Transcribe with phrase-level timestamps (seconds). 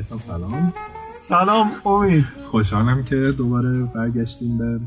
[0.00, 0.72] میسم سلام.
[1.02, 4.80] سلام امید خوشحالم که دوباره برگشتیم به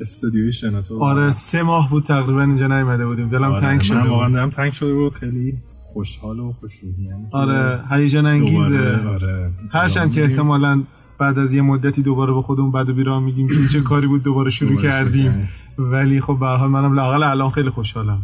[0.00, 1.04] استودیوی شنوتو.
[1.04, 3.28] آره سه ماه بود تقریبا اینجا نیومده بودیم.
[3.28, 4.32] دلم آره، تنگ شده بود.
[4.34, 5.14] دلم تنگ شده بود.
[5.14, 5.54] خیلی
[5.92, 9.00] خوشحال و خوشروحی آره هیجان انگیزه.
[9.08, 10.82] آره هرچند که احتمالا
[11.18, 14.22] بعد از یه مدتی دوباره به خودمون بد و بیراه میگیم که چه کاری بود
[14.22, 15.32] دوباره شروع دوباره شروع کردیم.
[15.32, 15.48] کردیم.
[15.78, 18.18] ولی خب به هر حال منم لاقل الان خیلی خوشحالم.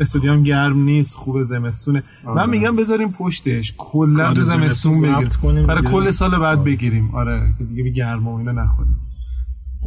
[0.00, 2.02] استودیو هم گرم نیست خوب زمستونه.
[2.24, 2.36] آره.
[2.36, 3.74] من میگم بذاریم پشتش.
[3.78, 5.82] کلا آره، تو زمستون زمستون بگیریم برای.
[5.92, 7.14] کل سال بعد بگیریم.
[7.14, 8.96] آره که دیگه به گرما و اینا نخوریم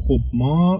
[0.07, 0.77] خب ما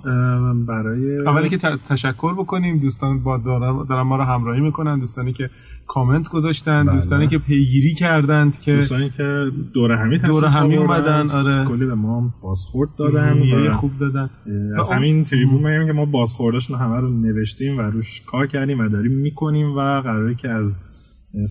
[0.67, 1.57] برای اولی که
[1.89, 2.80] تشکر بکنیم.
[2.80, 4.99] دوستان با دارن, ما رو همراهی می‌کنن.
[4.99, 5.49] دوستانی که
[5.88, 6.84] کامنت گذاشتن.
[6.84, 6.93] بله.
[6.93, 11.65] دوستانی که پیگیری کردند که دوستانی که دور همی دور همی اومدن، آره.
[11.65, 13.68] کلی به ما بازخورد دادن.
[13.68, 14.29] و خوب دادن.
[14.77, 18.90] از همین تریبون میگم که ما بازخورداشون همه رو نوشتیم و روش کار کردیم و
[18.90, 20.79] داریم می‌کنیم و قراره که از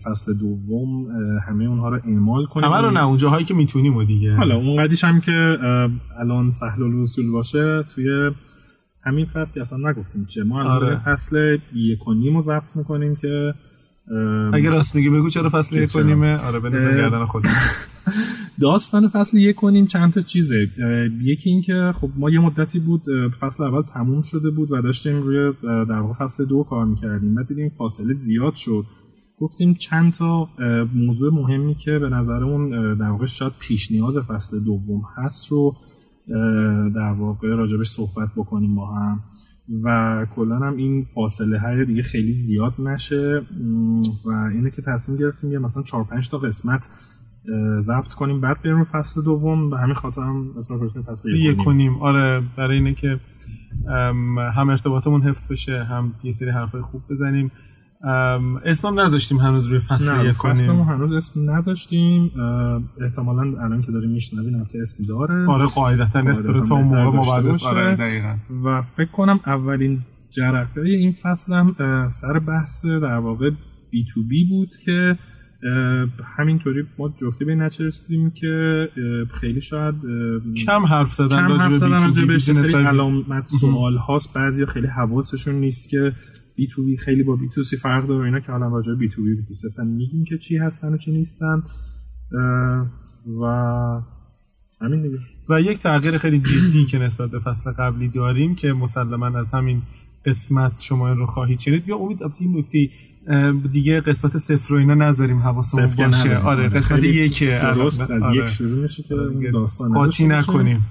[0.05, 1.07] فصل دوم
[1.49, 2.69] همه اونها رو اعمال کنیم.
[2.69, 4.35] همه رو نه اون جاهایی که می‌تونیم و دیگه.
[4.37, 5.59] حالا اون قدیش هم که
[6.21, 8.31] الان سهل الوصول باشه توی
[9.05, 10.99] همین فصل که اصلا نگفتیم چه ما الان آره.
[11.05, 13.55] فصل یک و نیم رو ضبط می‌کنیم که
[14.53, 17.51] اگه راست میگی بگو چرا فصل یک؟ کنیمه آره اه، گردن خودم.
[18.61, 20.69] داستان فصل یک کنیم چند تا چیزه.
[21.23, 23.03] یکی این که خب ما یه مدتی بود
[23.41, 27.35] فصل اول تموم شده بود و داشتیم روی در واقع فصل دو کار می‌کردیم.
[27.35, 28.85] بعد دیدیم فاصله زیاد شد.
[29.41, 30.49] گفتیم چند تا
[30.95, 35.77] موضوع مهمی که به نظرمون در واقع شاید پیش نیاز فصل دوم هست رو
[36.95, 39.21] در واقع راجبش صحبت بکنیم با هم.
[39.85, 43.43] و کلا هم این فاصله های دیگه خیلی زیاد نشه.
[44.27, 46.89] و اینه که تصمیم گرفتیم یه مثلا 4 5 تا قسمت
[47.81, 48.41] ضبط کنیم.
[48.41, 49.71] بعد بریم فصل دوم.
[49.71, 51.65] به همین خاطر هم اسم گذاشتیم فصل یک کنیم.
[51.65, 53.21] کنیم آره برای اینه که
[54.57, 57.51] هم ارتباطمون حفظ بشه هم یه سری حرفای خوب بزنیم.
[58.65, 60.81] اسمم نذاشتیم هنوز روی فصل یک کنیم.
[60.81, 62.31] هنوز اسم نذاشتیم.
[63.01, 65.49] احتمالا الان که داریم میشنویم که اسم داره.
[65.49, 67.59] آره قاعدتا اسم رو تا اون موقع ما.
[67.69, 68.35] آره دقیقاً.
[68.65, 69.99] و فکر کنم اولین
[70.31, 71.75] جرقه این فصل هم
[72.09, 73.51] سر بحث در واقع
[73.91, 75.19] B2B بود که
[76.37, 78.89] همینطوری ما جفتی به این نتیجه رسیدیم که
[79.41, 79.95] خیلی شاید
[80.67, 82.19] کم حرف زدن راجع به بهش.
[82.19, 86.13] یه business سری های- علامت سوال هاست بعضی خیلی حواسشون نیست که
[86.57, 89.55] B2B خیلی با B2C فرق داره اینا که حالا راجع بی تو بی بی تو
[89.55, 91.63] سی اصلا میگیم که چی هستن و چی نیستن
[93.41, 93.45] و
[94.81, 95.19] همین دیگه
[95.49, 99.83] و یک تغییر خیلی جدی که نسبت به فصل قبلی داریم که مسلما از همین
[100.27, 102.89] قسمت شما این رو خواهید شنید یا امید البته این نکته
[103.73, 106.39] دیگه قسمت صفر رو اینا نذاریم حواسمون باشه.
[106.39, 108.17] آره قسمت یکه درست الان.
[108.17, 108.37] از آره.
[108.37, 110.27] یک شروع میشه که دیگه داستان قاطی.
[110.27, 110.87] نکنیم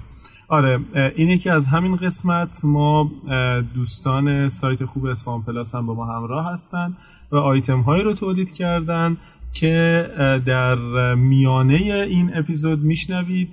[0.48, 3.10] آره اه، اینه که از همین قسمت ما
[3.74, 6.94] دوستان سایت خوب اسفان پلاس هم با ما همراه هستن
[7.32, 9.16] و آیتم هایی رو تولید کردن
[9.52, 10.06] که
[10.46, 10.74] در
[11.14, 11.74] میانه
[12.08, 13.48] این اپیزود میشنوید.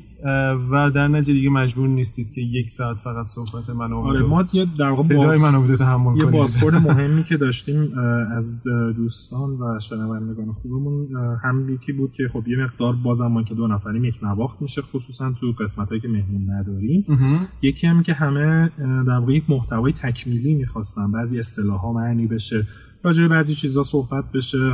[0.71, 4.65] و در نتیجه دیگه مجبور نیستید که یک ساعت فقط صحبت من آره ما یه
[4.79, 7.97] در واقع صدای باز- من رو تحمل یه بازخورد مهمی که داشتیم
[8.37, 8.63] از
[8.97, 11.07] دوستان و شنوندگان خوبمون
[11.43, 14.81] هم یکی بود که خب یه مقدار بازم ما که دو نفریم یک نواخت میشه
[14.81, 17.05] خصوصا تو قسمت هایی که مهمون نداریم.
[17.61, 18.71] یکی هم که همه
[19.07, 22.67] در واقع یک محتوای تکمیلی می‌خواستن بعضی اصطلاح ها معنی بشه
[23.03, 24.73] راجع به بعضی چیزا صحبت بشه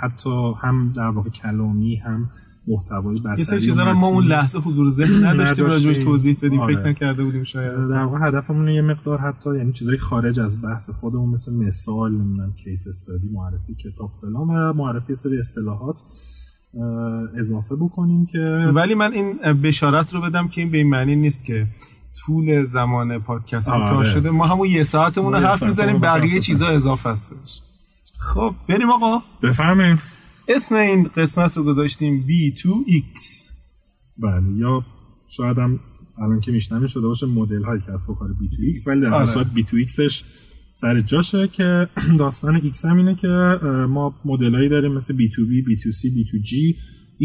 [0.00, 2.30] حتی هم در واقع کلامی هم
[2.68, 4.24] محتوای یه بصری سری و چیزا ما اون.
[4.24, 5.66] لحظه حضور ذهن نداشتیم.
[5.66, 6.76] راجبش توضیح بدیم آره.
[6.76, 10.90] فکر نکرده بودیم شاید در واقع هدفمون یه مقدار حتی یعنی چیزای خارج از بحث
[10.90, 16.02] خودمون مثل مثال نمی‌دونم کیس استادی معرفی کتاب فلان و معرفی سری اصطلاحات
[17.38, 18.38] اضافه بکنیم که
[18.74, 21.66] ولی من این بشارت رو بدم که این به این معنی نیست که
[22.26, 24.04] طول زمان پادکست کوتاه.
[24.04, 27.62] شده ما همون یه ساعتمون رو یه حرف می‌زنیم بقیه چیزا اضافه است بهش
[28.18, 30.00] خب بریم آقا بفهمیم
[30.48, 33.20] اسم این قسمت رو گذاشتیم B2X
[34.18, 34.84] بله یا
[35.28, 35.80] شاید هم
[36.18, 39.22] الان که میشنوه شده باشه مدل های کسب و کار B2X ولی در آره.
[39.22, 40.22] اصل B2Xش
[40.72, 43.28] سر جاشه که داستان X هم اینه که
[43.88, 46.74] ما مدل هایی داریم مثل B2B, B2C, B2G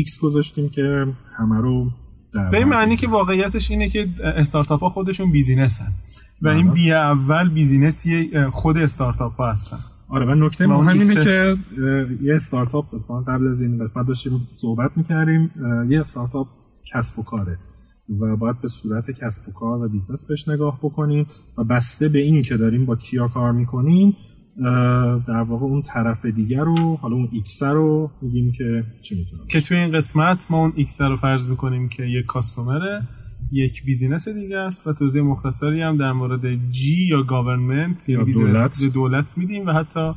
[0.08, 1.06] X گذاشتیم که
[1.38, 1.92] همه رو
[2.34, 5.88] در به این معنی که واقعیتش اینه که استارتاپ ها خودشون بیزینسن
[6.42, 6.74] و این بله.
[6.74, 9.78] B اول business ی خود استارتاپ ها هستن.
[10.14, 11.56] آره و نکته مهم اینه که
[12.22, 15.52] یه استارتاپ اتفاقا قبل از این قسمت داشتیم صحبت می‌کردیم
[15.90, 16.48] یه استارتاپ
[16.94, 17.58] کسب و کاره
[18.20, 21.28] و باید به صورت کسب و کار و business بهش نگاه بکنیم
[21.58, 24.16] و بسته به این که داریم با کیا کار می‌کنیم
[25.28, 29.62] در واقع اون طرف دیگر رو حالا اون X رو میگیم که چی می‌تونه که
[29.62, 33.02] توی این قسمت ما اون X رو فرض می‌کنیم که یک customer ه.
[33.54, 38.26] یک business دیگه است و توضیح مختصری هم در مورد G یا government یا یا
[38.26, 38.80] business دولت.
[38.80, 38.94] دولت.
[38.94, 40.12] دولت میدیم و حتی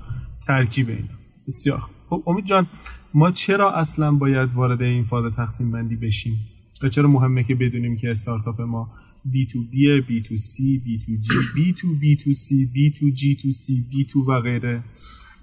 [0.46, 1.08] ترکیب این
[1.46, 1.80] بسیار.
[2.08, 2.66] خب امید جان
[3.14, 6.34] ما چرا اصلا باید وارد این فاز تقسیم بندی بشیم
[6.82, 8.90] و چرا مهمه که بدونیم که استارتاپ ما
[9.32, 9.74] B2B,
[10.08, 10.54] B2C,
[10.86, 14.82] B2G, B2B2C, B2G2C, B2 و غیره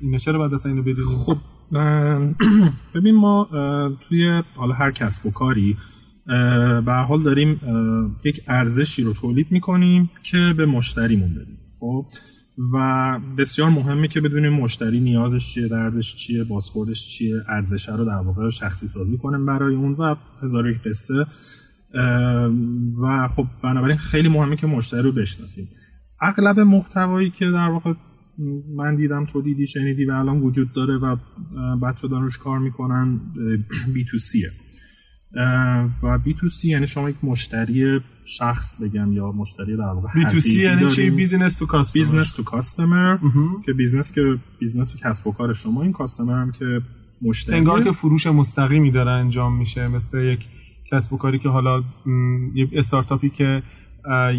[0.02, 1.38] اینا چرا باید اصلا اینو بدونیم خب
[2.96, 3.50] ببین ما
[4.02, 5.78] توی حالا هر کسب و کاری
[6.86, 7.60] به حال داریم
[8.24, 12.06] یک ارزشی رو تولید می‌کنیم که به مشتریمون بدیم خب؟
[12.74, 18.22] و بسیار مهمه که بدونیم مشتری نیازش چیه دردش چیه بازخوردش چیه ارزش رو در
[18.26, 21.26] واقع شخصی سازی کنیم برای اون و هزار یک قصه.
[23.02, 25.68] و خب بنابراین خیلی مهمه که مشتری رو بشناسیم.
[26.22, 27.94] اغلب محتوایی که در واقع
[28.76, 31.16] من دیدم تو دیدی شنیدی و الان وجود داره و
[31.76, 33.20] بچه دارن روش کار می‌کنن
[33.94, 34.50] بی تو سیه
[36.04, 40.64] و بی تو سی یعنی شما یک مشتری شخص بگم یا مشتری در واقع B2C
[40.64, 43.18] یعنی چی؟ business to customer business to customer
[43.66, 46.82] که business که business کسب و کار شما این customer هم که
[47.22, 47.56] مشتری.
[47.56, 50.40] انگار که فروش مستقیمی داره انجام میشه مثل یک
[50.92, 51.84] کسب و کاری که حالا
[52.56, 53.64] یه استارتاپی که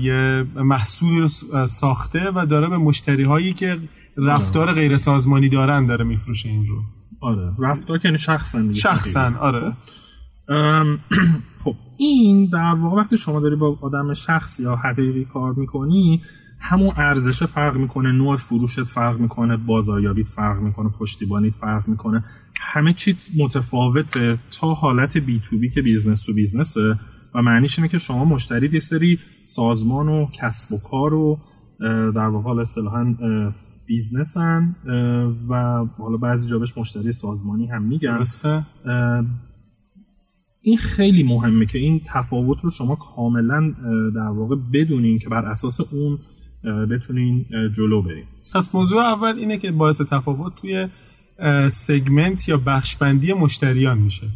[0.03, 1.27] یه محصول
[1.67, 3.79] ساخته و داره به مشتری هایی که
[4.17, 4.75] رفتار آره.
[4.75, 6.83] غیر سازمانی دارن داره میفروشه این رو.
[7.21, 7.53] آره.
[7.59, 9.73] رفتار که یعنی شخصا شخصا آره.
[11.65, 16.23] خب این در واقع وقتی شما داری با آدم شخص یا حقیقی کار می‌کنی
[16.61, 18.13] همون ارزش فرق می‌کنه.
[18.13, 22.25] نوع فروشت فرق می‌کنه بازاریابیت فرق می‌کنه پشتیبانیت فرق می‌کنه.
[22.61, 24.39] همه چی متفاوته.
[24.61, 26.95] تا حالت B2B که business to business ه
[27.35, 31.39] و معنیش اینه که شما مشتری یه سری سازمان و کسب و کار و
[32.15, 33.15] در واقع اصطلاحا
[33.87, 34.75] بیزنسن
[35.49, 38.19] و حالا بعضی جابش مشتری سازمانی هم میگن.
[40.65, 43.75] این خیلی مهمه که این تفاوت رو شما کاملا
[44.15, 46.19] در واقع بدونین که بر اساس اون
[46.87, 47.47] بتونین
[47.77, 48.25] جلو بریم
[48.55, 50.89] پس موضوع اول اینه که باعث تفاوت توی
[51.71, 54.27] سگمنت یا بخشبندی مشتریان میشه.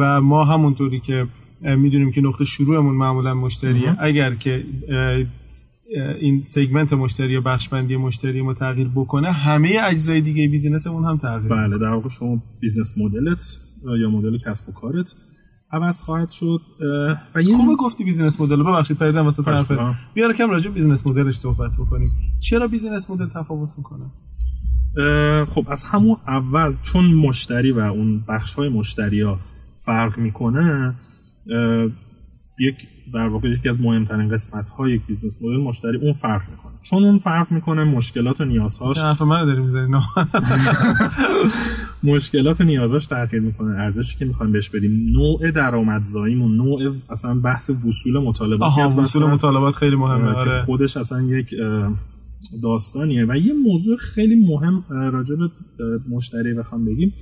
[0.00, 1.26] و ما همونطوری که
[1.60, 3.96] می‌دونیم که نقطه شروعمون معمولا مشتریه.
[4.00, 4.64] اگر که
[6.20, 11.16] این segment مشتری یا بخشبندی مشتری ما تغییر بکنه همه اجزای دیگه business مون هم
[11.16, 13.58] تغییر بله در واقع شما business model ت
[14.00, 15.14] یا مدل کسب و کارت
[15.72, 16.60] عوض خواهد شد
[17.34, 19.72] و یه خوبه گفتی business model ببخشید پریدم واسه طرف
[20.14, 22.10] بیار کم راجع business model ش صحبت بکنیم.
[22.40, 24.04] چرا business model تفاوت می‌کنه؟
[25.46, 29.38] خب از همون اول چون مشتری و اون بخش های مشتری ها
[29.78, 30.94] فرق می‌کنه
[32.58, 32.74] یک
[33.14, 36.72] در واقع یکی از مهمترین قسمت های یک business model مشتری اون فرق می‌کنه.
[36.82, 38.98] چون اون فرق می‌کنه مشکلات و نیازهاش.
[38.98, 39.66] حرف من داریم
[42.02, 43.80] مشکلات و نیازهاش تغییر می‌کنه.
[43.80, 48.60] ارزشی که می‌خوایم بهش بدیم نوع درآمدزاییمون نوع اصلا بحث وصول مطالبات.
[48.60, 50.28] آها وصول مطالبات خیلی مهمه.
[50.28, 50.50] آره.
[50.50, 51.54] که خودش اصلا یک
[52.62, 53.26] داستانیه.
[53.28, 55.50] و یه موضوع خیلی مهم راجع به
[56.08, 57.12] مشتری بخوام بگیم.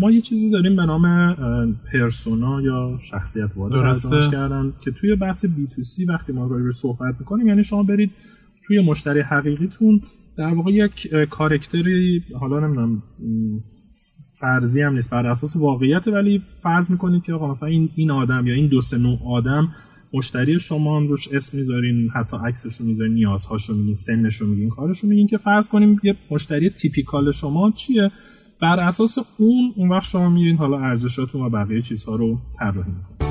[0.00, 1.34] ما یه چیزی داریم به نام
[1.92, 7.14] پرسونا یا شخصیت وارد کردن که توی بحث بی تو سی وقتی ما راجع صحبت
[7.20, 8.10] می‌کنیم یعنی شما برید
[8.66, 10.00] توی مشتری حقیقیتون
[10.36, 13.02] در واقع یک کارکتری حالا نمی‌دونم
[14.40, 15.10] فرضی هم نیست.
[15.10, 18.80] بر اساس واقعیت ولی فرض می‌کنید که آقا مثلا این این آدم یا این دو
[18.80, 19.68] سه نوع آدم
[20.14, 24.46] مشتری شما هم روش اسم می‌ذارین حتی عکسش رو می‌ذارین نیازهاش رو میگین سنش رو
[24.46, 28.10] میگین کارش رو میگین که فرض کنیم یه مشتری تیپیکال شما چیه؟
[28.60, 33.28] بر اساس اون اون وقت شما میرین حالا ارزشاتون و بقیه چیزها رو طراحی می‌کنید.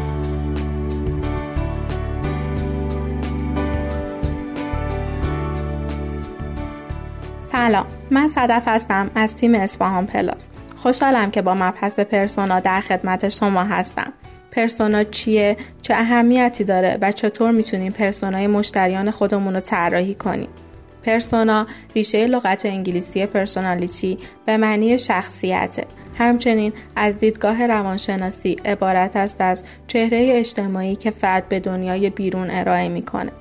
[7.51, 7.85] سلام.
[8.11, 10.49] من صدف هستم از تیم اسفهان پلاس.
[10.77, 14.13] خوشحالم که با مبحث پرسونا در خدمت شما هستم.
[14.51, 20.49] persona چیه؟ چه اهمیتی داره و چطور می‌تونیم persona ی مشتریان خودمون رو طراحی کنیم؟
[21.03, 25.85] persona ریشه لغت انگلیسی personality به معنی شخصیته.
[26.17, 32.89] همچنین از دیدگاه روانشناسی عبارت است از چهره اجتماعی که فرد به دنیای بیرون ارائه
[32.89, 33.31] می‌کنه.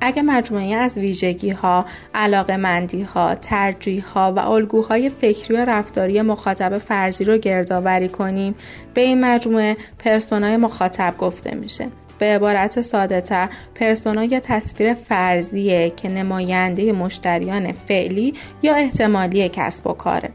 [0.00, 6.22] اگه مجموعه از ویژگی ها، علاقه مندی ها، ترجیح ها و الگوهای فکری و رفتاری
[6.22, 8.54] مخاطب فرضی رو گردآوری کنیم
[8.94, 11.88] به این مجموعه پرسونای مخاطب گفته میشه.
[12.18, 19.86] به عبارت ساده تر پرسونا یا تصویر فرضیه که نماینده مشتریان فعلی یا احتمالی کسب
[19.86, 20.30] و کاره.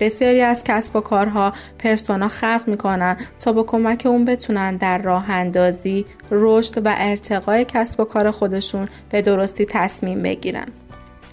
[0.00, 5.30] بسیاری از کسب و کارها پرسونا خلق می‌کنن تا با کمک اون بتونن در راه
[5.30, 10.66] اندازی، رشد و ارتقای کسب و کار خودشون به درستی تصمیم بگیرن.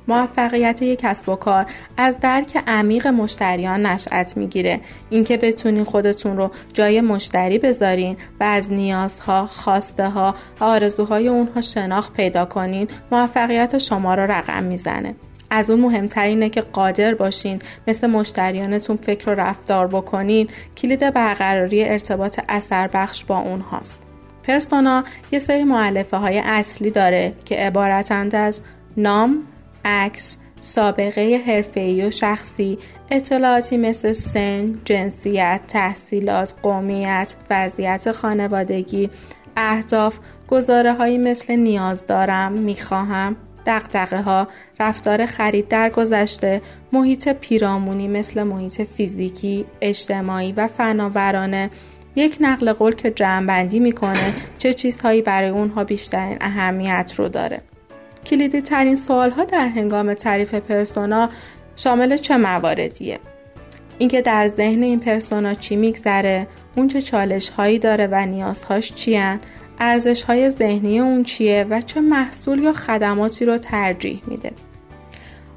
[0.07, 1.65] موفقیت یک کسب و کار
[1.97, 8.71] از درک عمیق مشتریان نشأت می‌گیره اینکه بتونین خودتون رو جای مشتری بذارین و از
[8.71, 15.15] نیازها، خواسته ها آرزوهای اونها شناخت پیدا کنین موفقیت شما رو رقم می‌زنه
[15.50, 21.84] از اون مهمتر اینه که قادر باشین مثل مشتریانتون فکر و رفتار بکنین کلید برقراری
[21.84, 24.00] ارتباط اثر بخش با اون هاست.
[24.44, 28.62] پرسونا یه سری معلفه های اصلی داره که عبارتند از
[28.98, 29.44] نام،
[29.86, 32.77] عکس، سابقه حرفه‌ای و شخصی،
[33.12, 39.10] اطلاعاتی مثل سن، جنسیت، تحصیلات، قومیت، وضعیت خانوادگی،
[39.58, 43.36] اهداف، گزاره مثل نیاز دارم، می‌خواهم،
[43.67, 44.47] دقدقه ها،
[44.79, 46.62] رفتار خرید در گذشته،
[46.93, 51.69] محیط پیرامونی مثل محیط فیزیکی، اجتماعی و فناورانه
[52.15, 57.62] یک نقل قول که جمعبندی می‌کنه چه چیزهایی برای اونها بیشترین اهمیت رو داره.
[58.25, 61.29] کلیدی ترین سوال ها در هنگام تعریف پرسونا
[61.75, 63.19] شامل چه مواردیه؟
[63.97, 69.39] اینکه در ذهن این پرسونا چی میگذره، اون چه چالش هایی داره و نیازهاش چیان،
[69.79, 74.51] ارزش های ذهنی اون چیه و چه محصول یا خدماتی رو ترجیح میده.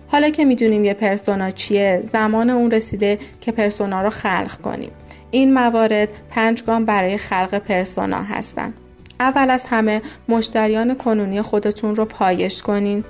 [0.09, 4.91] حالا که می‌دونیم یه پرسونا چیه، زمان اون رسیده که پرسونا رو خلق کنیم.
[5.31, 8.75] این موارد پنج گام برای خلق پرسونا هستند.
[9.21, 13.05] اول از همه مشتریان کنونی خودتون رو پایش کنین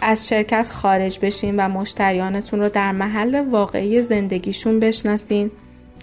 [0.00, 5.50] از شرکت خارج بشین و مشتریانتون رو در محل واقعی زندگیشون بشناسین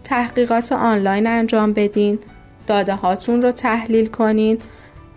[0.03, 2.19] تحقیقات آنلاین انجام بدین
[2.67, 4.59] داده هاتون رو تحلیل کنین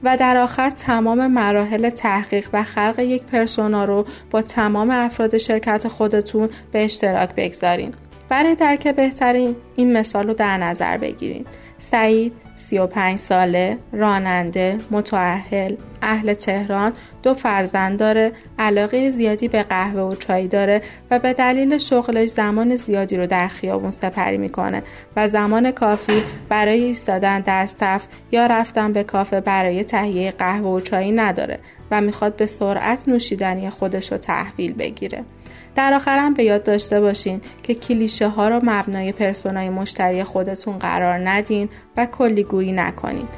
[0.03, 5.89] و در آخر تمام مراحل تحقیق و خلق یک پرسونا رو با تمام افراد شرکت
[5.89, 7.95] خودتون به اشتراک بگذارین.
[8.29, 11.47] برای درک بهترین این مثال رو در نظر بگیرید
[11.79, 20.15] سعید 35 ساله، راننده، متعهل، اهل تهران، دو فرزند داره، علاقه زیادی به قهوه و
[20.15, 24.83] چای داره و به دلیل شغلش زمان زیادی رو در خیابون سپری می‌کنه
[25.17, 30.81] و زمان کافی برای ایستادن در صف یا رفتن به کافه برای تهیه قهوه و
[30.81, 31.59] چای نداره
[31.91, 35.25] و می‌خواد به سرعت نوشیدنی خودش رو تحویل بگیره.
[35.75, 41.29] در آخرم به یاد داشته باشین که کلیشه ها را مبنای پرسونای مشتری خودتون قرار
[41.29, 43.29] ندین و کلیگویی نکنین.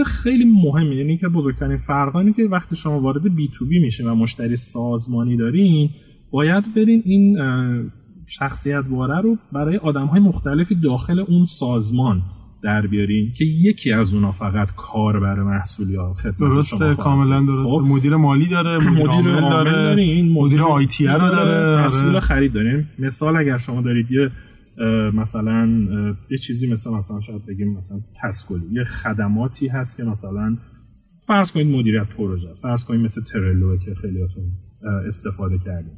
[0.00, 4.04] چیز خیلی مهمه یعنی که بزرگترین فرق که وقتی شما وارد بی تو بی میشه
[4.04, 5.90] و مشتری سازمانی دارین
[6.30, 7.38] باید برین این
[8.26, 12.22] شخصیت واره رو برای آدم های مختلفی داخل اون سازمان
[12.62, 17.72] در بیارین که یکی از اونا فقط کار برای محصول یا خدمت درسته کاملا درسته
[17.72, 17.84] خب.
[17.88, 22.20] مدیر مالی داره مدیر, مدیر عامل داره مدیر آیتی داره, داره مسئول آره.
[22.20, 24.30] خرید داریم مثال اگر شما دارید یه
[25.14, 25.68] مثلا
[26.30, 30.56] یه چیزی مثل مثلا شاید بگیم مثلا تسکولی یه خدماتی هست که مثلا
[31.26, 32.62] فرض کنید مدیریت پروژه است.
[32.62, 34.44] فرض کنید مثل ترلو که خیلیاتون
[35.06, 35.92] استفاده کردیم.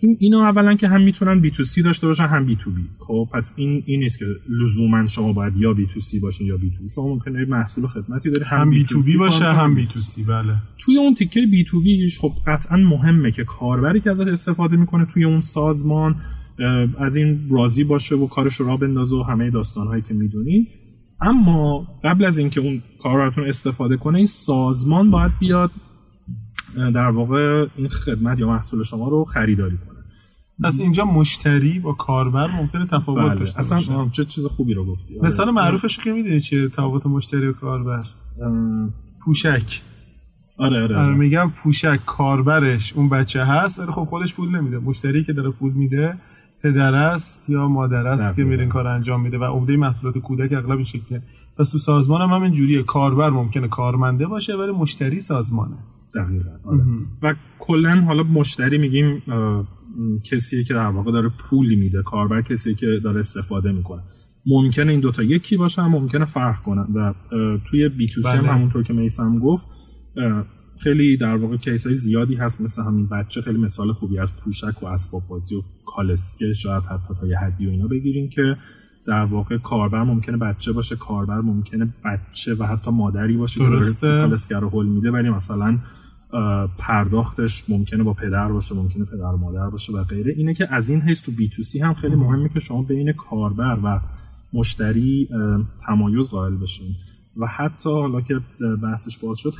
[0.00, 2.82] این اینا اولا که هم می‌تونن B2C داشته باشن هم B2B.
[2.98, 7.08] خب پس این این نیست که لزوما شما باید یا B2C باشین یا B2B شما
[7.08, 10.54] ممکنه محصول خدمتی داره هم بی تو بی باشه هم بی تو سی بله.
[10.78, 15.24] توی اون تیکه B2B ش خب قطعا مهمه که کاربری که ازش استفاده می‌کنه توی
[15.24, 16.16] اون سازمان
[16.98, 20.66] از این راضی باشه و کارش رو را بندازه و همه داستانهایی که می‌دونین
[21.20, 25.70] اما قبل از اینکه اون کاربرتون استفاده کنه این سازمان باید بیاد
[26.76, 29.98] در واقع این خدمت یا محصول شما رو خریداری کنه.
[30.64, 33.38] پس اینجا مشتری با کاربر ممکنه تفاوت بله.
[33.38, 35.18] داشته اصلا چه چیز خوبی رو گفتی.
[35.18, 35.26] آره.
[35.26, 38.02] مثال معروفش که می‌دونی چیه تفاوت مشتری و کاربر؟
[39.24, 39.82] پوشک.
[40.58, 41.14] آره آره, آره.
[41.14, 44.78] میگم پوشک کاربرش اون بچه هست ولی خب خودش پول نمیده.
[44.78, 46.14] مشتری که داره پول میده
[46.62, 50.52] پدر است یا مادر است که میره این کار انجام میده و عمده محصولات کودک
[50.52, 51.22] اغلب این شکلیه.
[51.58, 52.82] پس تو سازمان هم همین جوریه.
[52.82, 55.76] کاربر ممکنه کارمنده باشه ولی مشتری سازمانه.
[56.14, 56.50] دقیقا.
[56.64, 56.80] آره.
[57.22, 59.22] و کلا حالا مشتری میگیم
[60.30, 62.02] کسیه که در واقع داره پولی میده.
[62.02, 64.02] کاربر کسی که داره استفاده می‌کنه.
[64.46, 66.86] ممکنه این دوتا یکی باشه هم ممکنه فرق کنن.
[66.94, 67.14] و
[67.64, 68.52] توی بی تو سی هم بله.
[68.52, 69.66] همونطور که میسم گفت
[70.82, 74.82] خیلی در واقع کیس های زیادی هست مثل همین بچه خیلی مثال خوبی از پوشک
[74.82, 78.56] و اسباب بازی و کالسکه شاید حتی تا یه حدی و اینا بگیریم که
[79.06, 84.06] در واقع کاربر ممکنه بچه باشه کاربر ممکنه بچه و حتی مادری باشه درسته.
[84.06, 85.78] که کالسکه رو حل میده ولی مثلا
[86.78, 90.90] پرداختش ممکنه با پدر باشه ممکنه پدر و مادر باشه و غیره اینه که از
[90.90, 94.00] این حیث تو بی تو سی هم خیلی مهمه که شما بین کاربر و
[94.52, 95.28] مشتری
[95.86, 96.94] تمایز قائل بشین
[97.40, 98.40] و حتی حالا که
[98.82, 99.52] بحثش باز شد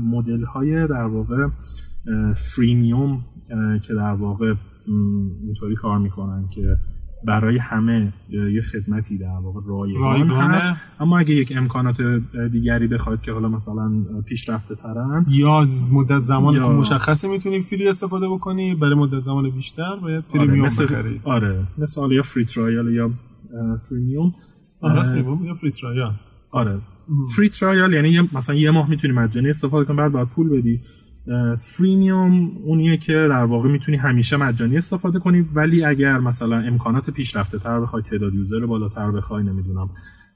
[0.00, 1.48] مدل های در واقع
[2.34, 3.24] فریمیوم
[3.86, 4.54] که در واقع
[5.46, 6.76] اینطوری کار می‌کنن که
[7.26, 10.72] برای همه یه خدمتی در واقع رایگان هست.
[11.00, 11.96] اما اگه یک امکانات
[12.52, 13.90] دیگری بخواد که حالا مثلا
[14.28, 16.68] پیشرفته ترن یا مدت زمان یا...
[16.72, 21.20] مشخصی می‌تونی free استفاده بکنی برای مدت زمان بیشتر باید premium آره بخری.
[21.24, 23.10] آره مثل یا free trial یا
[23.90, 24.34] premium
[24.80, 26.10] آره یا free trial
[26.50, 26.80] آره.
[27.36, 30.80] free trial یعنی مثلا یه ماه می‌تونی مجانی استفاده کنی بعد باید پول بدی.
[31.58, 37.58] freemium اونیه که در واقع می‌تونی همیشه مجانی استفاده کنی ولی اگر مثلا امکانات پیشرفته
[37.58, 39.90] تر بخوای تعداد user بالاتر بخوای نمی‌دونم.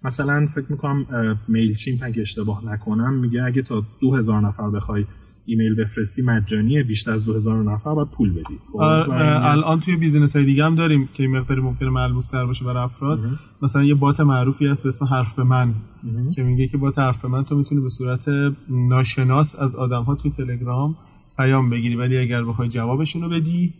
[0.04, 1.06] مثلا فکر می‌کنم
[1.48, 5.04] Mailchimp اگه اشتباه نکنم میگه اگه تا 2000 نفر بخوای
[5.46, 8.58] ایمیل بفرستی مجانیه بیشتر از 2000 نفر باید پول بدی.
[8.72, 12.64] خب، الان توی business های دیگه هم داریم که این مقداری ممکنه ملموس تر باشه
[12.64, 13.20] برای افراد.
[13.62, 15.74] مثلا یه bot معروفی هست به اسم حرف به من
[16.34, 18.28] که میگه که bot حرف به من تو می‌تونی به صورت
[18.68, 20.96] ناشناس از آدم ها توی تلگرام
[21.36, 23.74] پیام بگیری ولی اگر بخوای جوابشون رو بدی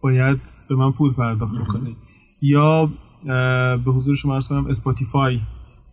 [0.00, 0.38] باید
[0.68, 1.96] به من پول پرداخت بکنی.
[2.42, 2.90] یا
[3.84, 5.40] به حضور شما عرض کنم Spotify.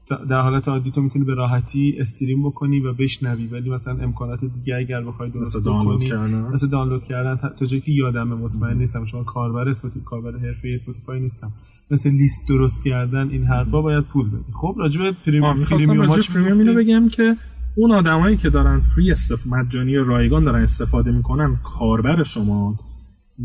[0.10, 4.76] در حالت عادی تو می‌تونی به راحتی stream بکنی و بشنوی ولی مثلا امکانات دیگه
[4.76, 6.42] اگر بخوای درست مثل دانلود کردن.
[6.42, 11.20] مثل دانلود کردن تا جایی که یادم مطمئن نیستم شما کاربر Spotify کاربر حرفه Spotify
[11.20, 11.52] نیستم.
[11.92, 14.54] مثل لیست درست کردن این حرفا باید پول بدی.
[14.54, 17.36] خب راجع به freemium freemium اینو بگم که
[17.76, 22.80] اون آدمایی که دارن free stuff مجانی رایگان دارن استفاده می‌کنن کاربر شما.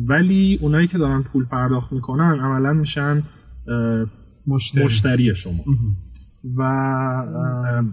[0.09, 3.23] ولی اونایی که دارن پول پرداخت می‌کنن عملا میشن
[4.47, 5.65] مشتری, مشتری شما.
[6.57, 6.63] و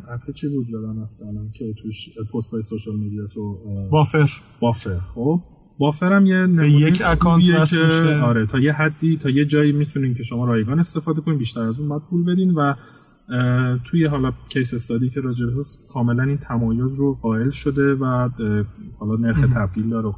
[0.09, 3.57] app چی بود یادم رفت الان که توش پست های social media تو
[3.91, 4.29] Buffer.
[4.59, 4.99] Buffer.
[5.15, 5.41] خب
[5.79, 8.21] Buffer هم یه یک account میشه.
[8.21, 11.79] آره تا یه حدی تا یه جایی می‌تونین که شما رایگان استفاده کنین بیشتر از
[11.79, 12.73] اون باید پول بدین و
[13.83, 18.29] توی حالا case study که راجع هست کاملا این تمایز رو قائل شده و
[18.99, 20.11] حالا نرخ تبدیل داره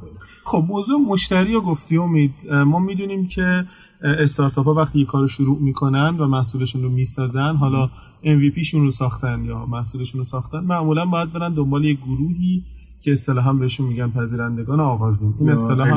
[0.44, 0.64] خب.
[0.68, 2.32] موضوع مشتری رو گفتی امید.
[2.66, 3.64] ما می‌دونیم که
[4.02, 7.90] استارتاپ ها وقتی یه کار شروع می‌کنن و محصولشون رو می‌سازن حالا
[8.24, 12.64] MVP شون رو ساختن یا محصولشون رو ساختن معمولا باید برن دنبال یه گروهی
[13.02, 15.34] که اصطلاح هم بهشون میگن پذیرندگان آغازین.
[15.40, 15.92] این اصطلاح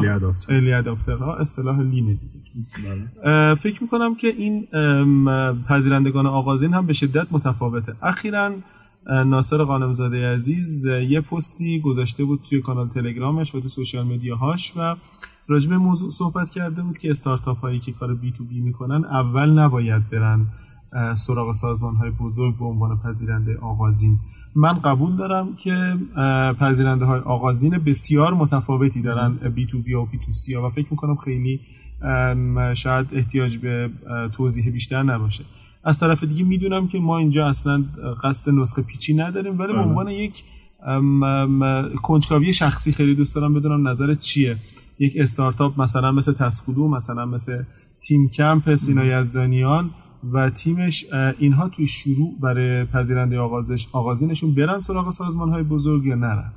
[0.49, 2.33] الی اداپترها اصطلاح لینه دیگه.
[3.23, 3.55] بله.
[3.55, 4.67] فکر می‌کنم که این
[5.67, 7.93] پذیرندگان آغازین هم به شدت متفاوته.
[8.01, 8.51] اخیرا
[9.07, 14.95] ناصر قانمزاده عزیز یه پستی گذاشته بود توی کانال تلگرامش و تو سوشال میدیاهاش و
[15.47, 19.49] راجب موضوع صحبت کرده بود که استارتاپ هایی که کار بی تو بی می‌کنن اول
[19.49, 20.47] نباید برن
[21.15, 24.17] سراغ سازمان های بزرگ به عنوان پذیرنده آغازین.
[24.55, 25.97] من قبول دارم که
[26.59, 30.87] پذیرنده های آغازین بسیار متفاوتی دارن بی تو بی و بی تو سی و فکر
[30.91, 31.59] می‌کنم خیلی
[32.73, 33.89] شاید احتیاج به
[34.31, 35.43] توضیح بیشتر نباشه.
[35.83, 37.83] از طرف دیگه می‌دونم که ما اینجا اصلا
[38.23, 39.87] قصد نسخه پیچی نداریم ولی به بله.
[39.87, 40.43] عنوان یک
[42.01, 44.55] کنجکاوی شخصی خیلی دوست دارم بدونم نظرت چیه.
[44.99, 47.63] یک استارتاپ مثلا مثل تسکودو مثلا مثل
[48.07, 49.89] تیم کمپ سینا یزدانیان
[50.33, 51.05] و تیمش
[51.39, 56.51] اینها توی شروع برای پذیرنده آغازش آغازینشون برن سراغ سازمان های بزرگ یا نرن؟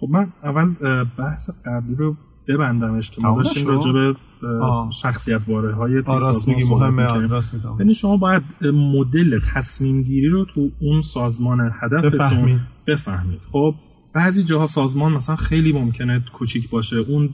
[0.00, 0.74] خب من اول
[1.18, 2.16] بحث قبلی رو
[2.48, 4.14] ببندمش که ما داشتیم راجع به
[5.02, 7.28] شخصیت واره های سازمان مهمه
[7.78, 13.40] یعنی شما باید مدل تصمیم گیری رو تو اون سازمان هدفتون بفهمید بفهمید.
[13.52, 13.74] خب
[14.12, 16.96] بعضی جاها سازمان مثلا خیلی ممکنه کوچیک باشه.
[16.96, 17.30] اون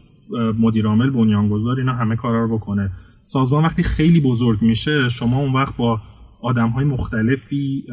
[0.59, 2.93] مدیرعامل بنیانگذار اینا همه کارا رو بکنه.
[3.29, 6.01] سازمان وقتی خیلی بزرگ میشه شما اون وقت با
[6.41, 7.85] آدم های مختلفی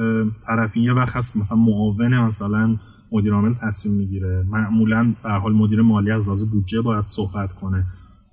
[0.47, 2.77] طرفین یه وقت هست مثلا معاون مثلا
[3.11, 4.45] مدیر عامل تصمیم می‌گیره.
[4.49, 7.85] معمولا به حال مدیر مالی از لحاظ بودجه باید صحبت کنه.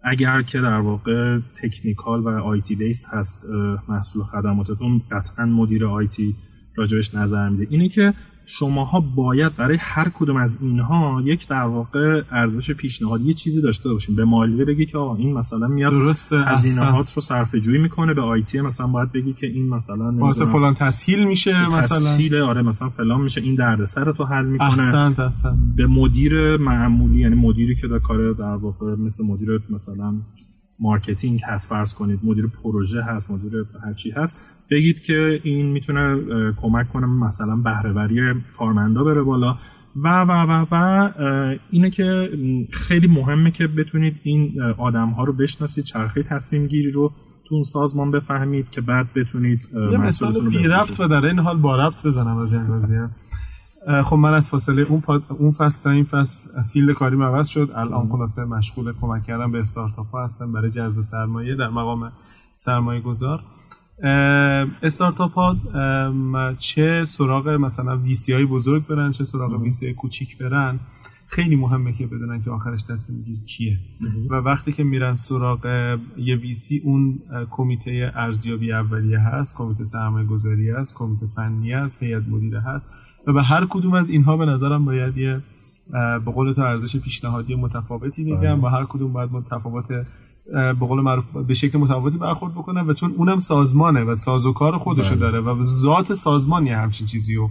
[0.05, 3.47] اگر که در واقع تکنیکال و آیتی بیست هست
[3.89, 6.35] محصول خدماتتون قطعا مدیر آیتی
[6.77, 7.67] راجبش نظر میده.
[7.71, 8.15] اینه که
[8.47, 13.89] شماها باید برای هر کدوم از اینها یک در واقع ارزش پیشنهادی یه چیزی داشته
[13.93, 18.15] باشین به مالیه بگی که آقا این مثلا میاد درسته هزینه‌هات رو صرفه جویی می‌کنه.
[18.15, 21.99] به آیتی مثلا باید بگی که این مثلا واسه فلان تسهیل میشه مثلا.
[21.99, 23.41] تسهیل آره مثلا فلان میشه.
[23.41, 24.83] این دردسر تو حل می‌کنه.
[24.83, 25.55] احسنت احسنت.
[25.77, 30.15] به مدیر معمولی یعنی مدیری که در کار در واقع مثل مدیر مثلا
[30.81, 32.21] marketing هست فرض کنید.
[32.23, 34.39] مدیر پروژه هست مدیر هرچی هست.
[34.73, 36.17] بگید که این می‌تونه
[36.63, 38.21] کمک کنه مثلا بهرهوری
[38.59, 39.57] کارمندا بره بالا.
[39.97, 41.11] و و و و
[41.71, 42.31] اینه که
[42.71, 47.13] خیلی مهمه که بتونید این آدم ها رو بشناسید چرخه تصمیم گیری رو
[47.45, 51.59] تو اون سازمان بفهمید که بعد بتونید یه مثال بی ربط و در این حال
[51.59, 53.09] با ربط بزنم از این قضیه.
[54.05, 55.03] خب من از فاصله اون.
[55.29, 57.69] اون فصل تا این فصل field کاری عوض شد.
[57.75, 62.13] الان خلاصه مشغول کمک کردم به استارتاپ ها هستم برای جذب سرمایه در مقام
[62.55, 63.41] سرمایه گذار
[64.83, 65.57] استارتاپ ها
[66.59, 70.81] چه سراغ مثلا VC های بزرگ برن چه سراغ VC های کوچیک برن
[71.27, 73.79] خیلی مهمه که بدونن که آخرش تصمیم میگیر کیه.
[74.31, 75.67] و وقتی که میرن سراغ
[76.17, 77.19] یه ویسی اون
[77.51, 82.91] کمیته ارزیابی اولیه هست کمیته سرمایه گذاری هست کمیته فنی هست هیئت مدیره هست.
[83.27, 85.41] و به هر کدوم از اینها به نظرم باید یه
[86.25, 88.65] به قول تو ارزش پیشنهادی متفاوتی میگم.
[88.65, 89.89] و هر کدوم باید متفاوت
[90.53, 95.15] به قول معروف به شکل متفاوتی برخورد بکنه و چون اونم سازمانه و سازوکار خودشو
[95.15, 95.21] بله.
[95.21, 97.51] داره و ذات سازمانی همچین چیزی رو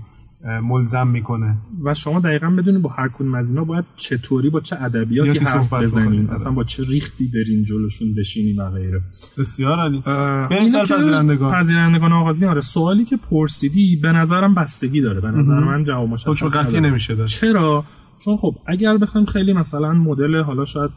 [0.64, 1.58] ملزم می‌کنه.
[1.84, 5.74] و شما دقیقا بدونید با هر کدوم از اینا باید چطوری با چه ادبیاتی حرف
[5.74, 6.26] بزنین.
[6.26, 6.34] آره.
[6.34, 9.02] اصلا با چه ریختی برین جلوشون بشینین و غیره.
[9.38, 10.04] بسیار عالی.
[10.50, 11.52] بریم سر پذیرندگان.
[11.52, 15.22] پذیرندگان آغازی آره سوالی که پرسیدی به نظرم بستگی داره.
[15.22, 17.40] به نظر من جواب مشخص قطعی نمیشه داشت.
[17.40, 17.84] چرا؟
[18.26, 20.92] چون خب اگر بخوایم خیلی مثلا مدل حالا شاید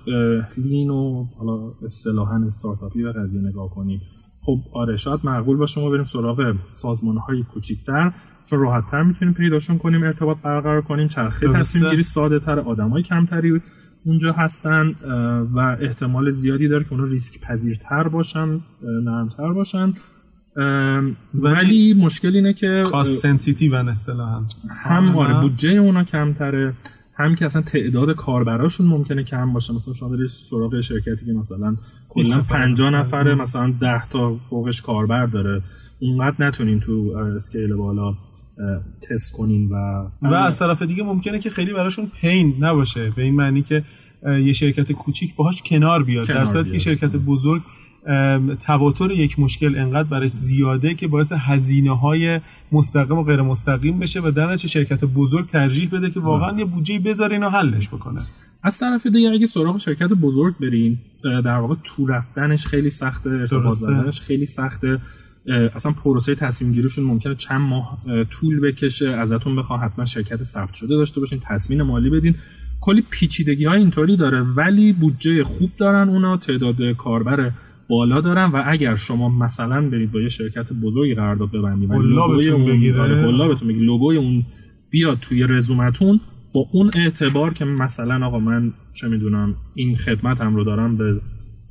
[0.56, 4.00] لین و حالا اصطلاحا استارتاپی و قضیه نگاه کنیم.
[4.40, 8.12] خب آره شاید معقول باشه ما بریم سراغ سازمان های کوچیکتر
[8.50, 12.62] چون راحت تر می‌تونیم پیداشون کنیم ارتباط برقرار کنیم چرخه تصمیم گیری ساده تر
[13.02, 13.60] کمتری
[14.06, 14.92] اونجا هستن
[15.54, 18.60] و احتمال زیادی داره که اونا ریسک پذیرتر باشن
[19.04, 19.92] نرمتر باشن.
[21.34, 24.42] ولی مشکل اینه که cost sensitive اصطلاحا.
[24.68, 26.74] هم آره بودجه اونا کمتره.
[27.16, 29.74] هم که اصلا تعداد کاربراشون ممکنه کم باشه.
[29.74, 31.76] مثلا شما دارید سراغ شرکتی که مثلا
[32.08, 35.62] کلا 50 نفره مثلا 10 تا فوقش کاربر داره.
[36.00, 36.92] اونقدر نتونین تو
[37.36, 38.14] اسکیل بالا
[39.10, 43.10] تست کنین و و از طرف دیگه ممکنه که خیلی براشون پین نباشه.
[43.16, 43.84] به این معنی که
[44.26, 46.28] یه شرکت کوچیک باهاش کنار بیاد.
[46.28, 47.62] در صورتی که شرکت بزرگ
[48.60, 52.40] تواتر یک مشکل انقدر برای زیاده که باعث هزینه های
[52.72, 56.58] مستقیم و غیر مستقیم بشه و در چه شرکت بزرگ ترجیح بده که واقعا بله.
[56.58, 58.20] یه بودجه بذاره اینو حلش بکنه.
[58.62, 63.74] از طرف دیگه اگه سراغ شرکت بزرگ برین در واقع تو رفتنش خیلی سخته ارتباط
[64.22, 65.00] خیلی سخته.
[65.74, 67.98] اصلا پروسه تصمیم گیریشون ممکنه چند ماه
[68.30, 72.34] طول بکشه ازتون بخواه حتما شرکت ثبت شده داشته باشین تصمیم مالی بدین.
[72.80, 77.50] کلی پیچیدگی های اینطوری داره ولی بودجه خوب دارن اونا تعداد کاربر
[77.88, 82.48] بالا دارن و اگر شما مثلا برید با یه شرکت بزرگی قرارداد ببندید و لوگوی
[82.48, 83.48] اون بگیره.
[83.48, 84.42] بهتون لوگوی اون
[84.90, 86.20] بیاد توی رزومتون
[86.54, 91.20] با اون اعتبار که مثلا آقا من چه می‌دونم این خدمتم رو دارم به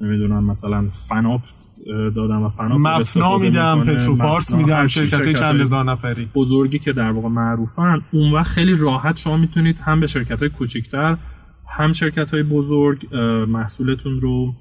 [0.01, 1.41] نمی‌دونم مثلا فناپ
[2.15, 6.27] دادم و فناپ مفنا میدم پتروپارس میدم شرکت چند هزار نفری.
[6.35, 10.49] بزرگی که در واقع معروفن اون وقت خیلی راحت شما می‌تونید هم به شرکت های
[10.49, 11.17] کوچیکتر
[11.77, 13.07] هم شرکت های بزرگ
[13.47, 14.53] محصولتون رو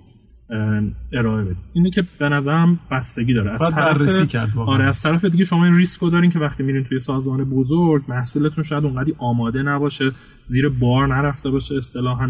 [1.13, 3.53] ارائه بدید اینه که به نظرم بستگی داره.
[3.53, 6.99] از طرف کرد آره از طرف دیگه شما این ریسکو دارین که وقتی میرین توی
[6.99, 10.11] سازمان بزرگ محصولتون شاید اونقدی آماده نباشه
[10.45, 12.27] زیر بار نرفته باشه اصطلاحا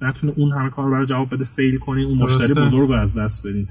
[0.00, 3.46] نتونه اون همه کار برای جواب بده فیل کنین اون مشتری بزرگ رو از دست
[3.46, 3.66] بدین.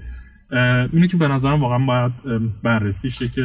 [0.94, 2.12] اینه که به نظرم واقعا باید
[2.64, 3.42] بررسی شه که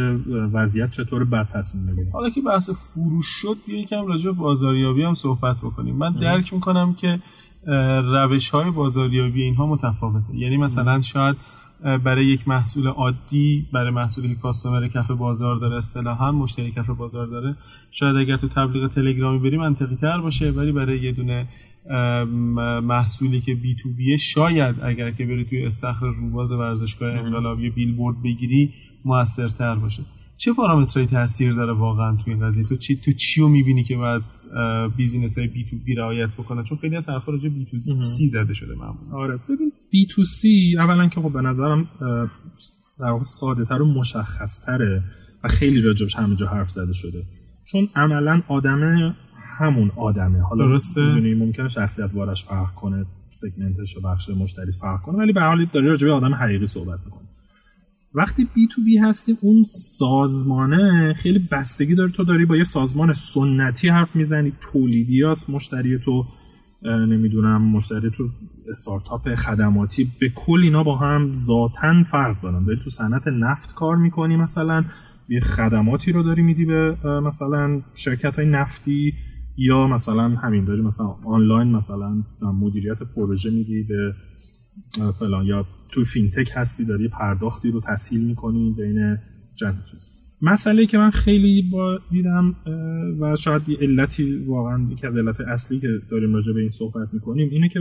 [0.52, 5.02] وضعیت چطور بد تصمیم بگیریم حالا که بحث فروش شد بیا یکم راجع به بازاریابی
[5.02, 5.96] هم صحبت بکنیم.
[5.96, 7.18] من درک می‌کنم که
[8.04, 10.34] روش های بازاریابی اینها متفاوته.
[10.34, 11.36] یعنی مثلا شاید
[12.04, 17.26] برای یک محصول عادی برای محصولی که کاستومر کف بازار داره اصطلاحا مشتری کف بازار
[17.26, 17.56] داره
[17.90, 21.48] شاید اگر تو تبلیغ تلگرامی بریم منطقی تر باشه ولی برای یه دونه
[22.82, 28.22] محصولی که B2B ه شاید اگر که بری توی استخر روباز ورزشگاه انقلاب یه بیلبورد
[28.22, 28.72] بگیری
[29.04, 30.02] موثرتر باشه.
[30.36, 33.96] چه پارامترهایی تاثیر داره واقعا توی این قضیه؟ تو چی تو چی رو می‌بینی که
[33.96, 34.22] باید
[34.96, 39.16] business های B2B رعایت بکنه چون خیلی از حرفا راجع B2C زده شده معمولا.
[39.16, 39.36] آره.
[39.36, 41.88] ببین B2C اولا که خب به نظرم
[42.98, 45.02] در واقع ساده تر و مشخص تره
[45.44, 47.22] و خیلی راجبش همه جا حرف زده شده.
[47.64, 49.14] چون عملا آدم
[49.58, 50.40] همون آدمه.
[50.40, 55.32] حالا درسته؟ می‌دونی ممکنه شخصیت وارش فرق کنه سگمنتش و بخش مشتری فرق کنه ولی
[55.32, 57.23] به حال داری راجع به آدم حقیقی صحبت می‌کنه.
[58.14, 59.64] وقتی بی تو بی هستیم اون
[59.98, 62.10] سازمانه خیلی بستگی داره.
[62.10, 64.52] تو داری با یه سازمان سنتی حرف می‌زنی.
[64.72, 66.24] تولیدی هست مشتری تو
[66.82, 68.28] نمی‌دونم مشتری تو
[68.68, 70.10] استارتاپ خدماتی.
[70.20, 72.64] به کل اینا با هم ذاتا فرق دارن.
[72.64, 74.84] داری تو صنعت نفت کار می‌کنی مثلا.
[75.28, 79.12] یه خدماتی رو داری میدی به مثلا شرکت های نفتی
[79.56, 84.14] یا مثلا همین داری مثلا آنلاین مثلا مدیریت پروژه میدی به
[85.18, 89.18] فلان یا تو فینتک هستی داری پرداختی رو تسهیل می‌کنی بین
[89.54, 90.08] چند چیز
[90.42, 92.54] مسئله که من خیلی با دیدم
[93.20, 97.08] و شاید یه علتی واقعا یکی از علت اصلی که داریم راجع به این صحبت
[97.12, 97.80] می‌کنیم اینه که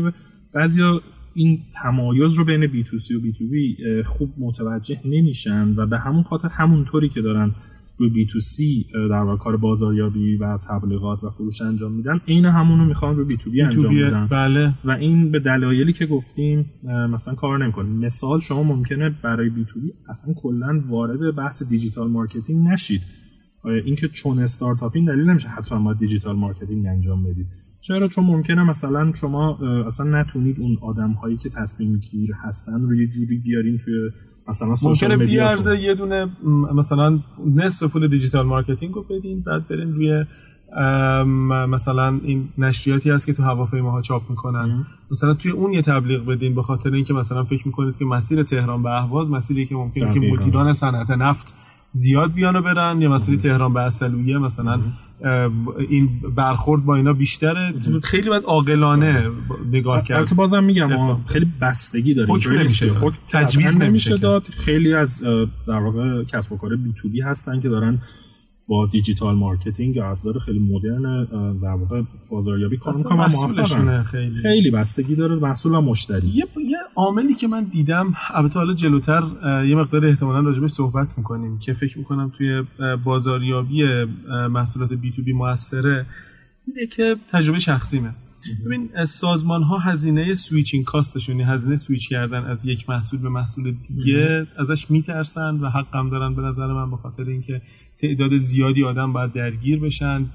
[0.53, 1.01] بعضیا
[1.33, 7.09] این تمایز رو بین B2C و B2B خوب متوجه نمیشن و به همون خاطر همونطوری
[7.09, 7.51] که دارن
[7.97, 12.19] روی بی تو سی در واقع کار بازاریابی و تبلیغات و فروش انجام میدن.
[12.27, 14.27] عین همونو می‌خوان روی B2B انجام بدن.
[14.27, 14.73] بله.
[14.85, 16.65] و این به دلایلی که گفتیم
[17.09, 22.11] مثلا کار نمی‌کنه مثال شما ممکنه برای بی تو بی اصلا کلا وارد بحث digital
[22.11, 23.01] marketing نشید.
[23.85, 27.47] اینکه چون استارتاپین دلیل نمیشه حتما باید digital marketing انجام بدید.
[27.81, 32.95] چرا؟ چون ممکنه مثلا شما اصلا نتونید اون آدم هایی که تصمیم گیر هستن رو
[32.95, 33.93] یه جوری بیارین توی
[34.47, 36.29] مثلا ممکنه بیارزه یه دونه
[36.73, 37.19] مثلا
[37.55, 40.25] نصف پول digital marketing رو بدین بعد برین روی
[41.67, 44.85] مثلا این نشریاتی هست که تو هواپیماها چاپ می‌کنن.
[45.11, 48.83] مثلا توی اون یه تبلیغ بدین به خاطر اینکه مثلا فکر می‌کنید که مسیر تهران
[48.83, 51.53] به اهواز مسیری که ممکنه که مدیران صنعت نفت
[51.95, 53.01] زیاد بیانو برن.
[53.01, 54.81] یا مسیر تهران به عسلویه مثلا
[55.89, 57.73] این برخورد با اینا بیشتره.
[58.03, 59.29] خیلی باید عاقلانه
[59.71, 60.17] نگاه کرد.
[60.17, 62.29] البته بازم میگم خیلی بستگی داره.
[62.33, 62.91] حکم نمیشه
[63.27, 64.43] تجویز نمیشه داد.
[64.43, 65.21] خیلی از
[65.67, 67.99] در واقع کسب و کار B2B هستن که دارن
[68.67, 71.25] با digital marketing ابزار خیلی مدرن
[71.61, 74.35] در واقع بازاریابی کار می‌کنن خیلی.
[74.41, 76.27] خیلی بستگی داره محصول و مشتری.
[76.27, 79.21] یه یه عاملی که من دیدم البته حالا جلوتر
[79.69, 82.63] یه مقدار احتمالا راجبش صحبت می‌کنیم که فکر می‌کنم توی
[83.03, 83.83] بازاریابی
[84.49, 86.05] محصولات B2B موثره
[86.67, 88.09] اینه که تجربه شخصیمه.
[88.65, 93.29] ببین سازمان ها هزینه switching cost شون یعنی هزینه سویچ کردن از یک محصول به
[93.29, 97.61] محصول دیگه ازش میترسن و حقم دارن به نظر من به خاطر اینکه
[98.03, 100.25] تعداد زیادی آدم باید درگیر بشن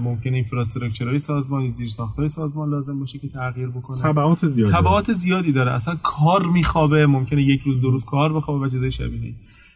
[0.00, 4.72] ممکنه infrastructure های سازمان زیرساخت های سازمان لازم باشه که تغییر بکنه تبعات زیادی.
[4.72, 5.72] تبعات زیادی داره.
[5.72, 9.34] اصلا کار میخوابه ممکنه یک روز دو روز کار بخوابه و چیزای شبیه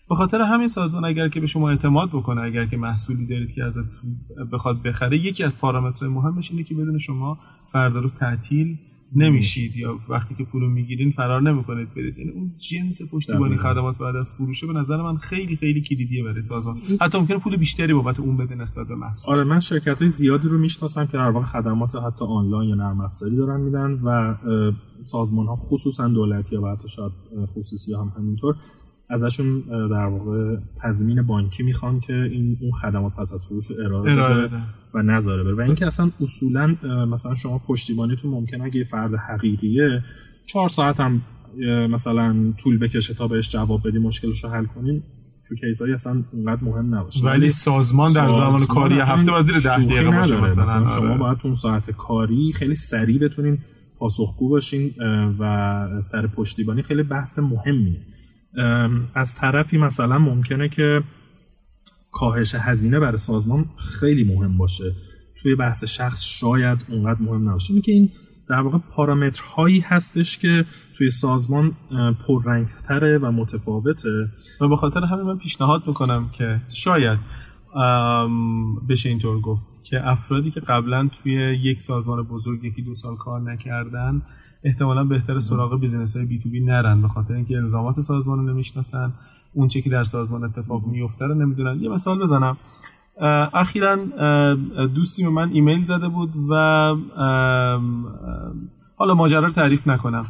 [0.08, 3.64] به خاطر همین سازمان اگر که به شما اعتماد بکنه اگر که محصولی دارید که
[3.64, 3.84] ازت
[4.52, 7.38] بخواد بخره یکی از پارامترهای مهمش اینه که بدون شما
[7.72, 8.78] فردا روز تعطیل
[9.16, 12.18] نمیشید یا وقتی که پولو می‌گیرین فرار نمی‌کنید برید.
[12.18, 16.42] یعنی اون جنس پشتیبانی خدمات بعد از فروشه به نظر من خیلی خیلی کلیدیه برای
[16.42, 16.76] سازمان.
[17.00, 19.34] حتی ممکنه پول بیشتری بابت اون بده نسبت به محصول.
[19.34, 23.00] آره من شرکت های زیادی رو می‌شناسم که در واقع خدمات حتی آنلاین یا نرم
[23.00, 24.36] افزاری دارن میدن و
[25.04, 27.12] سازمان ها خصوصا دولتی یا حتی شاید
[27.46, 28.56] خصوصی هم همینطور
[29.10, 34.50] ازشون در واقع تضمین بانکی می‌خوان که این اون خدمات پس از فروش ارائه, ارائه
[34.94, 35.54] و نذاره بره.
[35.54, 36.76] و اینکه اصلا اصولا
[37.08, 40.02] مثلا شما پشتیبانیتون ممکنه اگه یه فرد حقیقیه
[40.46, 41.22] چهار ساعت هم
[41.90, 45.02] مثلا طول بکشه تا بهش جواب بدی مشکلش رو حل کنین
[45.48, 47.24] تو کیسایی اصلا اونقدر مهم نباشه.
[47.24, 51.18] ولی سازمان در زمان کاری هفته وزیر ده دقیقه باشه مثلا, مثلا شما آره.
[51.18, 53.58] باید اون ساعت کاری خیلی سریع بتونین
[53.98, 54.90] پاسخگو باشین
[55.38, 58.00] و سر پشتیبانی خیلی بحث مهمیه.
[59.14, 61.02] از طرفی مثلا ممکنه که
[62.12, 64.92] کاهش هزینه برای سازمان خیلی مهم باشه.
[65.42, 67.80] توی بحث شخص شاید اونقدر مهم نباشه.
[67.80, 68.10] که این
[68.48, 70.64] در واقع پارامترهایی هستش که
[70.96, 71.72] توی سازمان
[72.26, 74.28] پررنگتره و متفاوته.
[74.60, 77.18] و به خاطر همین من پیشنهاد می‌کنم که شاید
[78.88, 81.32] بشه اینطور گفت که افرادی که قبلا توی
[81.62, 84.22] یک سازمان بزرگ یکی دو سال کار نکردن
[84.64, 89.12] احتمالا بهتر سراغ business های B2B نرن به خاطر اینکه الزامات سازمان رو نمی‌شناسن
[89.54, 91.80] اون چه که در سازمان اتفاق میفته رو نمی‌دونن.
[91.80, 92.56] یه مثال بزنم.
[93.54, 93.96] اخیرا
[94.94, 96.54] دوستی به من ایمیل زده بود و
[98.96, 100.26] حالا ماجرا رو تعریف نکنم.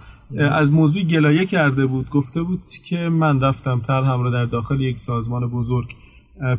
[0.50, 4.98] از موضوع گلایه کرده بود گفته بود که من رفتم طرحم رو در داخل یک
[4.98, 5.84] سازمان بزرگ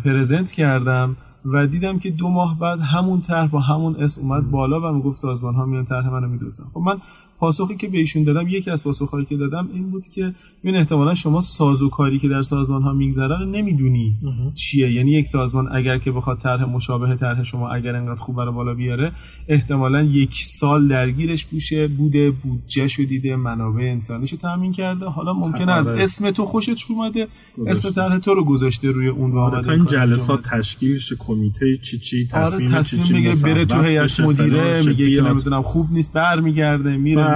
[0.05, 4.89] پرزنت کردم و دیدم که دو ماه بعد همون طرح با همون اسم اومد بالا
[4.89, 6.63] و می‌گفت سازمان ها میان طرح منو میدوزن.
[6.73, 6.97] خب من
[7.41, 11.41] پاسخی که بهشون دادم یکی از پاسخهایی که دادم این بود که این احتمالا شما
[11.41, 14.17] سازوکاری که در سازمان ها میگذره رو نمی‌دونی
[14.55, 14.91] چیه.
[14.91, 18.73] یعنی یک سازمان اگر که بخواد طرح مشابه طرح شما اگر انقدر خوب برای بالا
[18.73, 19.11] بیاره
[19.47, 25.05] احتمالا یک سال درگیرش بوشه بوده بودجه شو دیده منابع انسانیشو تامین کرده.
[25.05, 27.27] حالا ممکنه از اسم تو خوشت اومده
[27.67, 31.97] اسم طرح تو رو گذاشته روی اون آره تا این جلسات تشکیل شه کمیته چی
[31.97, 36.97] چی تصمیم, آره تصمیم بگیره بره تو هیئت مدیره میگه که نمی‌دونم خوب نیست برمیگرده
[36.97, 37.30] میره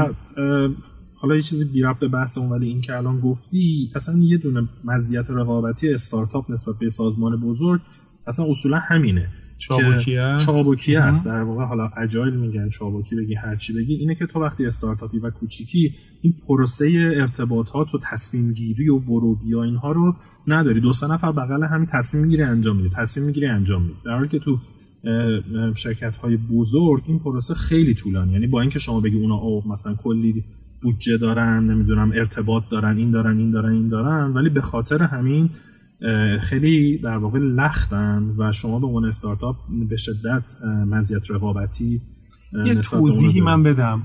[1.16, 4.38] حالا یه چیزی بی ربط به بحث اون ولی این که الان گفتی اصلا یه
[4.38, 7.82] دونه مزیت رقابتی استارتاپ نسبت به سازمان بزرگ
[8.28, 9.28] اصلا اصولا همینه
[9.58, 13.94] چابکی است چابکی است در واقع حالا اجایل میگن چابکی بگی هرچی بگی.
[13.94, 19.56] اینه که تو وقتی استارتاپی و کوچیکی این پروسه ارتباطات و تصمیم گیری و ورودی
[19.56, 20.16] اینها رو
[20.48, 20.82] نداری.
[20.82, 23.96] دو سه نفر بغل همین تصمیم می‌گیری انجام میدی تصمیم می‌گیری انجام میدی.
[24.06, 24.60] در حالی که تو
[25.76, 29.96] شرکت های بزرگ این پروسه خیلی طولانی یعنی با اینکه شما بگی اونا او مثلا
[29.96, 30.44] کلی
[30.82, 35.50] بودجه دارن نمی‌دونم ارتباط دارن این دارن این دارن این دارن ولی به خاطر همین
[36.42, 39.56] خیلی در واقع لختن و شما به عنوان استارتاپ
[39.90, 40.54] به شدت
[40.88, 42.02] مزیت رقابتی
[42.66, 44.02] یه توضیحی من بدم.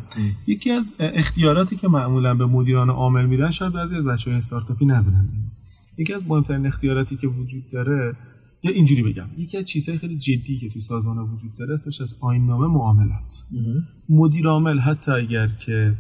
[0.47, 5.29] یکی از اختیاراتی که معمولا به مدیران عامل میدن شاید بعضی از بچه‌های استارتاپی ندونن
[5.99, 8.17] یکی از مهمترین اختیاراتی که وجود داره
[8.63, 12.15] یا اینجوری بگم یکی از چیزهای خیلی جدی که تو سازمان وجود داره اسمش از
[12.21, 13.35] آین نامه معاملات.
[14.09, 15.95] مدیر عامل حتی اگر که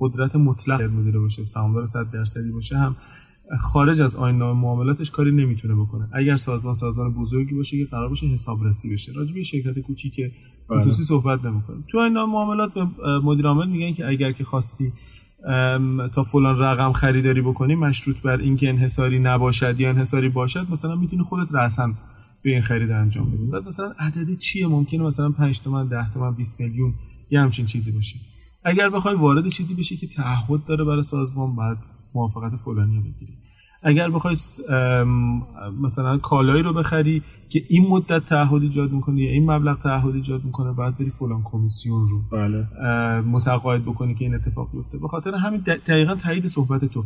[0.00, 2.96] قدرت مطلق مدیر باشه سهامدار 100 درصدی باشه هم
[3.60, 6.08] خارج از آیین نامه معاملاتش کاری نمی‌تونه بکنه.
[6.12, 9.12] اگر سازمان سازمان بزرگی باشه که قرار باشه حسابرسی بشه.
[9.12, 10.20] راجع به شرکت کوچیک
[10.76, 11.76] خصوصی صحبت نمی‌کنه.
[11.88, 12.86] تو آیین نامه معاملات به
[13.24, 14.92] مدیر عامل میگن که اگر که خواستی
[16.12, 21.22] تا فلان رقم خریداری بکنی مشروط بر اینکه انحصاری نباشد یا انحصاری باشد مثلا می‌تونی
[21.22, 21.94] خودت رسن
[22.42, 23.46] به این خرید انجام بدی.
[23.46, 26.94] بعد مثلا عددی چیه؟ ممکنه مثلا 5 تومن 10 تومن 20 میلیون
[27.30, 28.16] یه همچین چیزی باشه.
[28.64, 31.78] اگر بخوای وارد چیزی بشی که تعهد داره برای سازمان بعد
[32.14, 33.32] موافقت فلانی رو بگیری.
[33.82, 34.36] اگر بخوای
[35.80, 40.44] مثلا کالایی رو بخری که این مدت تعهد ایجاد می‌کنه یا این مبلغ تعهد ایجاد
[40.44, 42.66] می‌کنه بعد بری فلان کمیسیون رو بله.
[43.20, 44.98] متقاعد بکنی که این اتفاق بیفته.
[44.98, 47.04] به خاطر همین دقیقا تایید صحبت تو.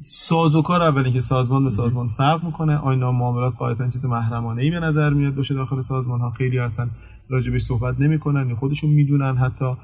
[0.00, 2.76] سازوکار اولی که سازمان به سازمان فرق می‌کنه.
[2.76, 6.86] آینا معاملات قاعدتا چیز محرمانه ای به نظر میاد باشه داخل سازمان ها خیلی اصلا
[7.28, 9.74] راجبش صحبت نمی‌کنن یا خودشون می‌دونن حتی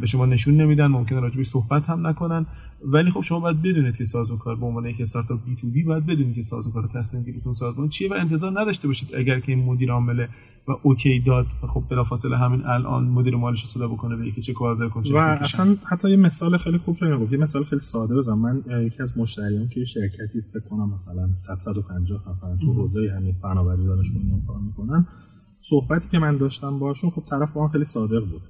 [0.00, 2.46] به شما نشون نمیدن ممکنه راجبش صحبت هم نکنن.
[2.92, 6.06] ولی خب شما باید بدونید که سازوکار به عنوان یک استارتاپ بی تو بی باید
[6.06, 9.92] بدونید که سازوکار تصمیم گیریتون سازمان چیه و انتظار نداشته باشید اگر که این مدیر
[9.92, 10.26] عامل
[10.68, 14.52] و اوکی داد و خب بلافاصله همین الان مدیر مالش صدا بکنه به یکی چه
[14.52, 18.16] کار کنه و اصلا حتی یه مثال خیلی خوب شده گفت یه مثال خیلی ساده
[18.16, 23.34] بزنم من یکی از مشتریان که شرکتی فکر کنم مثلا 150 نفر تو حوزه همین
[23.42, 25.06] فناوری دانش بنیان کار می‌کنن.
[25.58, 28.42] صحبتی که من داشتم باشون خب طرف با خیلی صادق بود.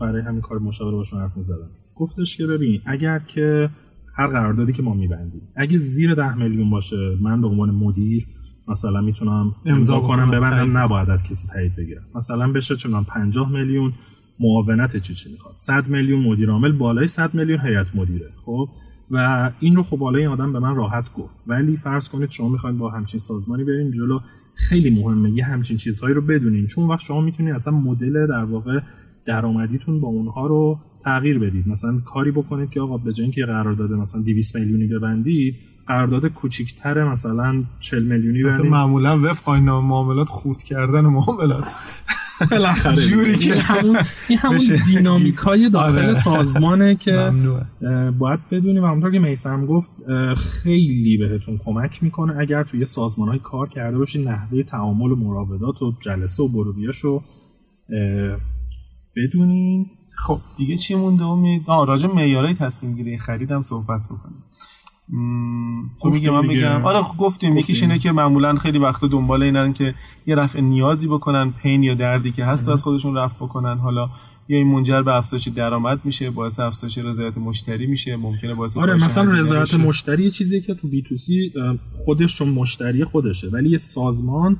[0.00, 3.70] برای همین کار مشاوره باشون حرف می‌زدم گفتش که ببین اگر که
[4.14, 8.26] هر قراردادی که ما میبندیم اگه زیر ده میلیون باشه من به عنوان مدیر
[8.68, 12.02] مثلا می‌تونم امضا کنم ببندم نباید از کسی تایید بگیرم.
[12.14, 13.92] مثلا بشه چون 50 میلیون
[14.40, 15.54] معاونت چی چی می‌خواد.
[15.56, 18.68] 100 میلیون مدیر عامل بالای 100 میلیون هیئت مدیره خب؟
[19.10, 21.44] و این رو خب بالای این آدم به من راحت گفت.
[21.46, 24.20] ولی فرض کنید شما می‌خواید با همچین سازمانی بریم جلو
[24.54, 26.66] خیلی مهمه یه همچین چیزهایی رو بدونین.
[26.66, 28.80] چون وقت شما می‌تونید اصلا مدل در واقع
[29.26, 31.68] درآمدیتون با اونها رو تغییر بدید.
[31.68, 35.54] مثلا کاری بکنید که آقا به جای اینکه قرارداد مثلا 200 میلیونی ببندید
[35.86, 38.70] قرارداد کوچیک‌تر مثلا 40 میلیونی ببندید.
[38.70, 41.74] معمولا وفق آیین معاملات خورد کردن معاملات.
[42.50, 42.94] بالاخره.
[42.94, 43.96] جوری که همون
[44.28, 46.14] این همون دینامیک های داخل آره.
[46.14, 47.32] سازمانه که
[48.18, 49.92] باید بدونیم همونطور که میسم گفت
[50.36, 55.82] خیلی بهتون کمک می‌کنه اگر توی سازمان های کار کرده باشید نحوه تعامل و مراودات
[55.82, 57.22] و جلسه و برودیاشو
[59.16, 59.86] بدونین.
[60.26, 64.44] خب دیگه چی مونده؟ امید آه راجع معیارهای تصمیم گیری خریدم صحبت بکنیم.
[66.02, 67.56] تو میگه من بگم آره خب گفتیم.
[67.56, 69.94] یکیش اینه که معمولا خیلی وقتا دنبال اینن که
[70.26, 73.78] یه رفع نیازی بکنن پین یا دردی که هست از خودشون رفع بکنن.
[73.78, 74.08] حالا
[74.48, 78.94] یا این منجر به افزایش درآمد میشه باعث افزایش رضایت مشتری میشه ممکنه باعث آره
[78.94, 81.52] مثلا رضایت مشتری یه چیزی که تو بی تو سی
[81.92, 84.56] خودش چون مشتری خودشه ولی یه سازمان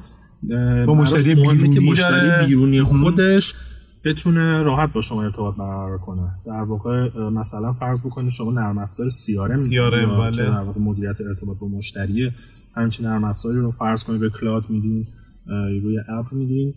[0.87, 3.55] با مشتری بیرونی که مشتری بیرونی خودش
[4.04, 6.30] بتونه راحت با شما ارتباط برقرار کنه.
[6.46, 10.42] در واقع مثلا فرض بکنید شما نرم افزار CRM CRM بله.
[10.42, 12.30] در واقع مدیریت ارتباط با مشتری
[12.74, 15.06] همچین نرم افزاری رو فرض کنید به کلاد میدین
[15.82, 16.74] روی اپ میدین.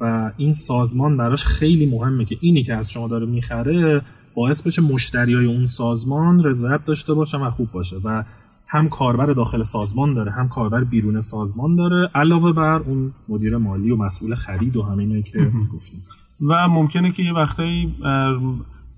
[0.00, 4.02] و این سازمان براش خیلی مهمه که اینی که از شما داره می‌خره
[4.34, 7.96] باعث بشه مشتری های اون سازمان رضایت داشته باشه و خوب باشه.
[8.04, 8.24] و
[8.66, 13.90] هم کاربر داخل سازمان داره هم کاربر بیرون سازمان داره علاوه بر اون مدیر مالی
[13.90, 16.02] و مسئول خرید و همینه که گفتیم.
[16.40, 17.94] و ممکنه که یه وقتایی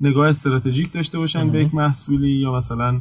[0.00, 3.00] نگاه استراتژیک داشته باشن به یک محصولی یا مثلا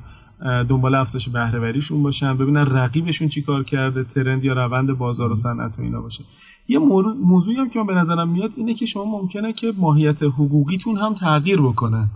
[0.69, 5.79] دنبال افزایش بهره باشن ببینن رقیبشون چی کار کرده ترند یا روند بازار و صنعت
[5.79, 6.23] و اینا باشه.
[6.67, 6.79] یه
[7.23, 11.13] موضوعی هم که من به نظرم میاد اینه که شما ممکنه که ماهیت حقوقیتون هم
[11.13, 12.07] تغییر بکنه.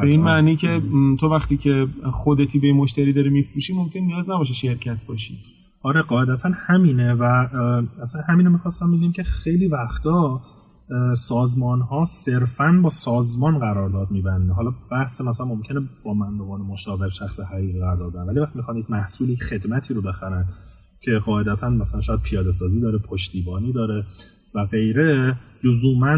[0.00, 0.82] به این معنی که
[1.20, 5.38] تو وقتی که خودتی به مشتری داری میفروشی ممکن نیاز نباشه شرکت باشی.
[5.82, 7.22] آره قاعدتا همینه و
[8.02, 10.40] اصلا همینو می‌خواستم بگیم که خیلی وقتا
[11.16, 17.08] سازمان ها صرفا با سازمان قرارداد میبنده حالا بحث مثلا ممکنه با من عنوان مشاور
[17.08, 20.44] شخص حقیقی قرارداد دادن ولی وقتی می‌خوان یک محصولی خدمتی رو بخرن
[21.00, 24.04] که قاعدتا مثلا شاید پیاده سازی داره پشتیبانی داره
[24.54, 26.16] و غیره لزوما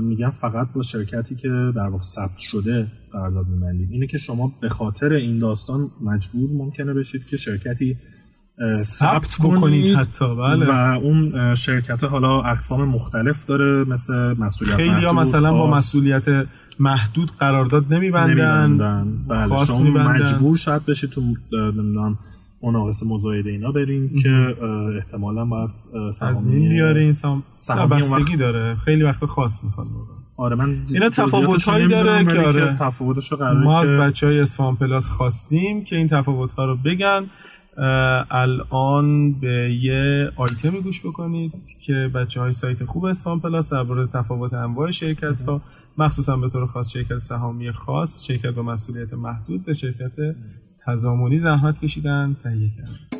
[0.00, 4.68] میگم فقط با شرکتی که در واقع ثبت شده قرارداد میبندید اینه که شما به
[4.68, 7.96] خاطر این داستان مجبور ممکنه بشید که شرکتی
[8.82, 10.66] ثبت کنید حتی بله.
[10.66, 16.46] و اون شرکت حالا اقسام مختلف داره مثل مسئولیت خیلی یا مثلا با مسئولیت
[16.80, 19.24] محدود قرارداد نمیبندن, نمیبندن.
[19.28, 19.64] بله.
[19.66, 21.20] شما مجبور شاید بشید تو
[21.52, 22.18] نمی‌دونم
[22.62, 24.56] مناقصه مزایده اینا بریم که
[24.96, 25.70] احتمالا باید
[26.12, 28.74] سهامی بیارین سهامی بستگی داره.
[28.74, 29.86] خیلی وقت خاص می‌خواد
[30.36, 32.76] آره من اینا تفاوت هایی داره که آره.
[32.80, 37.26] تفاوتش رو ما از بچه های اسفان پلاس خواستیم که این تفاوت ها رو بگن.
[38.30, 41.52] الان به یه آیتمی گوش بکنید
[41.86, 45.60] که بچه های سایت خوب اسفان پلاس درباره تفاوت انواع شرکت ها
[45.98, 50.12] مخصوصا به طور خاص شرکت سهامی خاص شرکت با مسئولیت محدود و شرکت
[50.88, 53.18] تضامنی زحمت کشیدن تهیه کردن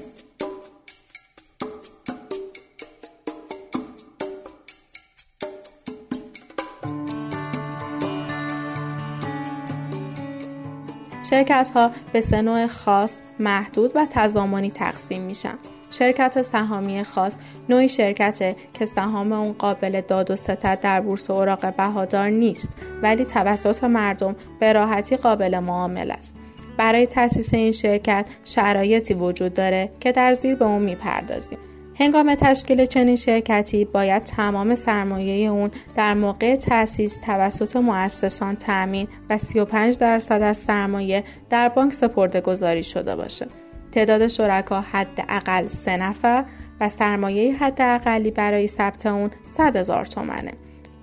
[11.31, 15.55] شرکت ها به سه نوع خاص، محدود و تضامنی تقسیم میشن.
[15.91, 17.39] شرکت سهامی خاص
[17.69, 22.69] نوعی شرکته که سهام اون قابل داد و ستد در بورس اوراق بهادار نیست
[23.03, 26.37] ولی توسط مردم به راحتی قابل معامل است.
[26.79, 31.59] برای تأسیس این شرکت شرایطی وجود داره که در زیر به اون می‌پردازیم.
[32.01, 39.39] هنگام تشکیل چنین شرکتی باید تمام سرمایه اون در موقع تأسیس توسط مؤسسان تأمین و
[39.39, 43.47] 35 درصد از سرمایه در بانک سپرده گذاری شده باشه.
[43.93, 46.45] تعداد شرکا حداقل سه نفر
[46.81, 50.53] و سرمایه حداقلی برای ثبت اون 100 هزار تومنه.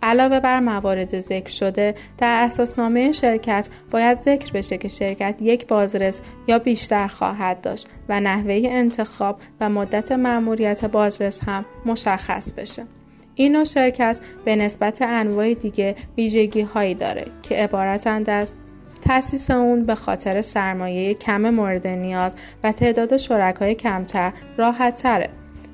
[0.05, 6.21] علاوه بر موارد ذکر شده در اساسنامه شرکت باید ذکر بشه که شرکت یک بازرس
[6.47, 12.85] یا بیشتر خواهد داشت و نحوه انتخاب و مدت مأموریت بازرس هم مشخص بشه
[13.35, 18.53] این نوع شرکت به نسبت انواع دیگه ویژگی هایی داره که عبارتند از
[19.01, 25.29] تأسیس اون به خاطر سرمایه کم مورد نیاز و تعداد شرکای کمتر راحت تره.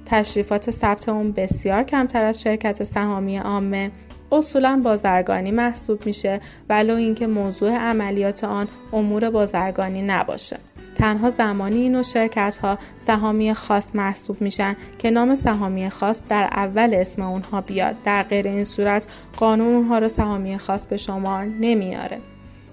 [0.05, 3.91] تشریفات ثبت اون بسیار کمتر از شرکت سهامی عامه
[4.31, 10.57] اصولا بازرگانی محسوب میشه ولو اینکه موضوع عملیات آن امور بازرگانی نباشه.
[10.95, 16.43] تنها زمانی این نوع شرکت ها سهامی خاص محسوب میشن که نام سهامی خاص در
[16.43, 17.95] اول اسم اونها بیاد.
[18.05, 19.07] در غیر این صورت
[19.37, 22.17] قانون اونها رو سهامی خاص به شمار نمیاره.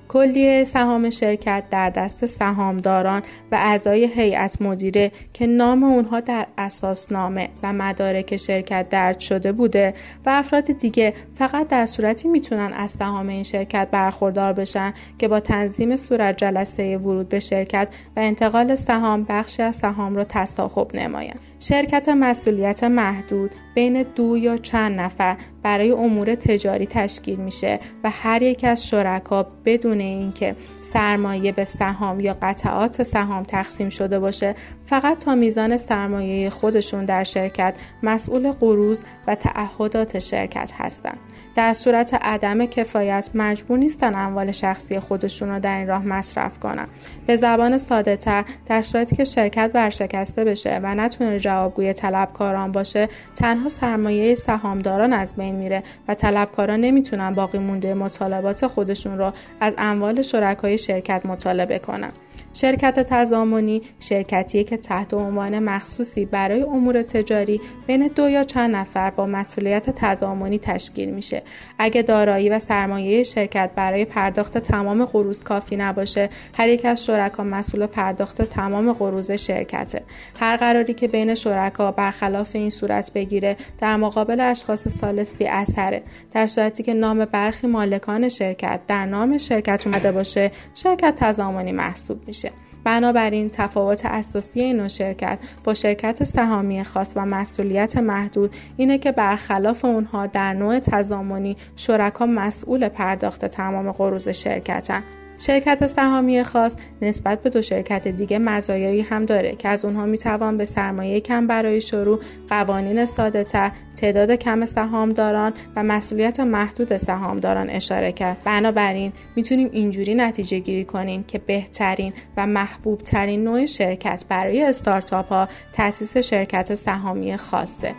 [0.09, 7.49] کلیه سهام شرکت در دست سهامداران و اعضای هیئت مدیره که نام اونها در اساسنامه
[7.63, 9.95] و مدارک شرکت درد شده بوده
[10.27, 15.41] و افراد دیگه فقط در صورتی می‌تونن از سهام این شرکت برخوردار بشن که با
[15.41, 21.48] تنظیم صورت جلسه ورود به شرکت و انتقال سهام بخشی از سهام رو تصاحب نمایند.
[21.61, 28.43] شرکت مسئولیت محدود بین دو یا چند نفر برای امور تجاری تشکیل میشه و هر
[28.43, 34.55] یک از شرکا بدون اینکه سرمایه به سهام یا قطعات سهام تقسیم شده باشه
[34.87, 41.19] فقط تا میزان سرمایه خودشون در شرکت مسئول قروض و تعهدات شرکت هستند.
[41.59, 46.89] در صورت عدم کفایت مجبور نیستن اموال شخصی خودشون رو در این راه مصرف کنن.
[47.27, 53.09] به زبان ساده تر در صورتی که شرکت ورشکسته بشه و نتونه جوابگوی طلبکاران باشه
[53.37, 59.75] تنها سرمایه سهامداران از بین میره و طلبکاران نمی‌تونن باقی مونده مطالبات خودشون رو از
[59.79, 62.13] اموال شرکای شرکت مطالبه کنن.
[62.55, 69.11] شرکت تضامنی شرکتیه که تحت عنوان مخصوصی برای امور تجاری بین دو یا چند نفر
[69.11, 71.43] با مسئولیت تضامنی تشکیل میشه.
[71.79, 77.45] اگه دارایی و سرمایه شرکت برای پرداخت تمام قروض کافی نباشه هر یک از شرکا
[77.45, 80.03] مسئول پرداخت تمام قروض شرکته.
[80.41, 86.03] هر قراری که بین شرکا برخلاف این صورت بگیره در مقابل اشخاص سالس بی اثره.
[86.33, 92.19] در صورتی که نام برخی مالکان شرکت در نام شرکت اومده باشه شرکت تضامنی محسوب
[92.27, 92.48] میشه.
[92.85, 99.85] بنابراین تفاوت اساسی این شرکت با شرکت سهامی خاص و مسئولیت محدود اینه که برخلاف
[99.85, 105.03] اونها در نوع تضامنی شرکا مسئول پرداخت تمام قروض شرکتن.
[105.39, 110.57] شرکت سهامی خاص نسبت به دو شرکت دیگه مزایایی هم داره که از اونها می‌توان
[110.57, 117.71] به سرمایه کم برای شروع قوانین ساده تر تعداد کم سهامداران و مسئولیت محدود سهامداران
[117.71, 118.37] اشاره کرد.
[118.45, 125.29] بنابراین می‌تونیم اینجوری نتیجه گیری کنیم که بهترین و محبوب ترین نوع شرکت برای استارتاپ
[125.29, 127.95] ها تأسیس شرکت سهامی خاصه.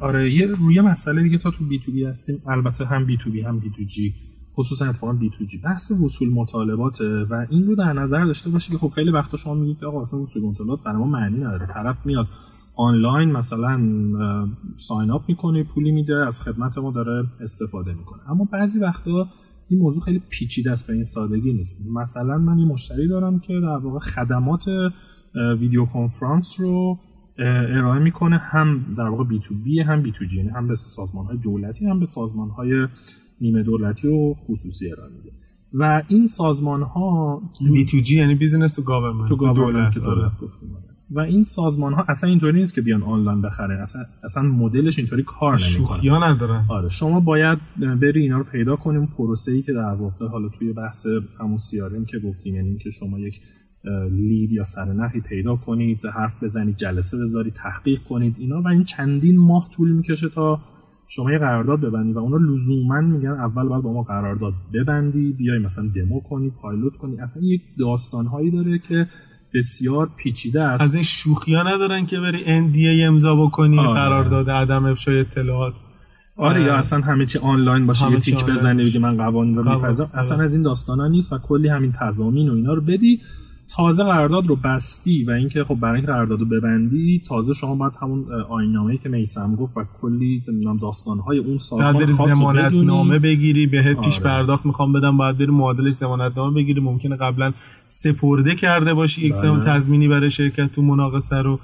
[0.00, 2.36] آره یه روی مسئله دیگه تا تو بی تو بی هستیم.
[2.48, 4.14] البته هم بی تو بی هم بی تو جی
[4.56, 8.72] خصوصا اتفاقا بی تو جی بحث وصول مطالبات و این رو در نظر داشته باشی
[8.72, 11.66] که خب خیلی وقتا شما میگید که آقا اصلا وصول مطالبات برای ما معنی نداره.
[11.66, 12.26] طرف میاد
[12.76, 13.80] آنلاین مثلا
[14.76, 18.30] ساین اپ می‌کنه پولی میده از خدمت ما داره استفاده می‌کنه.
[18.30, 19.28] اما بعضی وقتا
[19.68, 21.86] این موضوع خیلی پیچیده است به این سادگی نیست.
[21.94, 24.62] مثلا من یه مشتری دارم که در واقع خدمات
[25.60, 26.98] ویدیو کنفرانس رو
[27.38, 32.00] ارائه می‌کنه هم در واقع B2B هم B2G یعنی هم به سازمان های دولتی هم
[32.00, 32.86] به سازمان های
[33.40, 35.30] نیمه دولتی و خصوصی ارائه میده.
[35.74, 40.32] و این سازمان ها B2G یعنی business to government to government دولت,
[41.10, 45.22] و این سازمان ها اصلا اینطوری نیست که بیان آنلاین بخره اصلا اصلا مدلش اینطوری
[45.22, 46.28] کار نمی‌کنه.
[46.28, 47.58] ندارن آره شما باید
[48.00, 51.06] بری اینا رو پیدا کنیم پروسه ای که در واقع حالا توی بحث
[51.40, 53.40] همون سیارم که گفتیم یعنی که شما یک
[54.10, 59.38] لید یا سرنخی پیدا کنید حرف بزنید جلسه بذارید تحقیق کنید اینا و این چندین
[59.38, 60.60] ماه طول می‌کشه تا
[61.08, 65.58] شما یه قرارداد ببندید و اونا لزوما میگن اول باید با ما قرارداد ببندی بیای
[65.58, 69.06] مثلا دمو کنی پایلوت کنی اصلا یک داستانهایی داره که
[69.54, 70.82] بسیار پیچیده است.
[70.82, 73.92] از این شوخی ها ندارن که بری NDA امضا بکنی آره.
[73.92, 75.74] قرارداد عدم افشای اطلاعات.
[76.36, 80.10] آره یا اصلا همه چی آنلاین باشه یه تیک بزنی بگی من قوانین رو میپذیرم.
[80.14, 83.20] اصلا از این داستانا نیست و کلی همین تضامین و اینا رو بدی.
[83.76, 87.92] تازه قرارداد رو بستی و اینکه خب برای اینکه قرارداد رو ببندی تازه شما باید
[88.02, 93.66] همون آینامه‌ای که میسم گفت و کلی نمی‌دونم داستان‌های اون سازمان خاص زمانت نامه بگیری
[93.66, 94.06] بهت آره.
[94.06, 96.80] پیش پرداخت می‌خوام بدم بعد بری معادلش زمانت نامه بگیری.
[96.80, 97.52] ممکنه قبلا
[97.86, 99.64] سپرده کرده باشی یک بله.
[99.64, 101.60] تضمینی برای شرکت تو مناقصه رو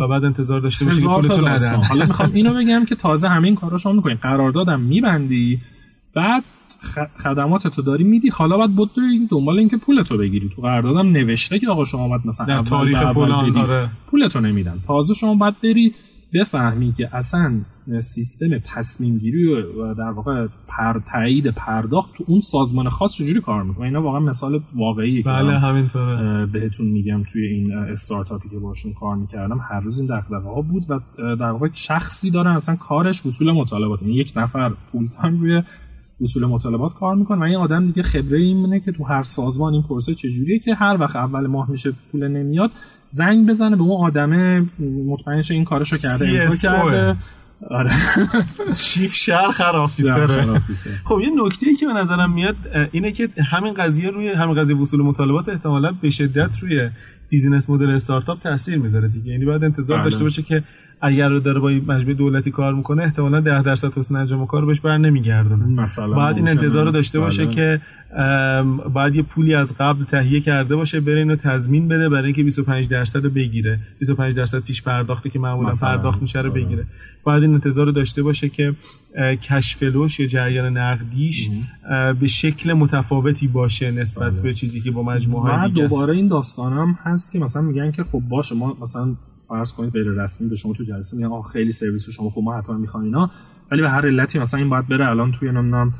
[0.00, 1.74] و بعد انتظار داشته باشی که پولتو ندن.
[1.74, 4.16] حالا می‌خوام اینو بگم که تازه همین کارا شما می‌کنین.
[4.16, 5.58] قراردادم میبندی
[6.14, 6.44] بعد
[7.16, 8.28] خدمات تو داری میدی.
[8.28, 10.48] حالا باید بود این دنبال اینکه پول تو بگیری.
[10.48, 13.90] تو قراردادم نوشته که آقا شما باید مثلا در تاریخ فلان آره.
[14.06, 14.78] پول تو نمیدن.
[14.86, 15.94] تازه شما باید بری
[16.34, 17.60] بفهمی که اصلا
[18.00, 23.62] سیستم تصمیم گیری و در واقع پر تایید پرداخت تو اون سازمان خاص چجوری کار
[23.62, 26.46] می‌کنه؟ اینا واقعا مثال واقعی بله همینطوره.
[26.46, 29.60] بهتون میگم توی این استارتاپی که باشون کار می‌کردم.
[29.70, 31.00] هر روز این دغدغه ها بود و
[31.36, 34.02] در واقع شخصی دارن اصلا کارش وصول مطالبات.
[34.02, 35.62] یعنی یک نفر فول تایم روی
[36.20, 39.82] اصول مطالبات کار می‌کنه و این آدم دیگه خبره اینه که تو هر سازمان این
[39.82, 42.70] پروسه چجوریه که هر وقت اول ماه میشه پول نمیاد
[43.08, 44.66] زنگ بزنه به اون آدمه
[45.06, 47.16] مطمئن این کارشو کرده امضا کرده.
[47.70, 47.90] آره.
[48.74, 50.60] چیف شهر خرافیسره
[51.04, 52.56] خب یه نکته ای که به نظرم میاد
[52.92, 56.90] اینه که همین قضیه روی همین قضیه وصول مطالبات احتمالا به شدت روی
[57.28, 59.32] بیزینس مدل استارتاپ تاثیر می‌ذاره دیگه.
[59.32, 60.04] یعنی باید انتظار بله.
[60.04, 60.64] داشته باشه که
[61.02, 64.80] اگر رو داره با مجموعه دولتی کار می‌کنه احتمالا 10 درصد حسن انجام کار بهش
[64.80, 65.82] بر نمیگردونه.
[65.82, 67.54] مثلا باید این انتظار رو داشته باشه بله.
[67.54, 67.80] که
[68.92, 72.88] باید یه پولی از قبل تهیه کرده باشه بره اینو تضمین بده برای اینکه 25
[72.88, 73.78] درصد رو بگیره.
[73.98, 76.86] 25 درصد پیش پرداختی که معمولا پرداخت میشه رو بگیره.
[77.24, 78.74] باید این انتظار رو داشته باشه که
[79.42, 81.48] کشفلوش یا جریان نقدیش
[82.20, 84.42] به شکل متفاوتی باشه نسبت بله.
[84.42, 88.22] به چیزی که با مجموعه های دوباره این داستانم هست که مثلا میگن که خب
[88.28, 89.14] باشه ما مثلا
[89.50, 92.58] فرض کنید غیر رسمی به شما تو جلسه میگن آخ خیلی سرویس شما خب ما
[92.58, 93.30] حتما می‌خوایم اینا.
[93.70, 95.92] ولی به هر علتی مثلا این باید بره الان توی نمی‌دونم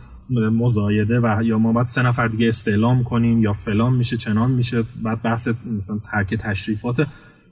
[0.57, 4.83] مزایده و یا ما باید سه نفر دیگه استعلام کنیم یا فلان میشه چنان میشه
[5.03, 7.07] بعد بحث مثلا ترک تشریفات.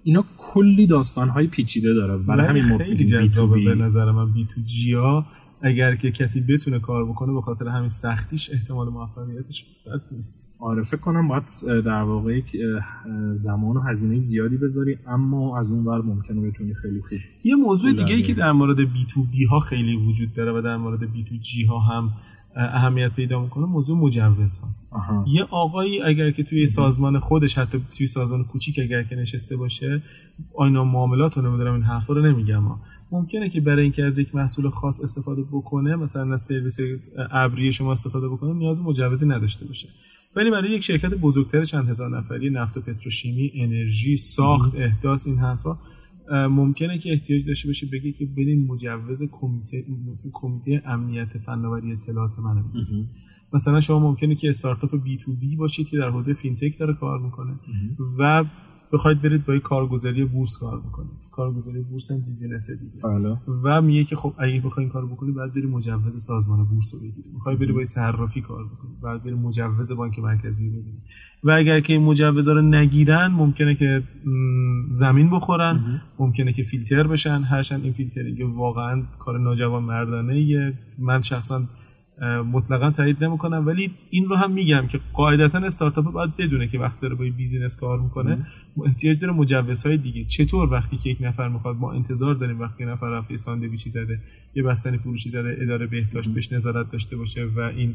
[0.05, 2.16] اینا کلی داستان های پیچیده داره.
[2.16, 4.32] برای همین خیلی جذابه به نظر من.
[4.32, 5.26] بی تو جیا
[5.62, 10.56] اگر که کسی بتونه کار بکنه به خاطر همین سختیش احتمال موفقیتش بد نیست.
[10.61, 11.44] آره فکر کنم باید
[11.84, 12.40] در واقع
[13.34, 17.92] زمان و هزینه زیادی بذاری اما از اون ور ممکنه بتونی خیلی خوب یه موضوع
[17.92, 21.12] دیگه ای که در مورد بی تو بی ها خیلی وجود داره و در مورد
[21.12, 22.11] بی تو جی ها هم
[22.56, 24.92] اهمیت پیدا می‌کنه موضوع مجوز هست
[25.26, 30.02] یه آقایی اگر که توی سازمان خودش حتی توی سازمان کوچیک اگر که نشسته باشه
[30.56, 32.62] آینا معاملات رو نمی‌دونم این حرفا رو نمیگم
[33.12, 36.78] ممکنه که برای اینکه از یک محصول خاص استفاده بکنه مثلا از سرویس
[37.30, 39.88] ابری شما استفاده بکنه نیاز مجوزی نداشته باشه.
[40.36, 45.38] ولی برای یک شرکت بزرگتر چند هزار نفری نفت و پتروشیمی انرژی ساخت احداث این
[45.38, 45.78] حرفا
[46.30, 49.84] ممکنه که احتیاج داشته باشه بگه که بدین مجوز کمیته
[50.32, 52.62] کمیته امنیت فناوری اطلاعات منو
[53.52, 57.59] مثلا شما ممکنه که استارتاپ B2B باشید که در حوزه فینتک داره کار می‌کنه.
[58.18, 58.44] و
[58.93, 61.18] بخواید برید با کارگزاری بورس کار بکنید.
[61.32, 63.03] کارگزاری بورس هم business دیگه.
[63.03, 63.36] بله.
[63.64, 67.01] و میگه که خب اگه بخوای این کارو بکنی بعد بری مجوز سازمان بورس رو
[67.01, 67.30] بگیری.
[67.34, 68.91] می‌خوای بری با صرافی کار بکنی.
[69.03, 70.99] بعد بری مجوز بانک مرکزی رو بگیری
[71.45, 74.03] و اگر که این مجوزا رو نگیرن ممکنه که
[74.91, 76.03] زمین بخورن.
[76.18, 77.43] ممکنه که فیلتر بشن.
[77.43, 81.62] هرچند این فیلترینگ واقعا کار ناجوان مردانه من شخصا
[82.53, 86.99] مطلقا تایید نمی‌کنم ولی این رو هم میگم که قاعدتا استارتاپ باید بدونه که وقتی
[87.03, 88.47] داره با business کار می‌کنه.
[88.87, 90.25] احتیاج داره مجوزهای دیگه.
[90.25, 94.21] چطور وقتی که یک نفر می‌خواد ما انتظار داریم وقتی نفر رفته ساندویچی زده
[94.55, 97.95] یه بستنی فروشی زده اداره بهداشت بهش نظارت داشته باشه و این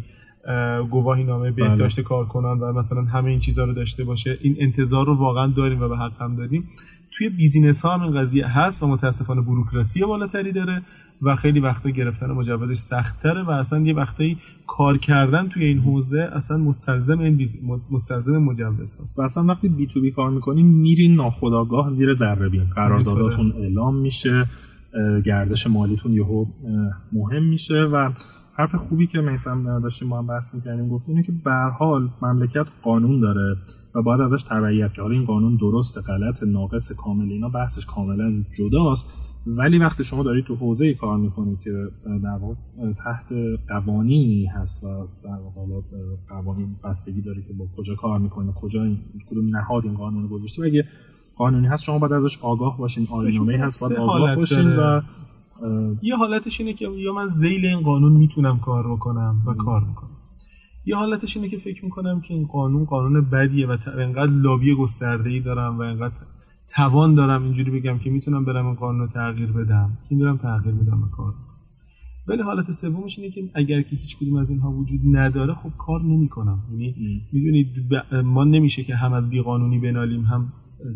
[0.90, 2.06] گواهی نامه بهداشت بله.
[2.06, 4.38] کارکنان و مثلا همه این چیزها رو داشته باشه.
[4.42, 6.70] این انتظار رو واقعا داریم و به حق هم داریم.
[7.12, 10.82] توی business ها هم این قضیه هست و متاسفانه بوروکراسی بالاتری داره.
[11.26, 16.30] و خیلی وقتا گرفتن مجوزش سختتره و اصلا یه وقتایی کار کردن توی این حوزه
[16.34, 17.60] اصلا مستلزم این بیز...
[17.92, 19.20] مستلزم مجوز هست.
[19.20, 23.96] و اصلا وقتی بی تو بی کار می‌کنیم میرین ناخداگاه زیر ذره بین قرارداداتون اعلام
[23.96, 24.46] میشه
[25.26, 26.46] گردش مالیتون یهو
[27.12, 28.10] مهم میشه و
[28.56, 32.66] حرف خوبی که میسم داشتیم ما هم بحث می‌کردیم گفت اینه که به حال مملکت
[32.82, 33.56] قانون داره
[33.96, 38.44] و باید ازش تبعیت که حالا این قانون درست غلط ناقص کامل اینا بحثش کاملا
[38.58, 39.08] جداست.
[39.48, 41.72] ولی وقتی شما دارید تو حوزه کار می‌کنید که
[42.24, 42.54] در واقع
[43.04, 43.34] تحت
[43.68, 45.82] قوانینی هست و در واقع
[46.30, 48.98] قوانین بستگی داره که با کجا کار می‌کنه کجا این
[49.30, 50.88] کدوم نهاد این قانون گذاشته و اگه
[51.36, 55.02] قانونی هست شما باید ازش آگاه باشین آینامه هست باید آگاه باشین و
[56.02, 60.10] یه حالتش اینه که یا من زیل این قانون می‌تونم کار بکنم و کار می‌کنم.
[60.86, 65.30] یه حالتش اینه که فکر می‌کنم که این قانون قانون بدیه و انقدر لابی گسترده
[65.30, 66.14] ای دارم و انقدر
[66.68, 69.98] توان دارم اینجوری بگم که می‌تونم برم این قانون تغییر بدم.
[70.10, 71.34] که میرم تغییر بدم کار.
[72.28, 76.02] ولی حالت سومش اینه که اگر که هیچ کدوم از اینها وجود نداره خب کار
[76.02, 76.60] نمی‌کنم.
[76.72, 77.68] یعنی می‌دونید
[78.24, 80.54] ما نمیشه که هم از بیقانونی بنالیم هم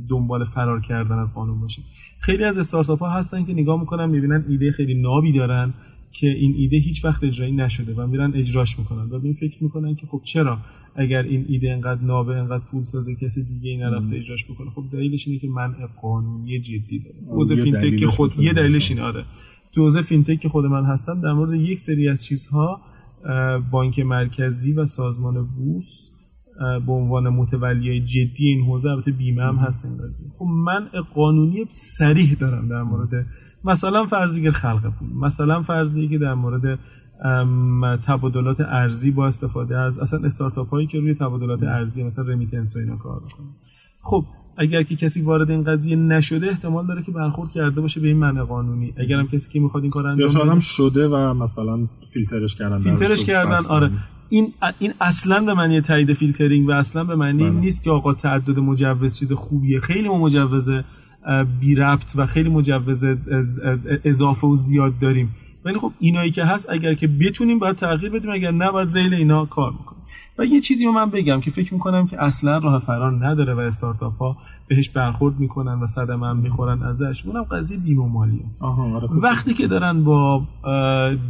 [0.10, 1.84] دنبال فرار کردن از قانون باشیم.
[2.20, 5.74] خیلی از استارتاپ ها هستن که نگاه می‌کنن می‌بینن ایده خیلی نابی دارن
[6.12, 9.10] که این ایده هیچ وقت اجرایی نشده و میرن اجراش می‌کنن.
[9.12, 10.58] و این فکر می‌کنن که خب چرا؟
[10.98, 14.84] اگر این ایده انقدر نابه انقدر پول سازه کسی دیگه این نرفته اجراش بکنه خب
[14.94, 19.24] دلیلش اینه که منع قانونی جدی داره حوزه فینتک که خود یه دلیلش این آره.
[19.74, 22.82] تو حوزه فینتک که خود من هستم در مورد یک سری از چیزها
[23.72, 26.12] بانک مرکزی و سازمان بورس
[26.86, 29.98] به عنوان متولی جدی این حوزه البته بیمه هم هست این
[30.38, 33.26] خب من قانونی صریح دارم در مورد
[33.64, 35.10] مثلا فرض بگیر خلق پول.
[35.22, 36.80] مثلا فرض بگیر در مورد
[38.06, 42.80] تبادلات ارزی با استفاده از اصلا استارتاپ هایی که روی تبادلات ارزی مثلا remittance و
[42.80, 43.48] اینا کار می‌کنن
[44.02, 44.26] خب
[44.58, 48.18] اگر که کسی وارد این قضیه نشده احتمال داره که برخورد کرده باشه به این
[48.18, 48.94] منع قانونی.
[48.98, 53.24] اگر هم کسی که می‌خواد این کار انجام بده شده و مثلا فیلترش کردن فیلترش
[53.24, 53.92] کردن آره.
[54.30, 57.60] این این اصلا به معنی تایید فیلترینگ و اصلا به معنی بله.
[57.60, 59.80] نیست که آقا تعدد مجوز چیز خوبیه.
[59.80, 60.70] خیلی ما مجوز
[61.60, 63.06] بی ربط و خیلی مجوز
[64.06, 65.36] اضافه و زیاد داریم.
[65.68, 69.14] ولی خب اینایی که هست اگر که بتونیم باید تغییر بدیم اگر نه باید ذیل
[69.14, 70.02] اینا کار می‌کنیم
[70.38, 73.60] و یه چیزی رو من بگم که فکر می‌کنم که اصلا راه فرار نداره و
[73.60, 74.38] استارتاپ ها
[74.68, 77.26] بهش برخورد می‌کنن و صدمه هم می‌خورن ازش.
[77.26, 78.62] اونم قضیه بیمه مالیات.
[78.62, 80.42] آره، وقتی که دارن با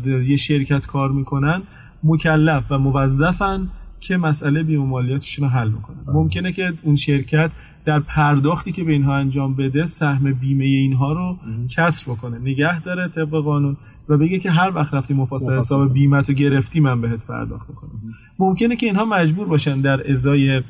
[0.06, 1.62] یه شرکت کار می‌کنن
[2.04, 3.68] مکلف و موظفن
[4.00, 6.16] که مسئله بیمه مالیاتشون رو حل بله.
[6.16, 7.52] ممکنه که اون شرکت
[7.86, 11.38] در پرداختی که به اینها انجام بده سهم بیمه اینها رو
[11.70, 12.40] کسر بکنه.
[12.40, 13.78] نگه داره طبق قانون.
[14.10, 18.02] و بگه که هر وقت رفتی مفاسد حساب بیمه تو گرفتی من بهت پرداخت می‌کنم
[18.40, 20.62] ممکنه که اینها مجبور باشن در ازای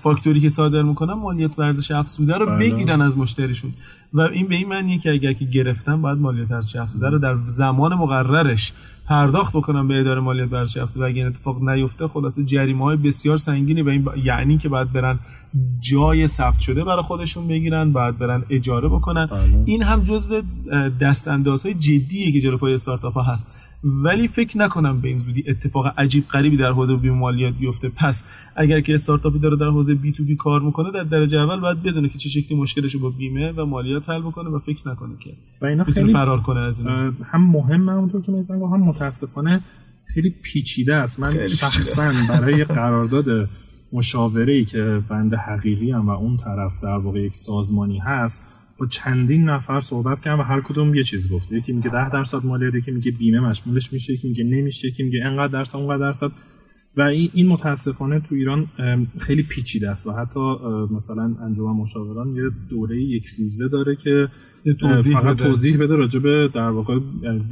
[0.00, 2.56] فاکتوری که صادر می‌کنن مالیات ورزش افزوده رو بله.
[2.58, 3.70] بگیرن از مشتریشون
[4.12, 7.36] و این به این معنیه که اگر که گرفتن باید مالیات ورزش افزوده رو در
[7.46, 8.72] زمان مقررش
[9.06, 12.96] پرداخت بکنن به اداره مالیات ورزش افزوده و اگر این اتفاق نیفته خلاصه جریمه های
[12.96, 15.18] بسیار سنگینی به این یعنی که باید برن
[15.80, 19.62] جای ثبت شده برای خودشون بگیرن بعد برن اجاره بکنن بله.
[19.64, 20.42] این هم جزو
[21.00, 23.54] دست اندازهای جدیه که جلو پای استارتاپ ها هست
[23.84, 27.88] ولی فکر نکنم به این زودی اتفاق عجیب غریبی در حوزه بیمه مالیات بیفته.
[27.88, 28.24] پس
[28.56, 31.82] اگر که استارتاپی داره در حوزه بی تو بی کار می‌کنه در درجه اول باید
[31.82, 35.14] بدونه که چه شکلی مشکلش رو با بیمه و مالیات حل بکنه و فکر نکنه
[35.20, 35.30] که
[35.62, 36.88] و اینا خیلی فرار کنه از این.
[37.24, 39.60] هم مهم همونطور که می‌زنم هم متاسفانه
[40.14, 41.20] خیلی پیچیده است.
[41.20, 43.48] من شخصا برای قرارداد
[43.92, 48.86] مشاوره ای که بند حقیقی هم و اون طرف در واقع یک سازمانی هست با
[48.86, 52.74] چندین نفر صحبت کردم و هر کدوم یه چیز گفته یکی میگه 10 درصد مالیات
[52.74, 56.30] یکی میگه بیمه مشمولش میشه یکی میگه نمیشه یکی میگه انقدر درصد اونقدر درصد.
[56.96, 58.66] و این متاسفانه تو ایران
[59.18, 60.40] خیلی پیچیده است و حتی
[60.90, 64.28] مثلا انجمن مشاوران یه دوره یک روزه داره که
[64.80, 65.44] توضیح فقط بده.
[65.44, 66.98] توضیح بده راجع به در واقع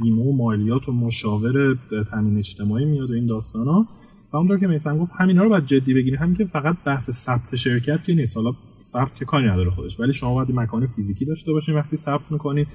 [0.01, 1.77] بیمه و مالیات و مشاور
[2.11, 3.87] تامین اجتماعی میاد و این داستانا.
[4.33, 7.55] و اونطور که میسن گفت همینا رو باید جدی بگیری همین که فقط بحث ثبت
[7.55, 8.37] شرکت که نیست.
[8.37, 8.51] حالا
[8.91, 9.99] ثبت که کاری نداره خودش.
[9.99, 12.67] ولی شما باید مکان فیزیکی داشته باشین وقتی ثبت می‌کنید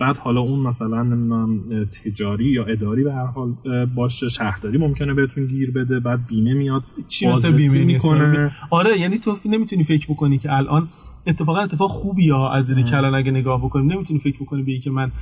[0.00, 1.26] بعد حالا اون مثلا
[2.04, 3.54] تجاری یا اداری به هر حال
[3.94, 8.52] باشه شهرداری ممکنه بهتون گیر بده بعد بیمه میاد چی بیمه می‌کنه.
[8.70, 10.88] آره یعنی تو نمی‌تونی فکر بکنی که الان
[11.26, 14.90] اتفاقا اتفاق خوبی ها از این کلان اگه نگاه بکنیم نمی‌تونی فکر بکنی به که
[14.90, 15.12] من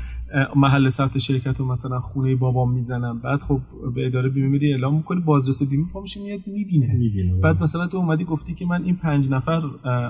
[0.57, 3.19] محل ثبت شرکت رو مثلا خونه بابام می‌زنم.
[3.19, 3.61] بعد خب
[3.95, 7.41] به اداره بیمه میری اعلام می‌کنی بازرس بیمه پا میشه میاد می‌بینه.
[7.43, 9.63] بعد مثلا تو اومدی گفتی که من این پنج نفر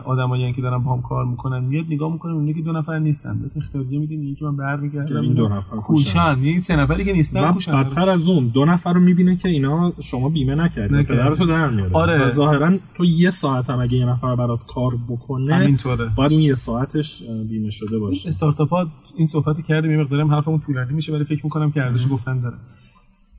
[0.05, 3.38] آدمایی که دارن باهم کار می‌کنن میاد نگاه می‌کنه اون که دو نفر نیستن.
[3.42, 6.38] به اختیاری میدین میگه که من برمیگردم این دو نفر کوشن.
[6.42, 7.82] یعنی سه نفری که نیستن کوشن.
[7.82, 11.92] بدتر از اون دو نفر رو می‌بینه که اینا شما بیمه نکردید پدرتو در میاره.
[11.92, 12.30] آره.
[12.30, 16.55] ظاهرا تو یه ساعت هم اگه یه نفر برات کار بکنه همینطوره باید اون یه
[16.55, 18.28] ساعتش بیمه شده باشه.
[18.28, 22.12] استارتاپ ها این صحبت کردیم یه مقدارم حرفمون طولانی میشه ولی فکر می‌کنم که ارزش
[22.12, 22.57] گفتن داره.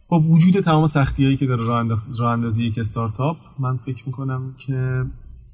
[0.10, 1.64] با وجود تمام سختی هایی که داره
[2.20, 5.06] راه اندازی یک استارتاپ من فکر می‌کنم که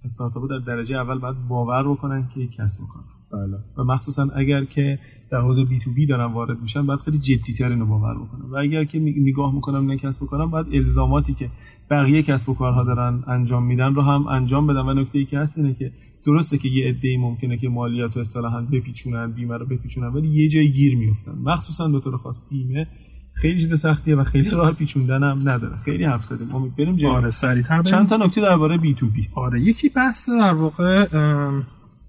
[0.03, 3.57] استارتاپ در درجه اول باید باور بکنن که یک کسب می‌کنن بله.
[3.77, 4.99] و مخصوصا اگر که
[5.31, 8.51] در حوزه بی تو بی دارن وارد میشن باید خیلی جدی تر اینو باور بکنم
[8.51, 11.49] و اگر که نگاه می‌کنم نه کسب کنم باید الزاماتی که
[11.89, 15.39] بقیه کسب و کارها دارن انجام میدن رو هم انجام بدم و نکته ای که
[15.39, 15.91] هست اینه که
[16.25, 20.49] درسته که یه عده‌ای ممکنه که مالیات و اصطلاحا بپیچونن بیمه رو بپیچونن ولی یه
[20.49, 22.87] جای گیر میفتن مخصوصا به طور خاص بیمه
[23.33, 25.77] خیلی چیز سختیه و خیلی راه پیچوندن هم نداره.
[25.77, 26.55] خیلی حرف زدیم.
[26.55, 27.09] امید بریم جلو.
[27.09, 31.07] آره سریعتر چند تا نکته درباره بی تو بی آره یکی بحث در واقع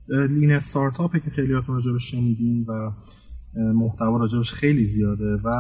[0.09, 2.91] lean startup ه که خیلی هاتون راجع بهش شنیدین و
[3.75, 5.51] محتوا راجع بهش خیلی زیاده و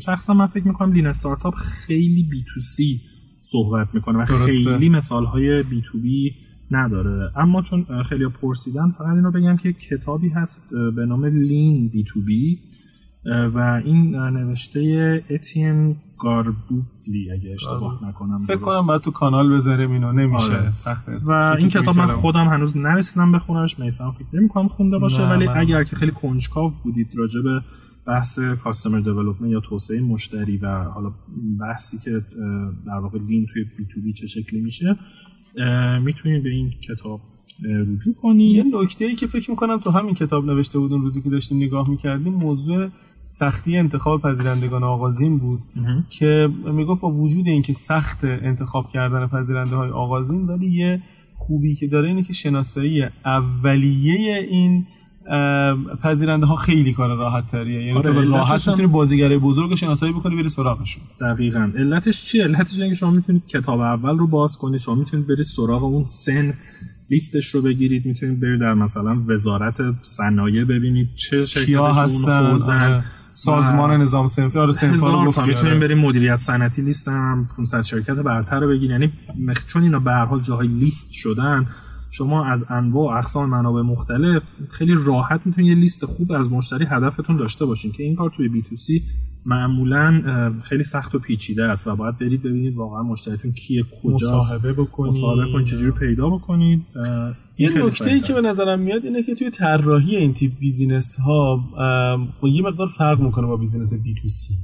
[0.00, 3.00] شخصا من فکر می‌کنم lean startup خیلی B2C
[3.42, 6.32] صحبت می‌کنه و خیلی مثال های B2B
[6.70, 7.32] نداره.
[7.36, 12.58] اما چون خیلی پرسیدن فقط اینو بگم که کتابی هست به نام Lean B2B
[13.54, 18.08] و این نوشته Étienne Garbugli اگه اشتباه آره.
[18.08, 20.52] نکنم فکر کنم باید تو کانال بذاریم اینو نمیشه.
[20.52, 20.72] آره.
[20.72, 25.28] سخته و این کتاب من خودم هنوز نرسیدم بخونمش میسم فکر نمی کنم خونده باشه
[25.28, 25.58] ولی من...
[25.58, 27.60] اگر که خیلی کنجکاو بودید راجع به
[28.06, 31.12] بحث کاستمر دیولپمنت یا توسعه مشتری و حالا
[31.60, 32.10] بحثی که
[32.86, 34.96] در واقع لین توی بی تو بی چه شکلی میشه
[36.02, 37.20] می‌تونید به این کتاب
[37.64, 38.56] رجوع کنید.
[38.56, 41.58] یه نکته ای که فکر می‌کنم تو همین کتاب نوشته بود اون روزی که داشتیم
[41.58, 42.88] نگاه می‌کردیم موضوع
[43.22, 45.58] سختی انتخاب پذیرندگان آغازین بود
[46.10, 51.02] که می‌گفت با وجود اینکه سخت انتخاب کردن پذیرنده های آغازین ولی یه
[51.34, 54.86] خوبی که داره اینه که شناسایی اولیه این
[56.02, 60.36] پذیرنده ها خیلی کار راحت تریه یعنی آره تو راحت می‌تونی بازیگره بزرگ شناسایی بکنی
[60.36, 61.70] بری سراغشون دقیقاً.
[61.78, 64.80] علتش چیه؟ علتش اینه که شما می‌تونید کتاب اول رو باز کنید.
[64.80, 66.52] شما می‌تونید برید سراغ اون سن
[67.10, 68.06] لیستش رو بگیرید.
[68.06, 73.04] می‌تونید برید در مثلا وزارت صنایع ببینید چه شرکت هستن؟ آره.
[73.30, 74.58] سازمان نظام صنفی.
[74.58, 78.90] آره صنفا رو گفت می‌تونید برید مدیریت صنعتی لیست هم 500 شرکت برتر رو بگیرید.
[78.90, 79.12] یعنی
[79.68, 81.66] چون اینا به هر حال جاهای لیست شدن
[82.10, 86.84] شما از انواع و اقسام منابع مختلف خیلی راحت می‌تونید یه لیست خوب از مشتری
[86.84, 89.02] هدفتون داشته باشین که این کار توی بی تو سی
[89.46, 94.72] معمولا خیلی سخت و پیچیده است و باید برید ببینید واقعا مشتریتون کیه کجا مصاحبه
[94.72, 95.14] بکنید.
[95.14, 96.82] مصاحبه کنید چجوری پیدا بکنید.
[97.58, 101.60] یه نکته ای که به نظرم میاد اینه که توی طراحی این تیپ business ها
[102.42, 104.54] یه مقدار فرق می‌کنه با business B2C.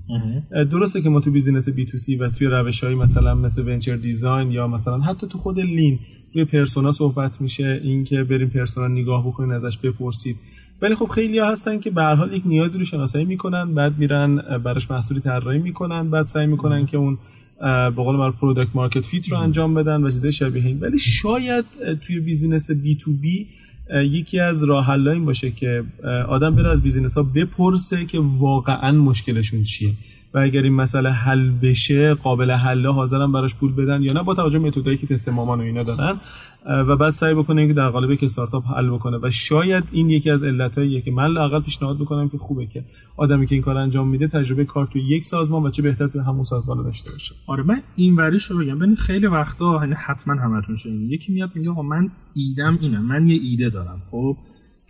[0.50, 4.66] درسته که ما تو business B2C و توی روش های مثلا مثل venture design یا
[4.68, 5.98] مثلا حتی تو خود lean
[6.34, 7.80] روی persona صحبت میشه.
[7.84, 10.36] اینکه بریم persona نگاه بکنید ازش بپرسید.
[10.82, 14.36] ولی خب خیلی ها هستن که به حال یک نیازی رو شناسایی می‌کنن بعد میرن
[14.36, 17.18] براش محصولی طراحی می‌کنن بعد سعی می‌کنن که اون
[17.60, 20.80] به قول معروف product market fit رو انجام بدن و چیزای شبیه این.
[20.80, 21.64] ولی شاید
[22.06, 23.46] توی business B2B
[23.90, 25.84] یکی از راه این باشه که
[26.28, 29.90] آدم بره از business ها بپرسه که واقعا مشکلشون چیه.
[30.34, 34.34] و اگر این مسئله حل بشه قابل حل حاضرن براش پول بدن یا نه با
[34.34, 36.20] توجه به متدایی که تست مامان و اینا دارن.
[36.68, 39.18] و بعد سعی بکنه که در قالب که استارتاپ حل بکنه.
[39.22, 42.84] و شاید این یکی از علتاییه که من لاقل پیشنهاد می‌کنم که خوبه که
[43.16, 46.20] آدمی که این کار انجام میده تجربه کار توی یک سازمان و چه بهتر توی
[46.20, 47.34] همون سازمان داشته باشه.
[47.46, 48.78] آره من این وریش رو بگم.
[48.78, 53.00] ببین خیلی وقتا یعنی حتما همتون شنیدین یکی میاد میگه آقا من ایدم اینه.
[53.00, 54.02] من یه ایده دارم.
[54.10, 54.36] خب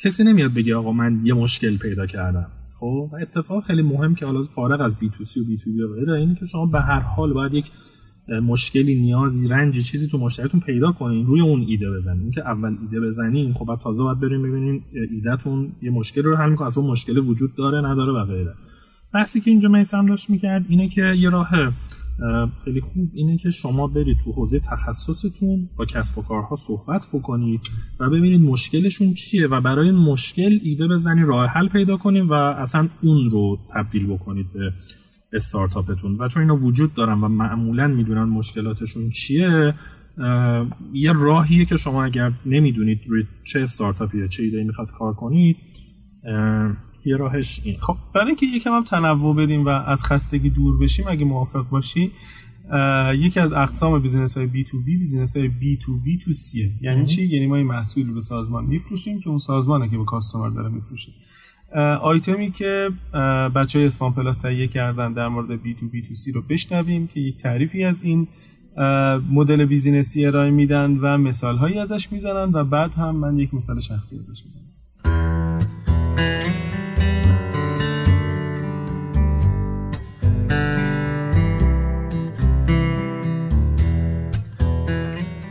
[0.05, 2.47] کسی نمیاد بگه آقا من یه مشکل پیدا کردم.
[2.81, 5.71] خب و اتفاق خیلی مهم که حالا فارغ از بی تو سی و بی تو
[5.71, 7.71] بی اینه که شما به هر حال باید یک
[8.29, 12.23] مشکلی نیازی رنجی چیزی تو مشتریتون پیدا کنین روی اون ایده بزنین.
[12.23, 16.51] اینکه اول ایده بزنین خب بعد تازه باید بریم ببینین ایدهتون یه مشکل رو حل
[16.51, 18.55] می‌کنه اصلا مشکل وجود داره نداره و غیره.
[19.15, 21.49] بحثی که اینجا میسم داشت می‌کرد اینه که یه راه
[22.65, 27.61] خیلی خوب اینه که شما برید تو حوزه تخصصتون با کسب و کارها صحبت بکنید
[28.01, 32.89] و ببینید مشکلشون چیه و برای مشکل ایده بزنید راه حل پیدا کنید و اصلا
[33.03, 34.73] اون رو تبدیل بکنید به
[35.33, 39.75] استارتاپتون و چون اینا وجود دارن و معمولا می‌دونن مشکلاتشون چیه
[40.93, 45.57] یه راهیه که شما اگر نمی‌دونید روی چه استارتاپی چه ایده می‌خواد کار کنید
[47.05, 47.77] یه راهش این.
[47.81, 52.11] خب برای اینکه یکم هم تنوع بدیم و از خستگی دور بشیم اگه موافق باشی
[53.15, 56.71] یکی از اقسام بیزینس های بی تو بی بیزینس های بی تو بی تو سیه
[56.81, 60.05] یعنی چی؟ یعنی ما این محصول رو به سازمان میفروشیم که اون سازمانه که به
[60.05, 61.13] customer داره میفروشه.
[62.03, 62.91] آیتمی که
[63.57, 67.07] بچه های اسپان پلاس تهیه کردن در مورد بی تو بی تو سی رو بشنویم
[67.07, 68.29] که یک تعریفی از این
[69.31, 73.55] مدل business ی ارائه میدن و مثال هایی ازش می‌زنن و بعد هم من یک
[73.55, 74.63] مثال شخصی ازش می‌زنم.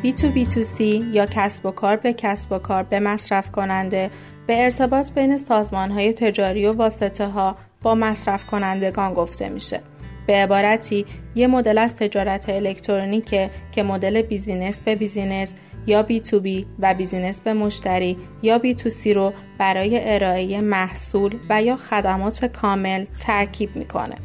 [0.02, 3.52] بی تو بی تو سی یا کسب و کار به کسب و کار به مصرف
[3.52, 4.12] کننده
[4.48, 9.82] به ارتباط بین سازمان های تجاری و واسطه ها با مصرف کنندگان گفته میشه.
[10.28, 15.54] به عبارتی یه مدل از تجارت الکترونیکه که مدل business به business
[15.88, 22.46] یا B2B و business به مشتری یا B2C رو برای ارائه محصول و یا خدمات
[22.46, 24.16] کامل ترکیب می‌کنه.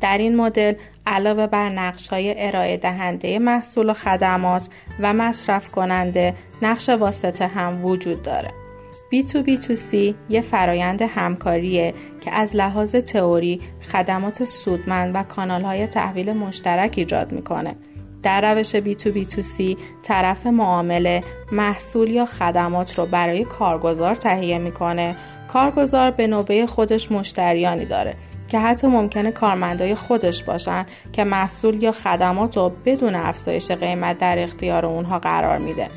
[0.00, 0.72] در این مدل
[1.06, 4.68] علاوه بر نقش های ارائه دهنده محصول و خدمات
[5.00, 8.67] و مصرف کننده نقش واسطه هم وجود داره.
[9.14, 13.60] B2B2C یه فرایند همکاریه که از لحاظ تئوری
[13.92, 17.76] خدمات سودمند و کانال های تحویل مشترک ایجاد می‌کنه.
[18.22, 25.16] در روش B2B2C طرف معامله محصول یا خدمات رو برای کارگزار تهیه می‌کنه.
[25.48, 28.16] کارگزار به نوبه خودش مشتریانی داره
[28.48, 34.38] که حتی ممکنه کارمندای خودش باشن که محصول یا خدمات رو بدون افزایش قیمت در
[34.38, 35.88] اختیار اونها قرار میده.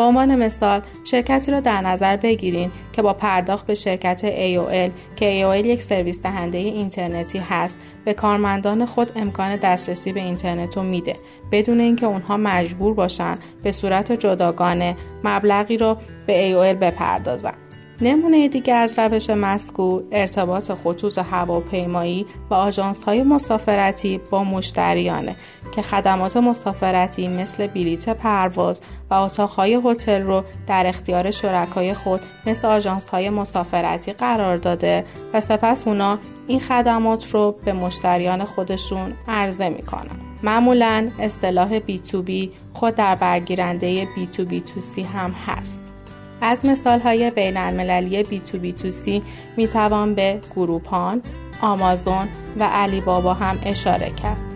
[0.00, 5.42] به عنوان مثال شرکتی را در نظر بگیرین که با پرداخت به شرکت AOL که
[5.42, 11.16] AOL یک سرویس دهنده اینترنتی هست به کارمندان خود امکان دسترسی به اینترنت رو میده.
[11.52, 15.96] بدون اینکه اونها مجبور باشن به صورت جداگانه مبلغی رو
[16.26, 17.54] به AOL بپردازن.
[18.02, 25.36] نمونه دیگه از روش مذکور ارتباط خطوط هواپیمایی و آژانس های مسافرتی با مشتریانه
[25.74, 28.80] که خدمات مسافرتی مثل بلیت پرواز
[29.10, 35.40] و اتاقهای هتل رو در اختیار شرکای خود مثل آژانس های مسافرتی قرار داده و
[35.40, 40.20] سپس اونا این خدمات رو به مشتریان خودشون عرضه می‌کنن.
[40.42, 45.89] معمولا اصطلاح B2B خود در برگیرنده B2B2C هم هست.
[46.40, 49.22] از مثال های بین المللی B2B2C
[49.56, 51.22] می توان به گروپان،
[51.62, 52.28] آمازون
[52.58, 54.49] و علی بابا هم اشاره کرد.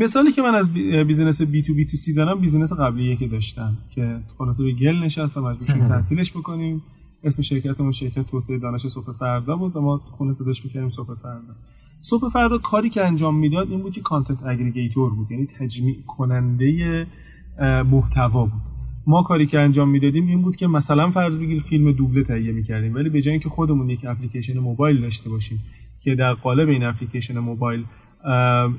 [0.00, 0.72] مثالی که من از
[1.06, 4.96] بیزینس بی تو بی تو سی دارم business قبلیه که داشتم که خلاصه به گل
[4.96, 6.82] نشست و مجبور شدیم تعطیلش بکنیم.
[7.24, 11.54] اسم شرکتمون شرکت توسعه دانش صبح فردا بود و ما خونه صداش می‌کردیم صبح فردا.
[12.00, 17.06] صبح فردا کاری که انجام می‌داد این بود که content aggregator بود یعنی تجمیع کننده
[17.90, 18.62] محتوا بود.
[19.06, 22.94] ما کاری که انجام می‌دادیم این بود که مثلا فرض بگیر فیلم دوبله تهیه می‌کردیم
[22.94, 25.60] ولی به جای اینکه خودمون یک اپلیکیشن موبایل داشته باشیم
[26.00, 27.84] که در قالب این اپلیکیشن موبایل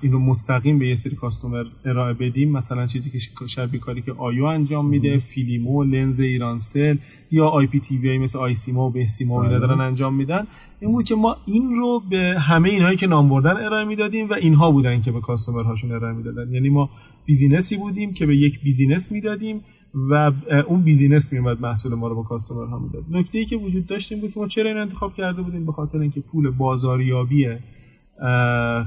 [0.02, 2.52] اینو مستقیم به یه سری customer ارائه بدیم.
[2.52, 6.98] مثلا چیزی که شبیه کاری که آیو انجام میده فیلیمو لنز ایرانسل
[7.32, 10.48] یا IPTV مثل آی سیما و بهسیما اینا دارن انجام میدن.
[10.80, 14.34] این بود که ما این رو به همه اینهایی که نام بردن ارائه می‌دادیم و
[14.34, 16.54] اینها بودن که به customer هاشون ارائه می‌دادن.
[16.54, 16.90] یعنی ما
[17.26, 19.62] business ی بودیم که به یک business می‌دادیم
[20.10, 20.32] و
[20.68, 23.04] اون business میومد محصول ما رو به customer ها می‌داد.
[23.12, 25.98] نکته ای که وجود داشتیم بود که ما چرا این انتخاب کرده بودیم؟ به خاطر
[25.98, 27.60] اینکه پول بازاریابیه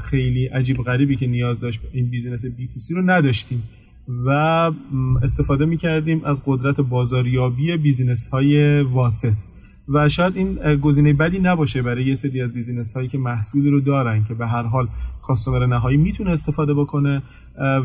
[0.02, 3.62] خیلی عجیب غریبی که نیاز داشت این business بی رو نداشتیم
[4.26, 4.30] و
[5.22, 9.61] استفاده می کردیم از قدرت بازاریابی business های واسط.
[9.88, 13.80] و شاید این گزینه بدی نباشه برای یه سری از business هایی که محصولی رو
[13.80, 14.88] دارن که به هر حال
[15.22, 17.22] customer نهایی می‌تونه استفاده بکنه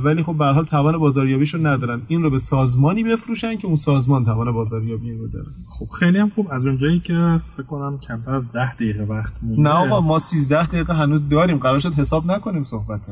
[0.04, 2.02] ولی خب به هر حال توان بازاریابیش رو ندارن.
[2.08, 5.48] این رو به سازمانی بفروشن که اون سازمان توان بازاریابی رو داره.
[5.66, 6.48] خب خیلی هم خوب.
[6.52, 9.62] از اونجایی که فکر کنم کمتر از ده دقیقه وقت مونده.
[9.62, 11.58] نه آقا ما 13 دقیقه هنوز داریم.
[11.58, 13.10] قرار شد حساب نکنیم صحبت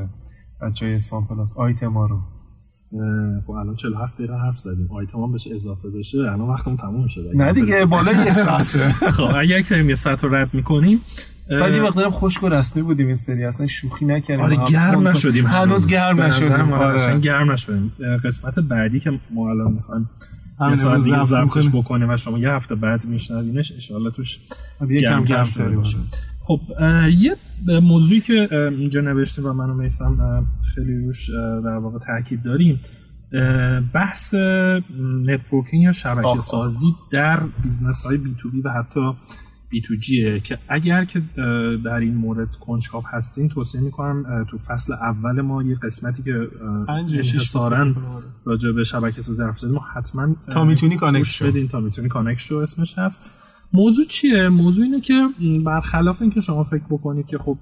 [0.62, 1.58] بچه های اسفان پلاس.
[1.58, 2.20] آیتم رو.
[3.46, 4.90] خب الان 47 دقیقه حرف زدیم.
[4.92, 6.18] آیتم هم بهش اضافه بشه.
[6.18, 7.32] الان وقتمون تموم شده.
[7.36, 11.02] نه دیگه بالا یه ساعته خب اگر که یه ساعت رو رد می‌کنیم
[11.50, 13.44] بعد یه وقت دارم خشک و رسمی بودیم این سری.
[13.44, 14.46] اصلا شوخی نکردیم.
[14.46, 15.88] آره گرم نشدیم هنوز.
[15.88, 16.74] گرم نشدیم.
[16.74, 17.92] آره گرم نشدیم.
[18.24, 20.10] قسمت بعدی که ما الان می‌خوایم
[20.70, 24.40] یه ساعت دیگه ضبطش بکنیم و شما یه هفته بعد میشنوینش ان توش
[24.90, 25.98] یکم گرم شده باشه.
[26.48, 26.60] خب
[27.20, 27.36] یه
[27.82, 31.30] موضوعی که اینجا نوشتیم و منو میسم خیلی روش
[31.64, 32.80] در واقع تاکید داریم
[33.94, 34.34] بحث
[35.26, 39.14] networking یا شبکه سازی در business های B2B و حتی
[39.70, 41.22] B2G ه که اگر که
[41.86, 46.48] در این مورد کنجکاو هستین توصیه می‌کنم تو فصل اول ما یه قسمتی که
[46.90, 47.94] انحصارا
[48.46, 52.56] راجع به شبکه سازی حرف زدیم حتما تا می‌تونی connect بدین تا می‌تونی connect شو
[52.56, 53.45] اسمش هست.
[53.74, 55.14] موضوع چیه؟ موضوع اینه که
[55.66, 57.58] برخلاف اینکه شما فکر بکنید که خب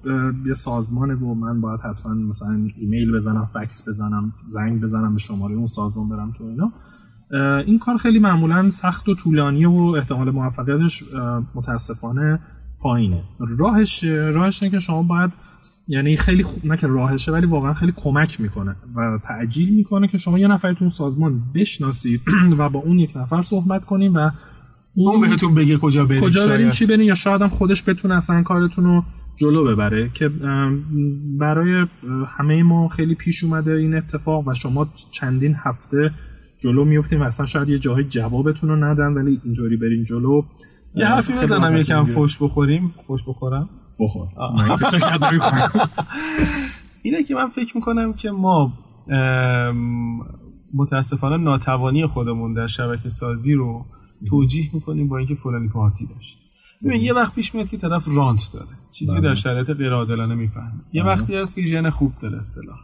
[0.46, 5.54] یه سازمانه و من باید حتما مثلا ایمیل بزنم فکس بزنم زنگ بزنم به شماره
[5.54, 6.72] اون سازمان برم تو اینا
[7.66, 11.04] این کار خیلی معمولا سخت و طولانی و احتمال موفقیتش
[11.54, 12.40] متاسفانه
[12.80, 13.22] پایینه.
[13.58, 15.32] راهش راهش اینه که شما باید
[15.88, 20.18] یعنی خیلی خوب نه که راهشه ولی واقعا خیلی کمک می‌کنه و تعجیل می‌کنه که
[20.18, 22.20] شما یه نفرتون سازمان بشناسید
[22.58, 24.30] و با اون یک نفر صحبت کنید و
[24.94, 28.42] اون بهتون بگه کجا برید کجا بریم چی بریم یا شاید هم خودش بتونه اصلا
[28.42, 29.04] کارتون رو
[29.36, 30.30] جلو ببره که
[31.38, 31.86] برای
[32.38, 36.10] همه ما خیلی پیش اومده این اتفاق و شما چندین هفته
[36.58, 40.42] جلو میفتیم و اصلا شاید یه جاهای جوابتون رو ندن ولی اینطوری برین جلو.
[40.94, 42.94] یه حرفی بزنم یکم فوش بخوریم.
[43.06, 43.68] فوش بخورم؟
[44.00, 44.28] بخور.
[47.02, 48.72] اینه که من فکر می‌کنم که ما
[50.74, 53.86] متاسفانه ناتوانی خودمون در شبکه سازی رو
[54.28, 56.38] توجیه می‌کنیم با اینکه فلانی پارتی داشت.
[56.84, 58.66] ببین یه وقت پیش میاد که طرف رانت داره.
[58.92, 60.80] چیزی در شرایط غیر عادلانه می‌فهمه.
[60.92, 62.78] یه وقتی هست که ژن خوب داره اصطلاح.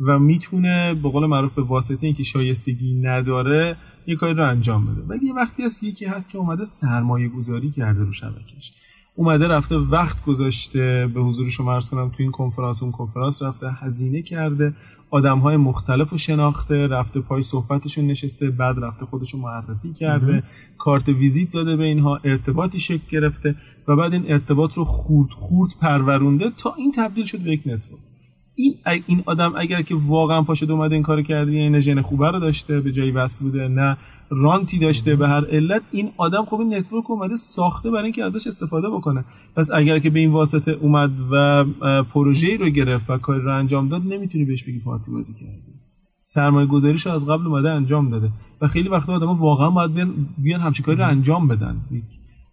[0.00, 3.76] و می‌تونه به قول معروف به واسطه اینکه شایستگی نداره
[4.06, 5.02] یه کاری رو انجام بده.
[5.02, 8.72] ولی یه وقتی هست یکی هست که اومده سرمایه گذاری کرده رو شبکش
[9.14, 13.70] اومده رفته وقت گذاشته به حضور شما عرض کنم تو این کنفرانس اون کنفرانس رفته
[13.72, 14.74] هزینه کرده.
[15.10, 20.42] آدم های مختلف رو شناخته رفته پای صحبتشون نشسته بعد رفته خودشو معرفی کرده
[20.78, 23.54] کارت ویزیت داده به اینها ارتباطی شکل گرفته
[23.88, 28.09] و بعد این ارتباط رو خورد خورد پرورونده تا این تبدیل شد به یک network.
[28.54, 28.74] این
[29.06, 32.80] این آدم اگر که واقعا پاشد اومده این کارو کرده یعنی ژن خوبه رو داشته
[32.80, 33.96] به جایی وصل بوده نه
[34.30, 38.46] رانتی داشته به هر علت این آدم خب این network اومده ساخته برای اینکه ازش
[38.46, 39.24] استفاده بکنه.
[39.56, 41.64] پس اگر که به این واسطه اومد و
[42.02, 45.80] پروژه‌ای رو گرفت و کاری رو انجام داد نمی‌تونی بهش بگی پارتی بازی کرده
[46.22, 48.30] سرمایه گذاریش از قبل اومده انجام داده.
[48.60, 51.76] و خیلی وقتا آدم واقعا باید بیان, بیان همچین کاری رو انجام بدن.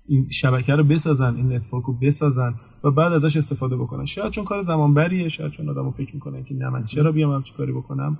[0.08, 2.54] این شبکه رو بسازن این network رو بسازن
[2.84, 4.06] و بعد ازش استفاده بکنن.
[4.06, 7.32] شاید چون کار زمان بریه شاید چون آدمو فکر می‌کنن که نه من چرا بیام
[7.32, 8.18] همچین کاری بکنم؟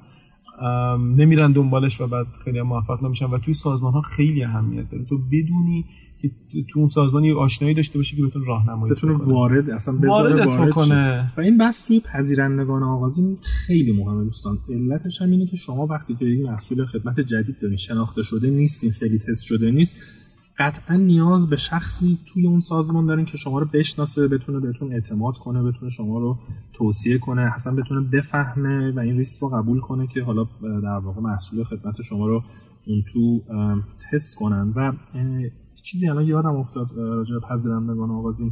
[1.18, 5.06] نمیرن دنبالش و بعد خیلی موفق نمیشن و توی سازمان ها خیلی اهمیت داره.
[5.06, 5.86] تو بدونی
[6.22, 6.32] که
[6.70, 11.34] تو اون سازمان یه آشنایی داشته باشی که بتون راهنمایی بتونه وارد اصلا وارد بکنه.
[11.38, 14.58] و این بس توی پذیرندگان آغازین خیلی مهمه دوستان.
[14.70, 18.92] علتش هم اینه که شما وقتی که این محصول خدمت جدید دارین شناخته شده نیستین
[18.92, 19.96] خیلی تست شده نیست
[20.60, 25.34] قطعا نیاز به شخصی توی اون سازمان دارین که شما رو بشناسه بتونه بهتون اعتماد
[25.34, 26.38] کنه بتونه شما رو
[26.74, 30.44] توصیه کنه اصلا بتونه بفهمه و این ریسک رو قبول کنه که حالا
[30.84, 32.44] در واقع محصول خدمت شما رو
[32.88, 33.42] اون تو
[34.12, 34.74] تست کنن.
[34.76, 34.94] و
[35.84, 38.52] چیزی الان یادم افتاد راجع پذیرندگان آغازین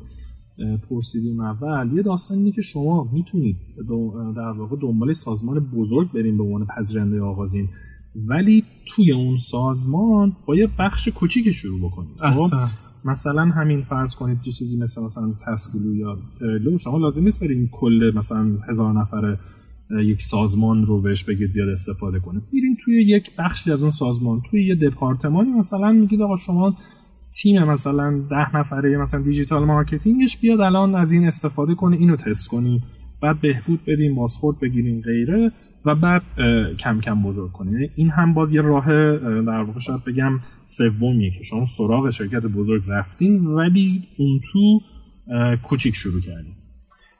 [0.89, 1.93] پرسیدیم اول.
[1.93, 3.57] یه داستان اینه که شما می‌تونید
[4.35, 7.69] در واقع دنبال سازمان بزرگ بریم به عنوان پذیرنده آغازین.
[8.15, 12.55] ولی توی اون سازمان با یه بخش کوچیک شروع بکنید خب؟
[13.05, 16.77] مثلا همین فرض کنید یه چیزی مثل مثلا تسکلو یا لو.
[16.77, 19.37] شما لازم نیست برین کل مثلا هزار نفر
[20.03, 22.41] یک سازمان رو بهش بگید بیاد استفاده کنه.
[22.51, 25.49] میرین توی یک بخشی از اون سازمان توی یه دپارتمانی.
[25.49, 26.75] مثلا میگید آقا شما
[27.33, 32.15] تیم مثلا ده نفره مثلا digital marketing ش بیاد الان از این استفاده کنه اینو
[32.15, 32.81] تست کنی
[33.21, 35.51] بعد بهبود بدیم بازخورد بگیریم غیره.
[35.85, 36.23] و بعد
[36.79, 38.85] کم کم بزرگ کنید یعنی این هم باز یه راه
[39.41, 44.79] در واقع شاید بگم سومیه که شما سراغ شرکت بزرگ رفتین ولی اون تو
[45.63, 46.55] کوچیک شروع کردین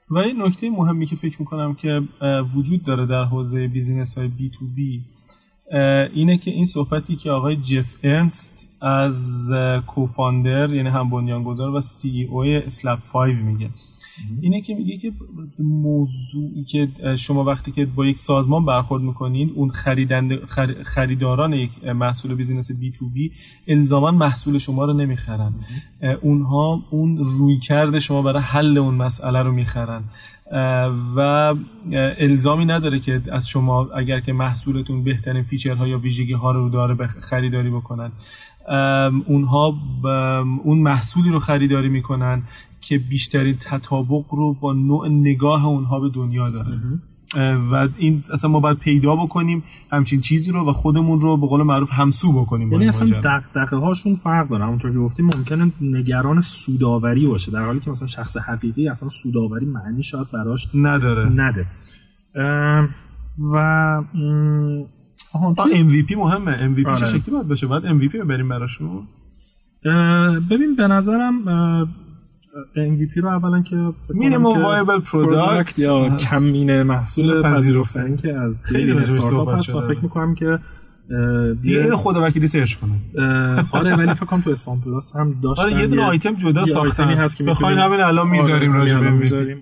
[0.10, 2.02] و این نکته مهمی که فکر می‌کنم که
[2.56, 5.02] وجود داره در حوزه business های B2B
[6.14, 9.52] اینه که این صحبتی که آقای جف ارنست از
[9.88, 13.70] co-founder یعنی هم بنیانگذار و CEO SlapFive میگه.
[14.42, 15.12] اینه که میگه که
[15.60, 20.46] موضوعی که شما وقتی که با یک سازمان برخورد می‌کنید اون خریدند
[20.84, 23.32] خریداران یک محصول business B2B
[23.68, 25.54] الزاما محصول شما رو نمی‌خرن.
[26.22, 30.04] اونها اون روی کرده شما برای حل اون مسئله رو می‌خرن.
[31.16, 31.20] و
[32.18, 37.08] الزامی نداره که از شما اگر که محصولتون بهترین فیچرها یا ویژگی ها رو داره
[37.08, 38.12] خریداری بکنن.
[39.26, 39.74] اونها
[40.64, 42.44] اون محصولی رو خریداری می‌کنن
[42.88, 46.80] که بیشترین تطابق رو با نوع نگاه اونها به دنیا داره.
[47.72, 51.64] و این اصلا ما باید پیدا بکنیم همچین چیزی رو و خودمون رو به قول
[51.64, 54.66] معروف همسو بکنیم یعنی اصلا دغدغه هاشون فرق داره.
[54.66, 59.66] همونطور که گفتیم ممکنه نگران سوداوری باشه در حالی که مثلا شخص حقیقی اصلا سوداوری
[59.66, 61.30] معنی شاید براش نداره.
[61.30, 61.66] نده.
[63.54, 63.58] و
[65.34, 66.76] آها MVP مهمه.
[66.76, 66.96] MVP آره.
[66.96, 69.08] چه شکلی باید باشه باید MVP بریم براشون؟
[70.50, 71.46] ببین به نظرم
[72.76, 78.18] MVP رو اولا که minimum viable product یا کمینه محصول پذیرفتنی.
[78.18, 80.60] که از خیلی استارتاپ هست و فکر می‌کنم که
[81.64, 82.92] یه خدا وکیلی search کنه.
[83.72, 87.08] آره ولی فکر کنم تو اسفان پلاس هم داشتن آره یه دونه آیتم جدا ساختن.
[87.08, 89.58] هست که بخواین همین الان می‌ذاریم آره، راجع به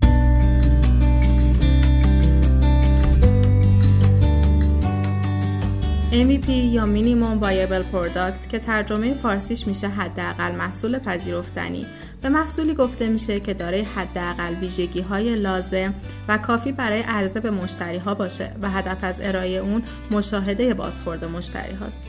[6.13, 11.85] MVP یا minimum viable product که ترجمه فارسیش میشه حداقل محصول پذیرفتنی.
[12.23, 15.93] به محصولی گفته میشه که دارای حداقل ویژگی های لازم
[16.27, 21.25] و کافی برای عرضه به مشتری ها باشه و هدف از ارائه اون مشاهده بازخورد
[21.25, 21.99] مشتری هاست.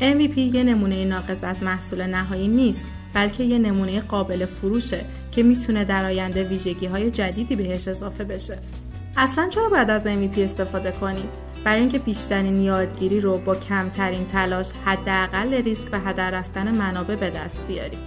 [0.00, 5.84] MVP یه نمونه ناقص از محصول نهایی نیست بلکه یه نمونه قابل فروشه که می‌تونه
[5.84, 8.58] در آینده ویژگی های جدیدی بهش اضافه بشه.
[9.16, 11.28] اصلا چرا باید از MVP استفاده کنیم؟
[11.64, 17.30] برای اینکه بیشترین یادگیری رو با کمترین تلاش حداقل ریسک و هدر رفتن منابع به
[17.30, 18.00] دست بیاریم.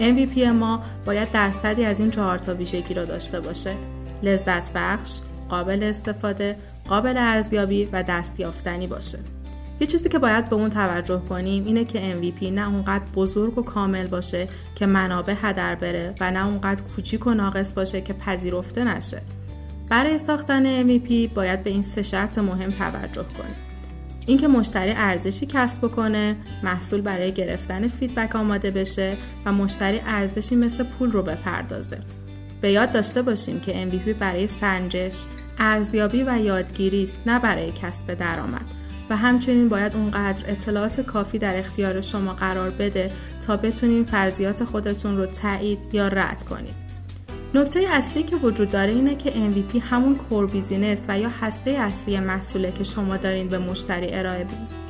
[0.00, 3.74] MVP ما باید درصدی از این چهار تا ویژگی رو داشته باشه.
[4.22, 5.18] لذت بخش
[5.48, 6.56] قابل استفاده
[6.88, 9.18] قابل ارزیابی و دستیافتنی باشه.
[9.80, 13.62] یه چیزی که باید به اون توجه کنیم اینه که MVP نه اونقدر بزرگ و
[13.62, 18.84] کامل باشه که منابع هدر بره و نه اونقدر کوچیک و ناقص باشه که پذیرفته
[18.84, 19.22] نشه.
[19.88, 23.65] برای ساختن MVP باید به این سه شرط مهم توجه کنیم.
[24.26, 30.84] اینکه مشتری ارزشی کسب بکنه محصول برای گرفتن فیدبک آماده بشه و مشتری ارزشی مثل
[30.84, 31.98] پول رو بپردازه.
[32.60, 35.16] به یاد داشته باشیم که MVP برای سنجش
[35.58, 38.64] ارزیابی و یادگیری است نه برای کسب درآمد.
[39.10, 43.10] و همچنین باید اونقدر اطلاعات کافی در اختیار شما قرار بده
[43.46, 46.85] تا بتونین فرضیات خودتون رو تایید یا رد کنید.
[47.54, 52.20] نکته اصلی که وجود داره اینه که MVP همون core business و یا هسته اصلی
[52.20, 54.86] محصوله که شما دارین به مشتری ارائه بدید.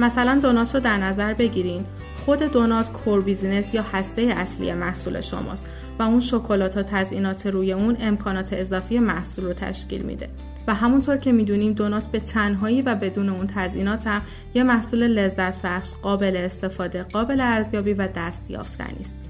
[0.00, 1.84] مثلا دونات رو در نظر بگیرین.
[2.24, 5.64] خود دونات core business یا هسته اصلی محصول شماست
[5.98, 10.28] و اون شکلات و تزئینات روی اون امکانات اضافی محصول رو تشکیل میده.
[10.66, 14.22] و همونطور که می‌دونیم دونات به تنهایی و بدون اون تزئینات هم
[14.54, 19.25] یه محصول لذت بخش قابل استفاده قابل ارزیابی و دستیافتنی است.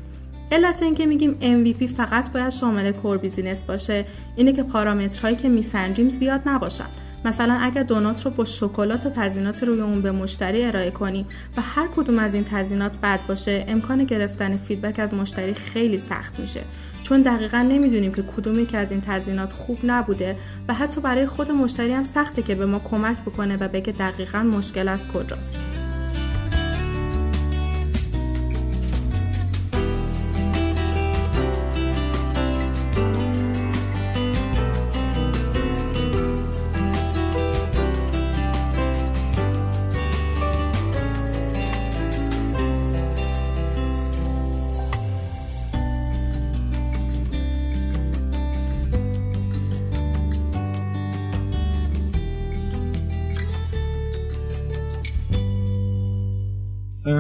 [0.52, 4.04] علت اینکه میگیم MVP فقط باید شامل core business باشه
[4.36, 6.86] اینه که پارامترهایی که میسنجیم زیاد نباشن.
[7.24, 11.26] مثلا اگر دونات رو با شکلات و تزینات روی اون به مشتری ارائه کنیم
[11.56, 16.40] و هر کدوم از این تزینات بد باشه امکان گرفتن فیدبک از مشتری خیلی سخت
[16.40, 16.60] میشه.
[17.02, 20.36] چون دقیقا نمی‌دونیم که کدومی که از این تزینات خوب نبوده
[20.68, 24.38] و حتی برای خود مشتری هم سخته که به ما کمک بکنه و بگه دقیقا
[24.38, 25.54] مشکل از کجاست.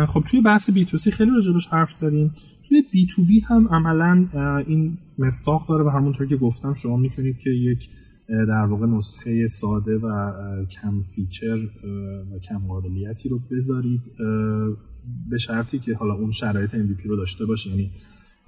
[0.06, 2.34] خب توی بحث B2C خیلی راجبش حرف زدیم.
[2.68, 4.26] توی B2B هم عملا
[4.66, 7.88] این مصداق داره و همونطور که گفتم شما می‌تونید که یک
[8.28, 10.32] در واقع نسخه ساده و
[10.66, 11.58] کم feature
[12.32, 14.00] و کم قابلیتی رو بذارید
[15.30, 17.70] به شرطی که حالا اون شرایط MVP رو داشته باشه.
[17.70, 17.90] یعنی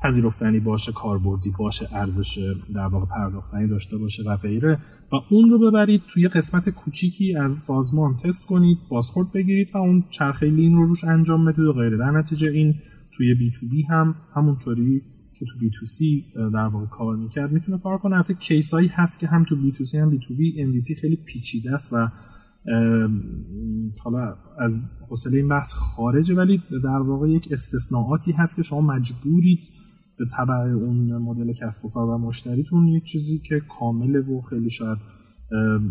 [0.02, 4.78] پذیرفتنی باشه کاربردی باشه ارزش در واقع پرداختنی داشته باشه و غیره.
[5.12, 10.04] و اون رو ببرید توی قسمت کوچیکی از سازمان تست کنید بازخورد بگیرید و اون
[10.10, 11.96] چرخه lean رو روش انجام بدید و غیره.
[11.96, 12.74] در نتیجه این
[13.16, 15.02] توی B2B هم همونطوری
[15.38, 17.52] که تو B2C در واقع کار می‌کرد.
[17.52, 18.16] می‌تونه کار کنه.
[18.16, 21.00] البته case هایی هست که هم تو بی تو سی هم بی تو بی MVP
[21.00, 22.08] خیلی پیچیده است و
[24.04, 29.58] حالا از حوصله این بحث خارجه ولی در واقع یک استثناءاتی هست که شما مجبورید
[30.18, 34.70] به تبع اون مدل کسب و کار و مشتریتون یک چیزی که کامله و خیلی
[34.70, 34.98] شاید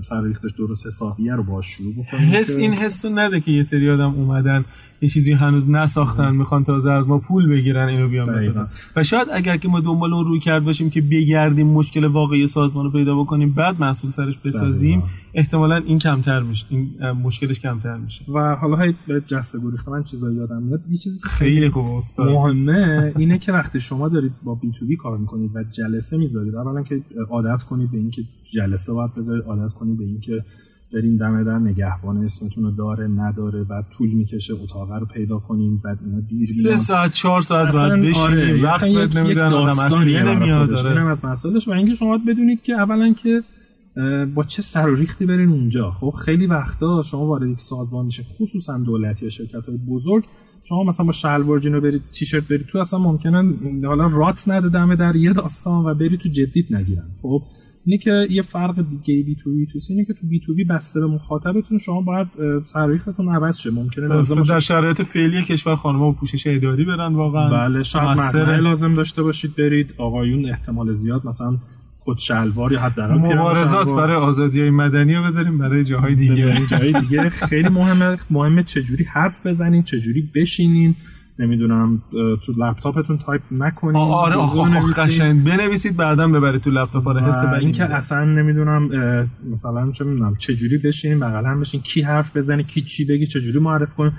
[0.01, 3.63] سر ریختش درست حسابیه رو باش شروع بکنیم حس این حس رو نده که یه
[3.63, 4.65] سری آدم اومدن
[5.01, 8.67] یه چیزی هنوز نساختن می‌خوان تازه از ما پول بگیرن اینو بیان بسازن.
[8.95, 12.85] و شاید اگر که ما دنبال اون روی کرد باشیم که بگردیم مشکل واقعی سازمان
[12.85, 15.03] رو پیدا بکنیم بعد محصول سرش بسازیم
[15.33, 18.31] احتمالا این کمتر میشه این مشکلش کمتر میشه.
[18.31, 20.81] و حالا های به جسته گریخته من چیزایی یادم میاد.
[20.89, 22.29] یه چیزی که خیلی خوب استاد.
[22.29, 26.55] مهمه اینه که وقتی شما دارید با بی تو بی کار می‌کنید و جلسه می‌ذارید
[26.55, 28.21] اولا که عادت کنید به اینکه
[28.53, 29.43] جلسه باید بذارید.
[29.47, 30.43] عادت کنید به اینکه
[30.93, 35.81] بریم دم در نگهبان اسمتون رو داره نداره بعد طول می‌کشه اتاق رو پیدا کنیم
[35.83, 38.17] بعد اینا دیر سه ساعت چهار ساعت بعد بشینیم.
[38.17, 38.63] آره.
[38.63, 40.69] وقت بد نمیدن آدم اصلی نمیاد.
[40.69, 43.43] داره از مسائلش و اینکه شما بدونید که اولا که
[44.35, 45.91] با چه سر و ریختی برین اونجا.
[45.91, 50.23] خب خیلی وقتا شما وارد یک سازمان میشه خصوصا دولتی یا شرکت های بزرگ.
[50.69, 53.53] شما مثلا با شلوار جینو برید تیشرت برید تو اصلا ممکنه
[53.87, 57.05] حالا رات نده دمه در یه داستان و برید تو جدید نگیرن.
[57.21, 57.41] خب
[57.87, 60.53] اینه که یه فرق دیگه بی تو بی تو سی اینه که تو بی تو
[60.53, 62.27] بی بسته به مخاطبتون شما باید
[62.65, 63.71] سرریختتون عوض شه.
[63.71, 67.49] ممکنه لازم در شرایط فعلی کشور خانم‌ها پوشش اداری برن واقعا.
[67.49, 69.93] بله شاید لازم داشته باشید برید.
[69.97, 71.57] آقایون احتمال زیاد مثلا
[72.05, 76.67] کت شلوار یا حداقل مبارزات برای آزادی های مدنی رو بذاریم برای جاهای دیگه.
[76.69, 77.29] جاهای دیگه.
[77.29, 80.95] خیلی مهمه مهمه چجوری حرف بزنین چجوری بشینین
[81.39, 82.01] نمی‌دونم
[82.45, 83.95] تو لپتاپتون تایپ نکنید.
[83.95, 84.35] آره
[84.97, 85.43] قشنگ.
[85.43, 87.07] بنویسید بعدا ببرید تو لپتاپ.
[87.07, 88.89] رو حس این که اصلا نمی‌دونم
[89.51, 93.27] مثلا چه می‌دونم چه جوری بشینیم بغل هم بشین کی حرف بزنه کی چی بگی
[93.27, 94.13] چه جوری معرف کنیم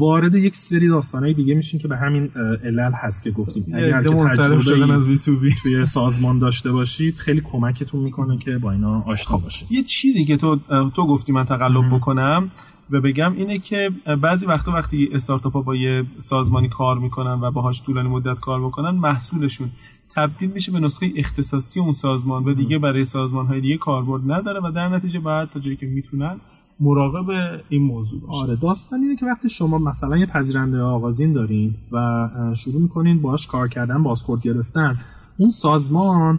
[0.00, 2.30] وارد یک سری داستانهای دیگه میشین که به همین
[2.64, 3.64] علل هست که گفتیم.
[3.74, 9.00] اگر که تجربه از B2B توی سازمان داشته باشید خیلی کمکتون می‌کنه که با اینا
[9.00, 9.72] آشنا خب، باشید.
[9.72, 10.58] یه چیزی که تو
[10.94, 12.50] تو گفتی من تقلب بکنم.
[12.90, 13.90] و بگم اینه که
[14.22, 18.60] بعضی وقتا وقتی استارتاپ ها با یه سازمانی کار می‌کنن و باهاش طولانی مدت کار
[18.60, 19.70] بکنن محصولشون
[20.14, 24.60] تبدیل میشه به نسخه اختصاصی اون سازمان و دیگه برای سازمان های دیگه کاربرد نداره
[24.60, 26.40] و در نتیجه بعد تا جایی که می‌تونن
[26.80, 31.74] مراقب این موضوع باشه آره داستان اینه که وقتی شما مثلا یه پذیرنده آغازین دارین
[31.92, 34.98] و شروع می‌کنین باش کار کردن بازخورد گرفتن
[35.38, 36.38] اون سازمان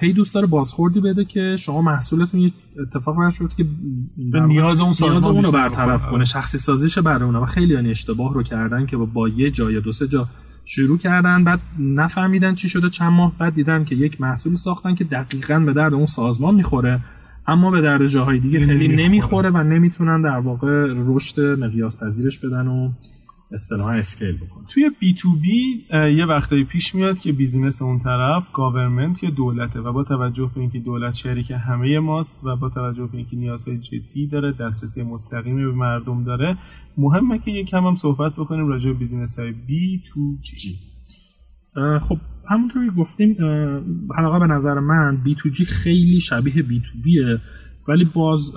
[0.00, 3.64] هی دوست داره بازخوردی بده که شما محصولتون یه اتفاق نشد که
[4.32, 6.24] به نیاز اون سازمان نیاز رو برطرف کنه.
[6.24, 9.92] شخصی سازیش برای اون و خیلی یعنی اشتباه رو کردن که با یه جای دو
[9.92, 10.28] سه جا
[10.64, 12.88] شروع کردن بعد نفهمیدن چی شده.
[12.88, 17.00] چند ماه بعد دیدن که یک محصول ساختن که دقیقا به درد اون سازمان می‌خوره
[17.46, 22.66] اما به درد جاهای دیگه خیلی نمی‌خوره و نمی‌تونن در واقع رشد مقیاس پذیرش بدن
[22.66, 22.90] و
[23.52, 24.64] اصطلاحا scale بکنه.
[24.68, 30.04] توی B2B یه وقتایی پیش میاد که business اون طرف government یا دولته و با
[30.04, 34.52] توجه به اینکه دولت شریک همه ماست و با توجه به اینکه نیازهای جدی داره
[34.52, 36.58] دسترسی مستقیمی به مردم داره
[36.96, 40.78] مهمه که یک کم هم صحبت بکنیم راجع به business های B to G
[42.00, 42.18] خب
[42.50, 43.36] همونطوری گفتیم
[44.18, 47.40] حداقل به نظر من B to G خیلی شبیه B to B ه
[47.88, 48.52] ولی باز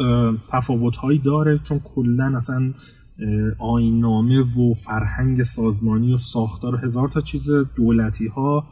[0.49, 2.73] تفاوت هایی داره چون کلا اصلا
[3.59, 8.63] آیین‌نامه و فرهنگ سازمانی و ساختار هزار تا چیز دولتی ها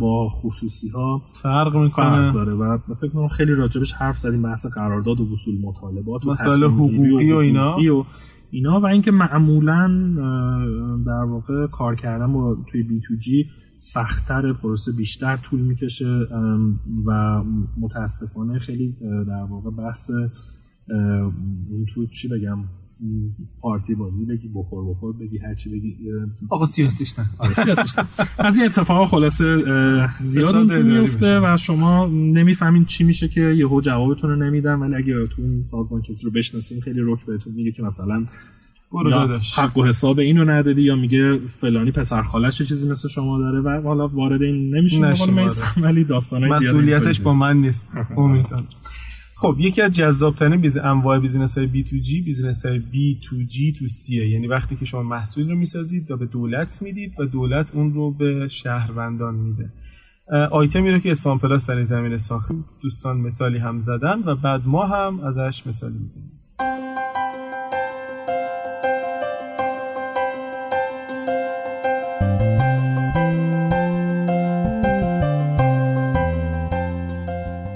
[0.00, 2.32] با خصوصی ها فرق می‌کنه.
[2.32, 7.32] داره و فکر کنم خیلی راجبش حرف زدیم بحث قرارداد و وصول مطالبات مسائل حقوقی
[7.32, 7.76] و, اینا.
[7.76, 8.04] و
[8.50, 9.88] اینا و اینکه معمولا
[11.06, 13.46] در واقع کار کردن با توی بی تو جی
[13.78, 16.26] سختتر پروسه بیشتر طول می‌کشه
[17.06, 17.42] و
[17.80, 20.10] متاسفانه خیلی در واقع بحث
[21.70, 22.58] اون تو چی بگم؟
[23.60, 25.96] پارتی بازی بگی بخور بخور بگی هرچی بگی
[26.50, 27.24] آقا سیاسیش نه.
[27.38, 28.06] آره سیاسیش نه.
[28.46, 29.64] از این اتفاق خلاصه
[30.20, 35.42] زیاد میفته و شما نمی‌فهمین چی میشه که یهو جوابتون رو نمیدن ولی اگه تو
[35.42, 38.24] این سازمان کسی رو بشناسین خیلی رک بهتون میگه که مثلا
[39.02, 43.60] یا حق و حساب اینو ندادی یا میگه فلانی پسر خالش چیزی مثل شما داره
[43.60, 45.12] و حالا وارد این نمیشه
[45.80, 47.98] ولی داستانای مسئولیتش با من نیست.
[48.16, 48.66] امیدوارم
[49.36, 53.36] خب یکی از جذابترین biz انواع business های B to G business های B to
[53.42, 57.20] G to C ه یعنی وقتی که شما محصول رو می‌سازید و به دولت می‌دید
[57.20, 59.72] و دولت اون رو به شهروندان میده.
[60.50, 62.52] آیتمی رو که اسپان پلاس در این زمینه ساخت
[62.82, 66.32] دوستان مثالی هم زدن و بعد ما هم ازش مثالی می‌زنیم.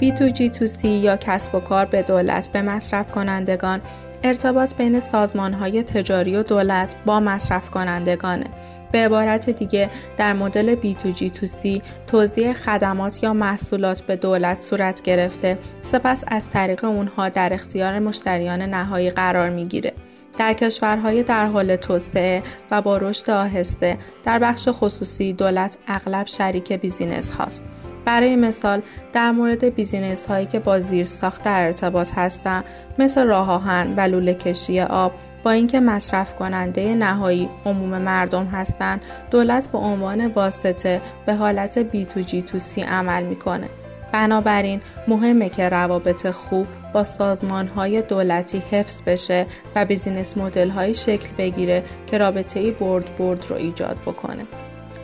[0.09, 3.81] B2G2C یا کسب و کار به دولت به مصرف کنندگان
[4.23, 8.45] ارتباط بین سازمان های تجاری و دولت با مصرف کنندگانه.
[8.91, 16.23] به عبارت دیگه در مدل B2G2C توزیع خدمات یا محصولات به دولت صورت گرفته سپس
[16.27, 19.93] از طریق اونها در اختیار مشتریان نهایی قرار می‌گیره.
[20.37, 26.73] در کشورهای در حال توسعه و با رشد آهسته در بخش خصوصی دولت اغلب شریک
[26.73, 27.63] بیزینس هاست.
[28.09, 28.81] برای مثال
[29.13, 32.63] در مورد business هایی که با زیر ساخت در ارتباط هستند
[32.99, 35.11] مثل راه آهن و لوله کشی آب
[35.43, 42.05] با اینکه مصرف کننده نهایی عموم مردم هستند دولت به عنوان واسطه به حالت B
[42.05, 43.69] to G to C عمل می‌کنه.
[44.11, 49.45] بنابراین مهمه که روابط خوب با سازمان های دولتی حفظ بشه
[49.75, 54.45] و business model شکل بگیره که رابطه برد برد رو ایجاد بکنه.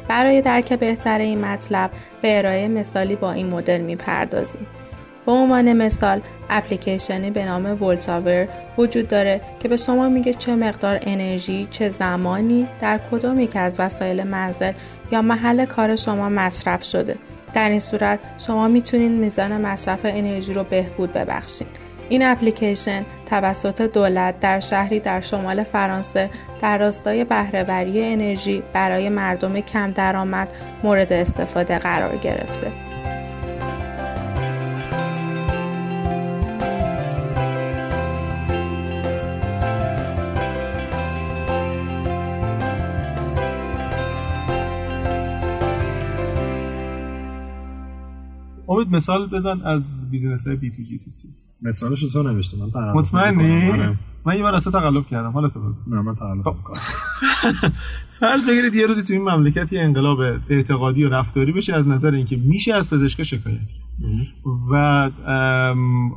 [0.08, 1.92] برای درک بهتر این مطلب
[2.22, 4.68] به ارائه مثالی با این مدل می‌پردازیم.
[5.26, 11.00] به عنوان مثال اپلیکیشنی به نام ولتاور وجود داره که به شما میگه چه مقدار
[11.02, 14.72] انرژی چه زمانی در کدام یک از وسایل منزل
[15.12, 17.16] یا محل کار شما مصرف شده.
[17.54, 21.85] در این صورت شما می‌تونید میزان مصرف انرژی رو بهبود ببخشید.
[22.10, 26.30] این اپلیکیشن توسط دولت در شهری در شمال فرانسه
[26.62, 30.48] در راستای بهرهوری انرژی برای مردم کم درآمد
[30.84, 32.72] مورد استفاده قرار گرفته.
[48.68, 52.58] امید مثال بزن از بیزینس های بی تو جی تو سی مثالش رو تو نوشته.
[52.58, 53.98] من مطمئنی؟ آره.
[54.26, 55.30] من یه بار اصلا تقلب کردم.
[55.32, 56.56] حالا تو نه من تقلب خب.
[58.20, 60.20] فرض بگیرید یه روزی تو این مملکت یه انقلاب
[60.50, 63.74] اعتقادی و رفتاری بشه از نظر اینکه میشه از پزشک شکایت
[64.72, 65.10] و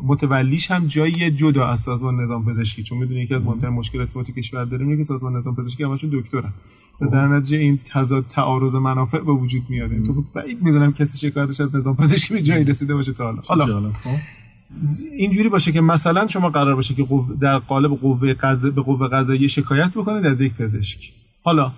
[0.02, 2.82] متولیش هم جایی جدا از سازمان نظام پزشکی.
[2.82, 5.84] چون می‌دونی یکی از مهمترین مشکلاتی که تو کشور داریم اینه که سازمان نظام پزشکی
[5.84, 6.52] همشون دکترن.
[7.00, 11.60] و در نتیجه این تضاد تعارض منافع به وجود میاد تو بعید می‌دونم کسی شکایتش
[11.60, 13.64] از نظام پزشکی به جایی رسیده باشه تا حالا.
[13.64, 13.92] حالا.
[15.18, 17.06] اینجوری باشه که مثلا شما قرار باشه که
[17.40, 21.12] در قالب قوه قضا به قوه قضاییه شکایت بکنید از یک پزشک.
[21.42, 21.72] حالا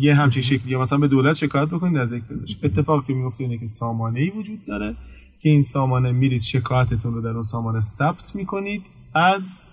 [0.00, 2.64] یه همچین شکلی مثلا به دولت شکایت بکنید از یک پزشک.
[2.64, 4.96] اتفاقی که میفته اینه که سامانه ای وجود داره
[5.40, 8.82] که این سامانه میرید شکایتتون رو در اون سامانه ثبت می‌کنید
[9.14, 9.64] از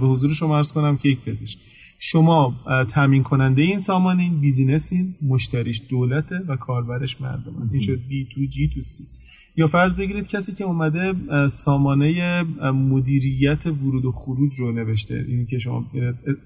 [0.00, 1.58] به حضور شما عرض کنم که یک پزشک.
[1.98, 2.54] شما
[2.88, 8.46] تامین کننده این سامانه این بیزینسین مشتریش دولته و کاربرش مردم این شد بی تو
[8.46, 9.04] جی تو سی
[9.56, 11.14] یا فرض بگیرید کسی که اومده
[11.48, 15.24] سامانه مدیریت ورود و خروج رو نوشته.
[15.28, 15.86] این که شما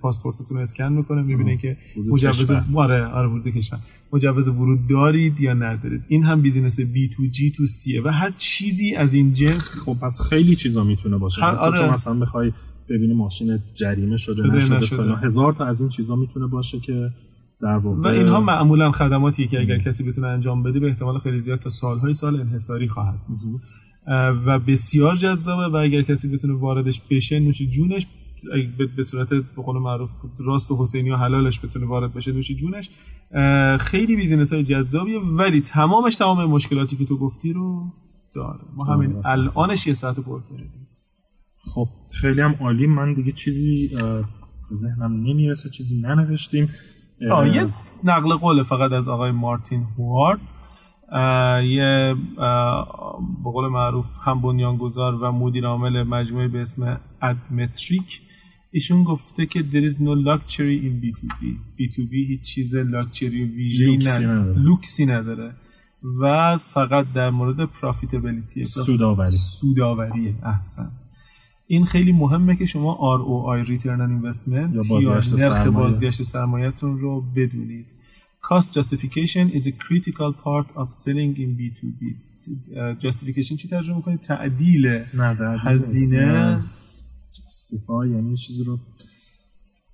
[0.01, 1.77] پاسپورتتون رو اسکن می‌کنه می‌بینه که
[2.09, 3.79] مجوز آره آره ورود کشور.
[4.13, 6.03] مجوز ورود دارید یا ندارید.
[6.09, 9.69] این هم business B to G to C ه و هر چیزی از این جنس
[9.69, 11.45] خب پس خیلی چیزا می‌تونه باشه.
[11.45, 11.79] آره.
[11.79, 12.53] تو مثلا بخوای
[12.89, 15.17] ببینی ماشین جریمه شده, شده نشده, نشده.
[15.17, 17.11] هزار تا از این چیزا می‌تونه باشه که
[17.61, 21.59] در و اینها معمولا خدماتی که اگر کسی بتونه انجام بده به احتمال خیلی زیاد
[21.59, 23.61] تا سالهای سال انحصاری خواهد بود.
[24.47, 28.07] و بسیار جذابه و اگر کسی بتونه واردش بشه نوش جونش
[28.97, 32.91] به صورت به قول معروف راست و حسینی و حلالش بتونه وارد بشه نوش جونش
[33.81, 37.93] خیلی بیزینس های جذابیه ولی تمامش تمام مشکلاتی که تو گفتی رو
[38.35, 38.61] داره.
[38.77, 40.89] ما همین الانش یه ساعت پر کردیم
[41.65, 42.87] خب خیلی هم عالی.
[42.87, 43.91] من دیگه چیزی
[44.73, 46.69] ذهنم نمی‌رسه چیزی ننوشتیم.
[47.21, 47.67] یه
[48.05, 50.41] نقل قول فقط از آقای مارتین هوارد.
[51.65, 52.15] یه
[53.45, 58.21] به قول معروف هم بنیانگذار و مدیر عامل مجموعه به اسم ادمتریک.
[58.71, 61.43] ایشون گفته که there is no luxury in B2B
[61.79, 64.59] B2B هیچ چیز لاکچری و ویژه‌ای نداره.
[64.59, 65.53] لوکسی نداره.
[66.21, 70.91] و فقط در مورد پروفیتابیلیتی سوداوری سوداوریه احسن.
[71.71, 77.25] این خیلی مهمه که شما ROI Return on Investment یا, یا نرخ بازگشت سرمایه‌تون رو
[77.37, 77.87] بدونید.
[78.43, 82.03] Cost justification is a critical part of selling in B2B
[83.05, 84.87] justification چی ترجمه کنید؟ تعدیل
[85.65, 86.65] هزینه.
[87.47, 88.79] جستیفای یعنی چیزی رو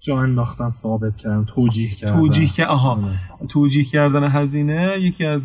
[0.05, 2.13] جا انداختن ثابت کردن توجیه کردن.
[2.13, 2.91] توجیه که آها.
[2.91, 3.47] آره.
[3.49, 5.41] توجیه کردن هزینه یکی از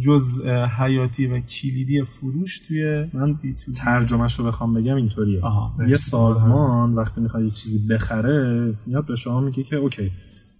[0.00, 0.46] جز
[0.78, 3.38] حیاتی و کلیدی فروش توی من
[3.76, 5.42] ترجمهش رو بخوام بگم اینطوریه.
[5.88, 10.10] یه سازمان وقتی می‌خواد یه چیزی بخره میاد به شما میگه که اوکی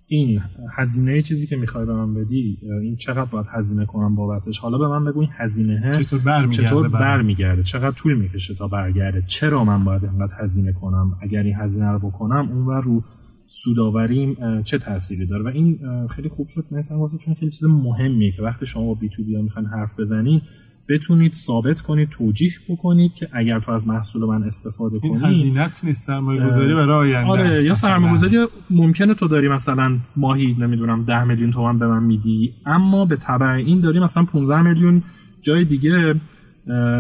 [0.07, 0.41] این
[0.77, 4.89] هزینه چیزی که می‌خوای به من بدی این چقدر باید هزینه کنم بابتش؟ حالا به
[4.89, 9.85] من بگو این هزینه چطور برمیگرده چطور برمیگرده؟ چقدر طول می‌کشه تا برگرده؟ چرا من
[9.85, 13.03] باید اینقدر هزینه کنم؟ اگر این هزینه رو بکنم اونور رو
[13.51, 18.33] سوداوریم چه تأثیری داره؟ و این خیلی خوب شد مثلا واسه چون خیلی چیز مهمیه
[18.33, 20.43] که وقتی شما با بی تو بی می‌خواین حرف بزنید
[20.89, 26.07] بتونید ثابت کنید توجیه بکنید که اگر تو از محصول من استفاده کنی هزینت نیست
[26.07, 31.25] سرمایه گذاری برای آینده آره یا سرمایه گذاری ممکنه تو داری مثلا ماهی نمی‌دونم 10
[31.25, 35.03] میلیون تومان به من میدی اما به تبع این داری مثلا 15 میلیون
[35.43, 36.15] جای دیگه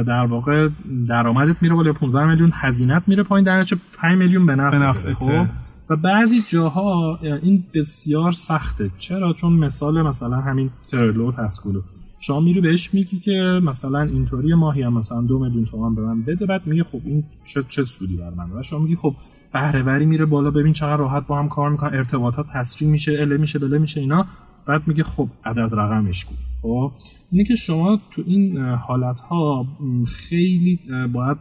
[0.06, 0.68] در واقع
[1.08, 3.64] درآمدت میره بالا 15 میلیون هزینت میره پایین در
[3.98, 5.46] 5 میلیون به نفع خب؟
[5.90, 8.90] و بعضی جاها این بسیار سخته.
[8.98, 11.80] چرا؟ چون مثال مثلا همین ترلو تسکولو
[12.20, 16.22] شما میری بهش میگی که مثلا اینطوری ماهی هم مثلا دو میلیون تومان به من
[16.22, 19.14] بده بعد میگه خب این چه چه سودی بر من و شما میگی خب
[19.52, 23.36] بهره وری میره بالا ببین چقدر راحت با هم کار می‌کنن ارتباطات تسریع میشه اله
[23.36, 24.26] میشه بله میشه اینا.
[24.66, 26.92] بعد میگه خب عدد رقمش کن خب؟
[27.30, 29.66] اینه که شما تو این حالت ها
[30.06, 30.80] خیلی
[31.12, 31.36] باید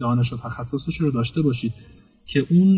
[0.00, 1.72] دانش و تخصصش رو داشته باشید.
[2.26, 2.76] که اون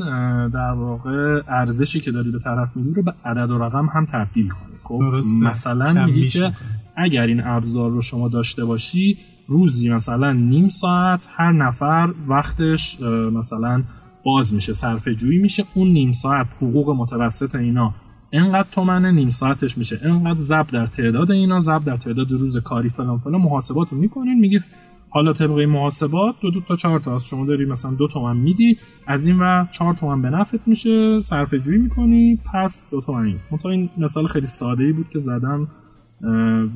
[0.48, 4.48] در واقع ارزشی که داری به طرف میدی رو به عدد و رقم هم تبدیل
[4.48, 5.02] کنید خب
[5.42, 6.52] مثلا میگی که
[6.96, 9.18] اگر این ابزار رو شما داشته باشی
[9.48, 13.00] روزی مثلا نیم ساعت هر نفر وقتش
[13.32, 13.82] مثلا
[14.24, 17.94] باز میشه صرفه جویی میشه اون نیم ساعت حقوق متوسط اینا
[18.32, 19.98] انقدر تومنه نیم ساعتش میشه.
[20.02, 24.40] انقدر ضرب در تعداد اینا ضرب در تعداد روز کاری فلان فلان محاسبات رو می‌کنین
[24.40, 24.60] میگی
[25.08, 27.14] حالا طبق محاسبات دو دو تا چهار تا.
[27.14, 31.22] از شما داری مثلا دو تومن میدی از این و چهار تومن به نفت میشه
[31.22, 33.24] صرفه جویی می‌کنی پس دو تومن.
[33.24, 35.68] این این مثال خیلی ساده ای بود که زدم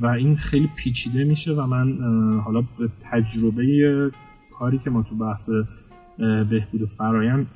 [0.01, 1.97] و این خیلی پیچیده میشه و من
[2.39, 4.11] حالا به تجربه
[4.59, 5.49] کاری که ما تو بحث
[6.49, 7.47] بهبود فرایند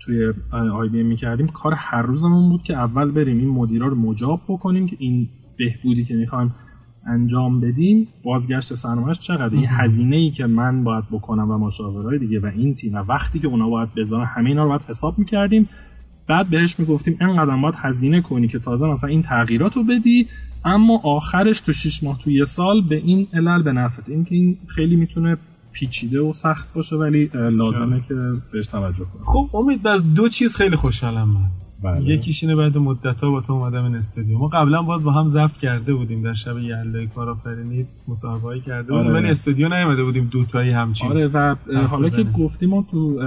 [0.00, 4.40] توی آی بی می‌کردیم کار هر روزمون بود که اول بریم این مدیرا رو مجاب
[4.48, 6.54] بکنیم که این بهبودی که می‌خوایم
[7.10, 12.40] انجام بدیم بازگشت سرمایهش چقدر این هزینه ای که من باید بکنم و مشاورای دیگه
[12.40, 15.68] و این تیم و وقتی که اونا باید بذارن همه اینا رو باید حساب می‌کردیم.
[16.28, 20.28] بعد بهش می‌گفتیم اینقدر باید هزینه کنی که تازه مثلا این تغییرات رو بدی
[20.64, 24.08] اما آخرش تو 6 ماه تو یه سال به این علل به نفعت.
[24.08, 25.36] این که این خیلی می‌تونه
[25.72, 28.14] پیچیده و سخت باشه ولی لازمه که
[28.52, 29.24] بهش توجه کنیم.
[29.24, 31.69] خب امید بر دو چیز خیلی خوشحالم من.
[31.82, 32.04] بله.
[32.04, 35.26] یکیش اینه بعد مدت ها با تو اومدم این استودیو ما قبلا باز با هم
[35.26, 39.20] ضبط کرده بودیم در شب یلای کارآفرینی مصاحبه کرده بودیم آره.
[39.20, 42.22] ولی استودیو نیومده بودیم دوتایی همچین آره و حالا که.
[42.22, 43.20] گفتیم ما تو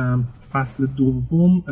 [0.54, 1.64] فصل دوم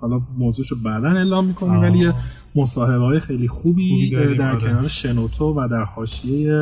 [0.00, 1.82] حالا موضوعشو بعدا اعلام می‌کنیم آه.
[1.82, 2.14] ولی یه
[2.54, 4.60] مصاحبه های خیلی خوبی خوبی در آره.
[4.60, 6.52] کنار شنوتو و در حاشیه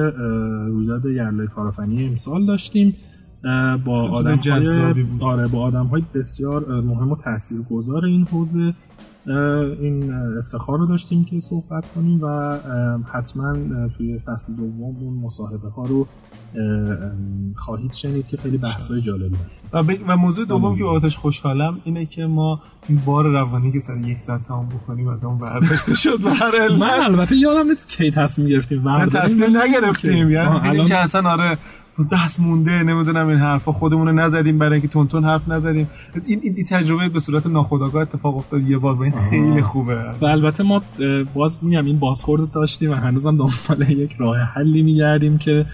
[0.67, 2.97] رویداد یرلای کارآفرینی امسال داشتیم
[3.85, 4.37] با آدم
[4.95, 5.23] بود.
[5.23, 8.75] آره با آدم های بسیار مهم و تاثیرگذار این حوزه
[9.81, 12.59] این افتخار رو داشتیم که صحبت کنیم و
[13.13, 13.57] حتما
[13.89, 16.07] توی فصل دوم اون مصاحبه ها رو
[17.57, 20.79] خواهید شنید که خیلی بحث های جالبی هست و, ب- و موضوع دوم.
[20.79, 25.09] که آتش خوشحالم اینه که ما این بار روانی که سر یک ساعت تمام بکنیم
[25.09, 26.19] از اون برداشته شد
[26.61, 26.71] علت.
[26.79, 29.25] من البته یادم نیست کی تصمیم گرفتیم برداریم.
[29.29, 31.59] تصمیم نگرفتیم یعنی که اصلا آره
[32.05, 35.91] دست مونده نمی‌دونم این حرفا خودمون رو نزدیم برای اینکه تونتون حرف نزدیم.
[36.27, 38.69] این, این, تجربه به صورت ناخودآگاه اتفاق افتاد.
[38.69, 40.05] یه بار و این خیلی خوبه.
[40.21, 40.83] و البته ما
[41.35, 45.67] باز میگم این بازخورد داشتیم و هنوزم دنبال یک راه حلی میگردیم که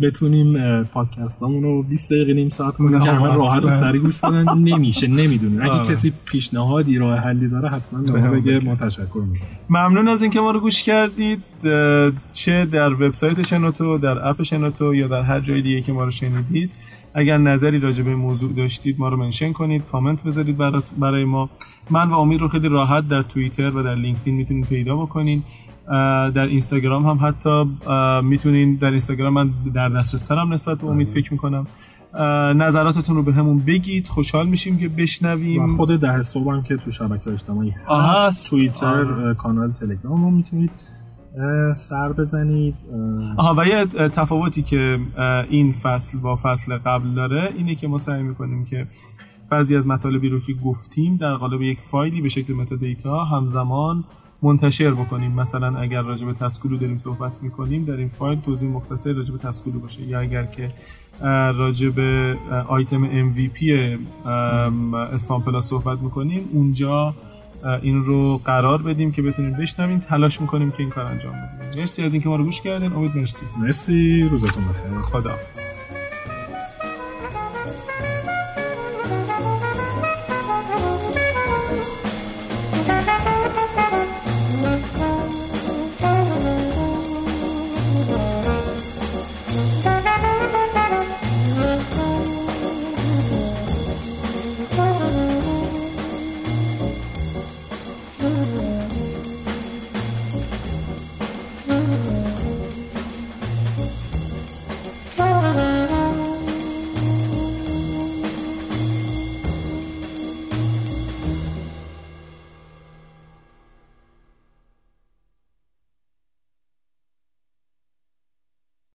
[0.00, 3.70] بتونیم پادکستامون رو 20 دقیقه نیم ساعت کنیم نه، که همه راحت و.
[3.70, 5.62] سریع گوش بدن نمیشه نمی‌دونیم.
[5.62, 5.88] اگه آره.
[5.88, 8.58] کسی پیشنهادی راه حلی داره حتما به بهم بگه.
[8.58, 11.42] ما تشکر می‌کنیم ممنون از اینکه ما رو گوش کردید.
[12.32, 16.10] چه در وبسایت شنوتو در اپ شنوتو یا در هر جای دیگه که ما رو
[16.10, 16.70] شنیدید.
[17.14, 19.82] اگر نظری راجع به موضوع داشتید ما رو منشن کنید.
[19.92, 20.56] کامنت بذارید
[20.98, 21.50] برای ما.
[21.90, 25.38] من و امید رو خیلی راحت در توییتر و در لینکدین می‌تونید پیدا بکنین.
[25.38, 25.67] اه،
[26.34, 27.64] در اینستاگرام هم حتی
[28.22, 31.66] می‌تونین در اینستاگرام من در دسترس ترم نسبت به امید فکر می‌کنم.
[32.56, 34.08] نظراتتون رو به همون بگید.
[34.08, 35.64] خوشحال میشیم که بشنویم.
[35.64, 38.50] و خود ده صبح هم که تو شبکه اجتماعی هست.
[38.50, 40.70] توییتر کانال تلگرام رو می‌تونید
[41.74, 42.74] سر بزنید.
[43.36, 44.98] آها و یه تفاوتی که
[45.50, 48.86] این فصل با فصل قبل داره اینه که ما سعی می‌کنیم که
[49.50, 54.04] بعضی از مطالبی رو که گفتیم در قالب یک فایلی به شکل متادیتا همزمان
[54.42, 55.32] منتشر بکنیم.
[55.32, 59.38] مثلا اگر راجع به Taskulu داریم صحبت می‌کنیم در این فایل توضیح مختصر راجع به
[59.38, 60.02] Taskulu باشه.
[60.02, 60.70] یا اگر که
[61.54, 62.36] راجع به
[62.68, 63.62] آیتم MVP
[65.12, 67.14] اسپان پلاس صحبت می‌کنیم اونجا
[67.82, 69.98] این رو قرار بدیم که بتونیم بشنویم.
[69.98, 71.80] تلاش می‌کنیم که این کار انجام بدیم.
[71.80, 72.92] مرسی از اینکه ما رو گوش کردین.
[72.92, 73.46] امید مرسی.
[73.60, 74.28] مرسی.
[74.30, 74.98] روزتون بخیر.
[74.98, 75.87] خداحافظ.